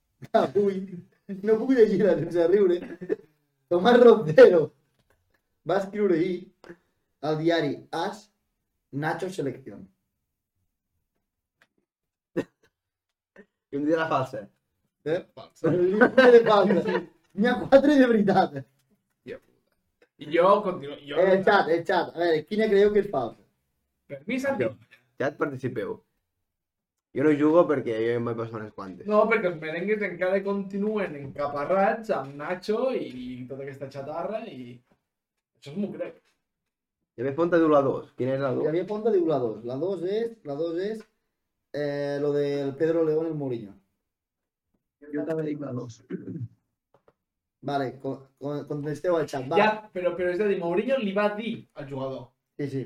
[0.32, 0.86] d'avui,
[1.42, 2.78] no puc llegir-la sense riure,
[3.72, 4.62] Tomàs Roncero
[5.70, 6.34] va escriure ahir
[7.28, 8.26] al diari As
[8.92, 9.86] Nacho Selección.
[13.72, 14.42] I em dirà falsa.
[15.08, 15.22] Eh?
[15.34, 15.70] Falsa.
[16.34, 16.98] De falsa.
[17.32, 18.58] N'hi ha quatre de veritat.
[20.22, 20.96] I jo continuo.
[21.08, 22.12] Jo, Eh, el xat, el xat.
[22.14, 23.40] A veure, quina creieu que és falsa?
[24.06, 24.68] Per mi, Santi.
[25.18, 25.96] Ja et participeu.
[27.12, 29.06] Jo no jugo perquè jo em vaig passar unes quantes.
[29.08, 34.78] No, perquè els merengues encara continuen encaparrats amb Nacho i tota aquesta xatarra i...
[35.60, 36.16] Això m'ho crec.
[37.12, 38.14] Hi havia Fonta diu la 2.
[38.16, 38.70] Quina és la Hi 2?
[38.70, 39.60] havia Ponta diu la 2.
[39.68, 41.04] La 2 és, la 2 és
[41.76, 43.76] eh, lo del Pedro León el Mourinho.
[45.12, 46.00] Jo també dic la 2.
[47.68, 49.44] Vale, con, con, contesteu al xat.
[49.52, 49.60] Va.
[49.60, 52.30] Ja, però, però és a dir, Mourinho li va dir al jugador.
[52.58, 52.82] Sí, sí.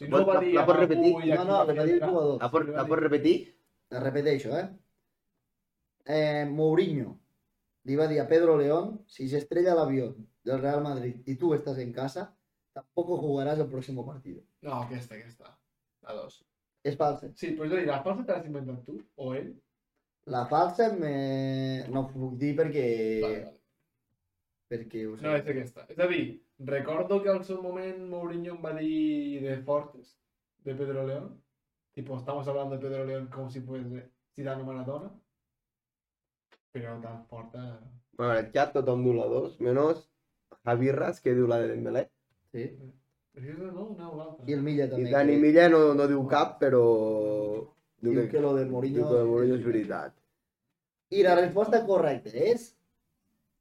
[0.00, 1.10] Si no la pot repetir?
[1.36, 2.38] No, no, el jugador.
[2.40, 3.34] La pot repetir?
[3.92, 4.68] La repeteixo, eh?
[6.06, 6.46] eh?
[6.48, 7.18] Mourinho
[7.84, 11.34] li va dir a Pedro León, si se estrella el avión del Real Madrid y
[11.36, 12.34] tú estás en casa,
[12.72, 14.42] tampoco jugarás el próximo partido.
[14.62, 15.58] No, aquesta, aquesta.
[16.02, 16.40] La dos.
[16.82, 17.28] És falsa.
[17.36, 18.96] Sí, a dir, la falsa te l'has inventat tu?
[19.20, 19.52] O ell?
[20.32, 21.84] La falsa me...
[21.92, 22.86] no puc dir perquè...
[23.20, 23.59] Vale, vale.
[24.70, 25.26] Perquè ho sé.
[25.26, 25.86] No, és aquesta.
[25.90, 26.24] És a dir,
[26.70, 30.14] recordo que al seu moment Mourinho em va dir de Fortes,
[30.64, 31.32] de Pedro León.
[31.96, 34.06] Tipo, estamos hablando de Pedro León como si fuese
[34.36, 35.10] Zidane o Maradona.
[36.70, 37.80] Però tan forta...
[38.14, 40.04] Bueno, el xat tothom diu la 2, menys
[40.68, 42.04] Javi Ras, que diu la de Dembélé.
[42.52, 42.66] Sí.
[43.34, 44.26] No, no.
[44.46, 45.10] I el Milla I també.
[45.10, 46.84] Dani que Milla no, no diu cap, però...
[48.00, 49.00] Diu Diu que lo de Mourinho...
[49.00, 50.14] diu que el Mourinho és veritat.
[51.10, 52.70] I la resposta correcta és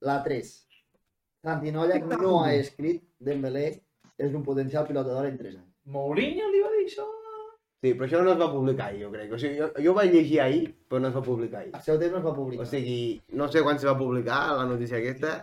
[0.05, 0.68] la 3.
[1.43, 3.67] Santinolla no ha escrit Dembélé
[4.19, 5.67] és un potencial pilotador en 3 anys.
[5.85, 7.05] Mourinho li va dir això?
[7.79, 9.31] Sí, però això no es va publicar ahir, jo crec.
[9.31, 11.71] O sigui, jo, jo ho vaig llegir ahir, però no es va publicar ahir.
[11.77, 12.65] Al seu temps no es va publicar.
[12.65, 15.37] O sigui, no sé quan se va publicar la notícia aquesta.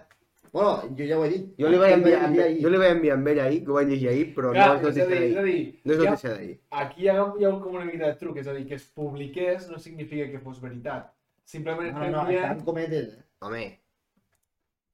[0.52, 1.48] Bueno, jo ja ho he dit.
[1.60, 2.60] Jo li vaig enviar, dir ahir.
[2.62, 4.77] jo li vaig enviar amb ell ahir, que ho vaig llegir ahir, però Clar, no
[4.77, 5.64] és notícia d'ahir.
[5.85, 6.55] No és notícia d'ahir.
[6.82, 8.85] aquí hi ha, hi ha com una mica de truc, és a dir, que es
[9.01, 11.10] publiqués no significa que fos veritat.
[11.44, 13.09] Simplement No, no, estem no, dient, estan cometes.
[13.16, 13.24] eh?
[13.40, 13.64] Home,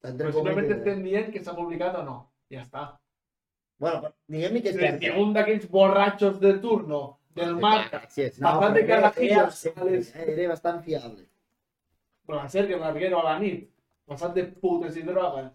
[0.03, 0.79] Estan però simplement cometes, eh?
[0.81, 2.15] estem dient que s'ha publicat o no.
[2.51, 2.81] Ja està.
[3.79, 5.05] Bueno, però diguem-li que és Si cert.
[5.17, 6.99] un d'aquells borratxos de turno
[7.35, 8.39] del Marca, gràcies.
[8.39, 11.25] No, Parlant de però era- carajillos, era, a les- era bastant fiable.
[12.27, 13.69] però la cerca, l'arguero a la nit,
[14.05, 15.51] passat de putes i droga,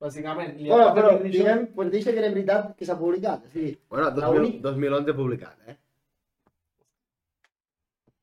[0.00, 0.56] bàsicament.
[0.58, 1.38] Li Bueno, acaba però de dir això.
[1.38, 3.46] diguem, pues deixa que era veritat que s'ha publicat.
[3.46, 5.76] O sigui, Bueno, La 2000, únic- 2011 publicat, eh?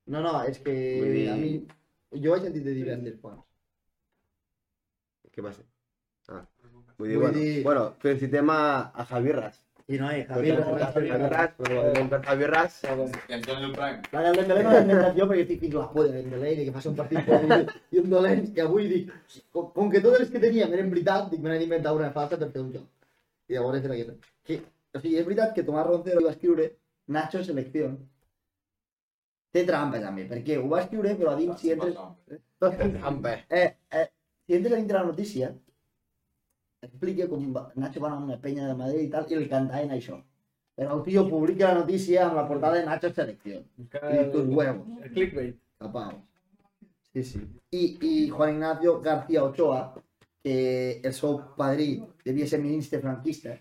[0.06, 1.68] no, no, és que Vull dir- a mi...
[2.22, 3.44] Jo ho he sentit de diverses fonts.
[5.34, 5.66] Què va ser?
[6.30, 6.44] Ah.
[6.64, 8.62] Dir, Vull bueno, dir- bueno, felicitem a,
[8.94, 9.60] a Javi Ras.
[9.88, 11.80] I no, eh, Javi Javier, Ras, Javi Ras, però
[12.12, 12.78] per Javi Ras.
[12.84, 14.02] I Antonio el Prime.
[14.14, 16.76] La del no l'he inventat jo perquè estic fins la polla de Dembélé i que
[16.78, 19.12] faci un partit dolent i un dolent i avui dic,
[19.52, 22.40] com, com que totes les que teníem eren veritat, dic, me n'he d'inventar una falsa
[22.40, 22.88] per fer un joc.
[23.52, 24.16] I llavors era aquesta.
[24.48, 24.62] Que,
[24.96, 26.70] o sigui, és veritat que Tomàs Roncero va escriure
[27.18, 27.92] Nacho Selecció.
[29.54, 32.00] Té trampa també, perquè ho va escriure però a dins si entres...
[32.64, 33.36] Tot trampa.
[33.60, 34.08] Eh, eh,
[34.54, 35.48] si entres a dintre la notícia,
[36.86, 39.50] explica com va, Nacho va anar a una penya de Madrid i tal, i li
[39.50, 40.20] cantaven això.
[40.78, 43.64] Però el tio publica la notícia amb la portada de Nacho Selecció.
[43.80, 44.88] I tus huevos.
[45.04, 45.58] El clickbait.
[45.80, 46.22] Capao.
[47.14, 47.42] Sí, sí.
[47.72, 49.84] I, I Juan Ignacio García Ochoa,
[50.44, 53.56] que el seu padrí devia ser ministre franquista,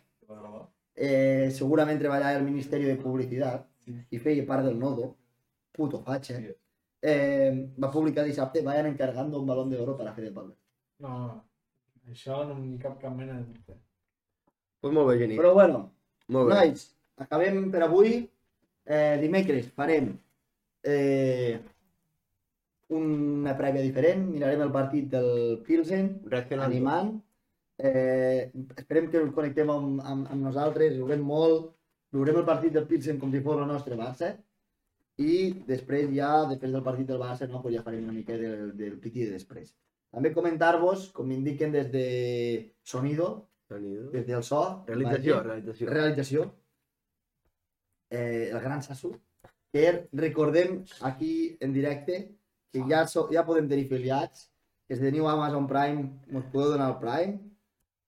[0.95, 3.69] eh, segurament treballava al Ministeri de Publicitat
[4.11, 5.15] i feia part del nodo,
[5.73, 6.53] puto fatxa, Sí.
[7.03, 10.62] eh, va publicar dissabte, vayan encargando un balón de oro para Fede Valverde.
[11.03, 11.15] No,
[12.11, 13.77] això no hi cap cap mena de dubte.
[14.83, 15.39] Pues molt bé, Genís.
[15.41, 15.85] Però bueno,
[16.29, 16.55] Molt bé.
[16.59, 16.87] nois,
[17.27, 18.23] acabem per avui.
[18.85, 20.09] Eh, dimecres farem
[20.83, 21.61] eh,
[22.93, 26.67] una prèvia diferent, mirarem el partit del Pilsen, Reaccionant.
[26.71, 27.13] animant.
[27.79, 31.71] Eh, esperem que us connectem amb, amb, amb nosaltres, veurem molt,
[32.13, 34.35] veurem el partit del Pilsen com si fos el nostre Barça
[35.19, 38.77] i després ja, després del partit del Barça, no, pues ja farem una mica del,
[38.77, 39.73] del piti de després.
[40.13, 42.07] També comentar-vos, com m'indiquen des de
[42.85, 44.11] Sonido, Sonido.
[44.13, 45.89] des del so, Realització, imatge, realització.
[45.89, 46.45] realització,
[48.11, 49.15] eh, el gran Sasu,
[49.73, 52.37] que recordem aquí en directe
[52.73, 54.51] que ja, so, ja podem tenir afiliats,
[54.87, 57.39] que si teniu Amazon Prime ens podeu donar el Prime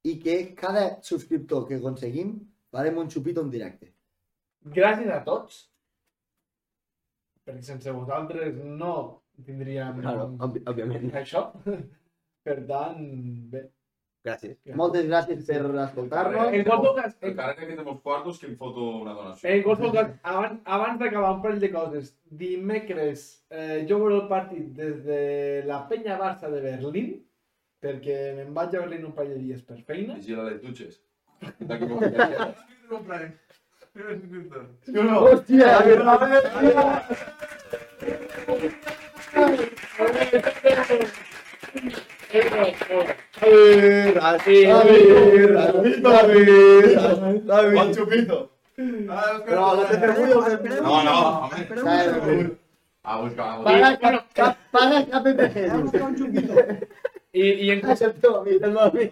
[0.04, 2.34] i que cada subscriptor que aconseguim
[2.70, 3.94] farem un xupito en directe.
[4.76, 5.70] Gràcies a tots,
[7.44, 11.10] perquè sense vosaltres no tindríem Claro, òbvi- òbviament.
[11.22, 11.50] això.
[12.44, 13.00] Per tant,
[13.50, 13.70] bé.
[14.24, 14.56] Gràcies.
[14.74, 16.52] Moltes gràcies per escoltar-nos.
[16.56, 19.50] En qualsevol cas, en, Encara que quedem els quartos, que li foto una donació.
[19.50, 24.28] en qualsevol cas abans, abans d'acabar un parell de coses, dimecres eh, jo veuré el
[24.28, 27.10] partit des de la penya Barça de Berlín,
[27.84, 30.14] perquè me'n vaig a Berlín un parell de dies per feina.
[30.16, 31.02] Vigila les dutxes.
[38.48, 38.58] O
[39.34, 39.44] no?
[44.24, 44.76] Hòstia!
[47.74, 48.38] Bon xupito.
[49.46, 51.58] Però la de avui el de No, no, home.
[51.68, 52.04] Paga
[53.06, 53.98] A buscar, a buscar.
[54.00, 55.56] cap, cap, paga cap EPG.
[57.34, 59.10] I, i, en, Accepto, mi, el mami.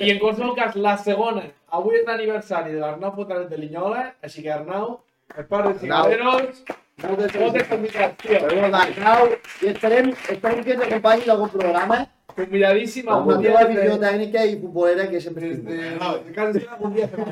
[0.00, 1.44] I en qualsevol cas, la segona,
[1.78, 4.98] avui és l'aniversari de l'Arnau Fotanet de Linyola, així que Arnau,
[5.34, 6.64] per part de Cigaderos,
[7.04, 8.38] Moltes moltes felicitats, tio.
[8.72, 9.26] Arnau,
[9.60, 11.98] i esperem, esperem que ens acompanyi en algun programa
[12.36, 15.58] Convidadíssim amb la algun teva dia visió des de, tècnica i futbolera que sempre des
[15.58, 16.26] estic de, molt.
[16.26, 17.28] de casa seva algun dia fem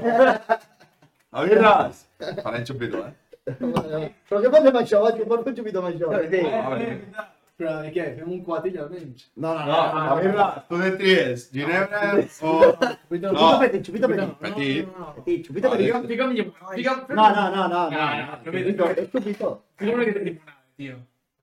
[1.34, 2.02] A birres.
[2.42, 3.12] Farem xupito, eh?
[3.54, 5.00] Però què fas amb això?
[5.16, 6.12] Jo porto un xupito amb això.
[6.12, 7.24] A
[7.58, 7.72] veure.
[7.72, 8.04] Però de què?
[8.18, 9.30] Fem un quatill almenys.
[9.36, 10.00] No, no, No, no.
[10.00, 10.66] a birres.
[10.68, 11.44] Tu de tries.
[11.52, 12.22] Ginebra o...
[12.28, 13.38] Xupito, No.
[13.38, 14.38] Xupito petit, xupito petit.
[14.40, 14.86] Petit.
[14.86, 15.14] No, no, no.
[15.22, 15.76] Petit, xupito Vale.
[15.78, 16.08] petit.
[16.08, 17.90] Fica'm, fica'm, fica'm, No, no, no, no.
[17.90, 19.62] No, no, no me Xupito, És xupito.
[19.78, 20.96] Fica'm una mica de limonada, tio.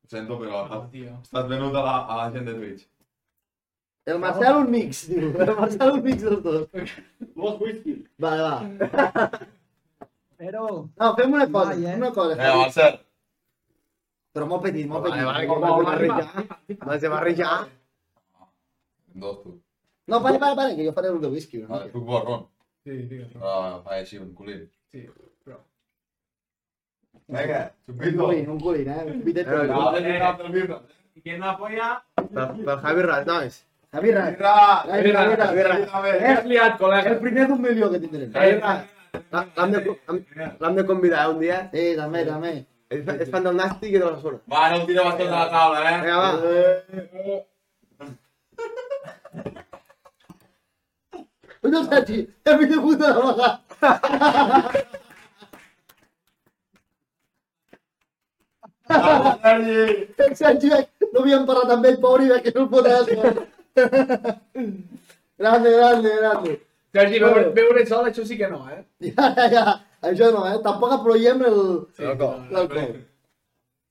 [0.04, 1.18] Ho sento, però No, tio.
[1.24, 2.88] estàs venut a la, a la gent de Twitch.
[4.06, 5.30] El Marcel un mix, diu.
[5.40, 6.68] El Marcel un mix dels dos.
[7.36, 8.04] Vols whisky?
[8.18, 9.30] Vale, va.
[10.42, 10.66] Però...
[10.98, 11.92] No, fem una cosa, Vai, eh?
[11.92, 12.34] fem una cosa.
[12.36, 13.00] Eh, Marcel.
[14.34, 15.50] Però molt petit, molt Vale, vale, petit.
[15.50, 16.86] que m'has de barrejar.
[16.86, 17.68] M'has de barrejar.
[19.14, 19.62] Dos, tu.
[20.08, 21.58] No, para, para, para, que jo faré un de whisky.
[21.60, 21.94] Una Vale, mica.
[21.94, 22.48] tu borrón.
[22.84, 23.36] Sí, digues.
[23.36, 23.42] no.
[23.48, 24.70] Ah, fa així, un culín.
[24.92, 25.06] Sí,
[25.46, 25.58] però...
[27.28, 28.24] Vinga, Un chupito.
[28.26, 29.04] culín, un culín, eh?
[29.06, 30.04] Un cubitet Eh, de No, culín.
[30.04, 30.82] de mirar pel birra.
[31.16, 32.04] ¿Y quién la apoya?
[32.16, 33.68] Pel, pel Javi Ras, nois.
[33.92, 34.32] Javi Ras.
[34.32, 34.56] Birra!
[34.88, 35.54] Javi Ras, Javi Ras.
[35.54, 37.10] Birra, Eh, Has liat, col·lega.
[37.12, 38.32] El primer d'un milió que tindrem.
[38.36, 38.60] Eh,
[39.32, 41.70] La- L'hem de, l'hem- l'hem de convidar eh, un dia.
[41.74, 42.66] Sí, també, també.
[42.92, 44.40] És, és fan del Nàstic i de la zona.
[44.52, 45.94] Va, no el tira bastant de la taula, eh?
[46.02, 46.30] Vinga, va.
[51.62, 52.18] Ui, el Sergi,
[52.52, 53.52] el fill de puta de la vegada.
[58.92, 59.78] Vamos, Sergi!
[60.26, 63.06] El Sergi, veig, no havíem parlat amb ell, pobre, i veig que no el fotés.
[65.42, 66.52] Grande, grande, grande.
[66.92, 68.82] Sergi, veure, veure sol, això sí que no, eh?
[69.14, 69.66] Ja, ja, ja.
[70.10, 70.58] Això no, eh?
[70.66, 71.60] Tampoc aproiem el...
[72.00, 72.42] L'alcohol.
[72.52, 72.98] l'alcohol.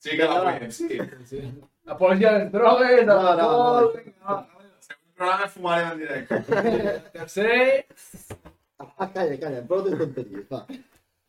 [0.04, 0.88] Sí que la veiem, sí.
[1.28, 1.40] Sí.
[1.86, 3.90] Apologia de les drogues, de No, no, l'alcohol...
[4.04, 4.26] no.
[4.28, 4.38] va.
[4.90, 6.42] El programa fumarem en directe.
[7.16, 7.58] Tercer...
[8.96, 10.62] Ah, calla, calla, prou de tonteries, va.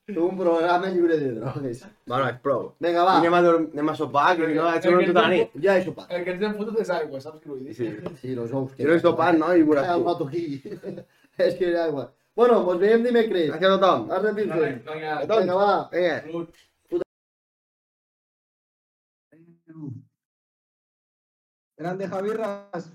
[0.08, 1.82] Tu un programa lliure de drogues.
[2.08, 2.62] Va, nois, prou.
[2.84, 3.18] Vinga, va.
[3.20, 5.52] Anem a, dorm- anem a sopar, que si no, ha sigut tota la nit.
[5.66, 6.08] Ja he sopat.
[6.16, 7.76] El que ens hem fotut és aigua, saps què vull dir?
[7.76, 7.90] Sí.
[8.22, 8.72] Sí, los ous.
[8.78, 9.52] Si no és sopat, no?
[9.52, 10.08] I veuràs El tu.
[10.08, 10.46] mato aquí.
[11.48, 12.10] És que hi ha aigua.
[12.36, 13.50] Bueno, ens veiem dimecres.
[13.52, 14.12] Gràcies a tothom.
[14.18, 14.78] Arre, Pilsen.
[14.88, 15.72] Vinga, Vinga, va.
[15.92, 16.18] Vinga.
[16.28, 16.60] salut.
[21.82, 22.92] Grande Javi Ras.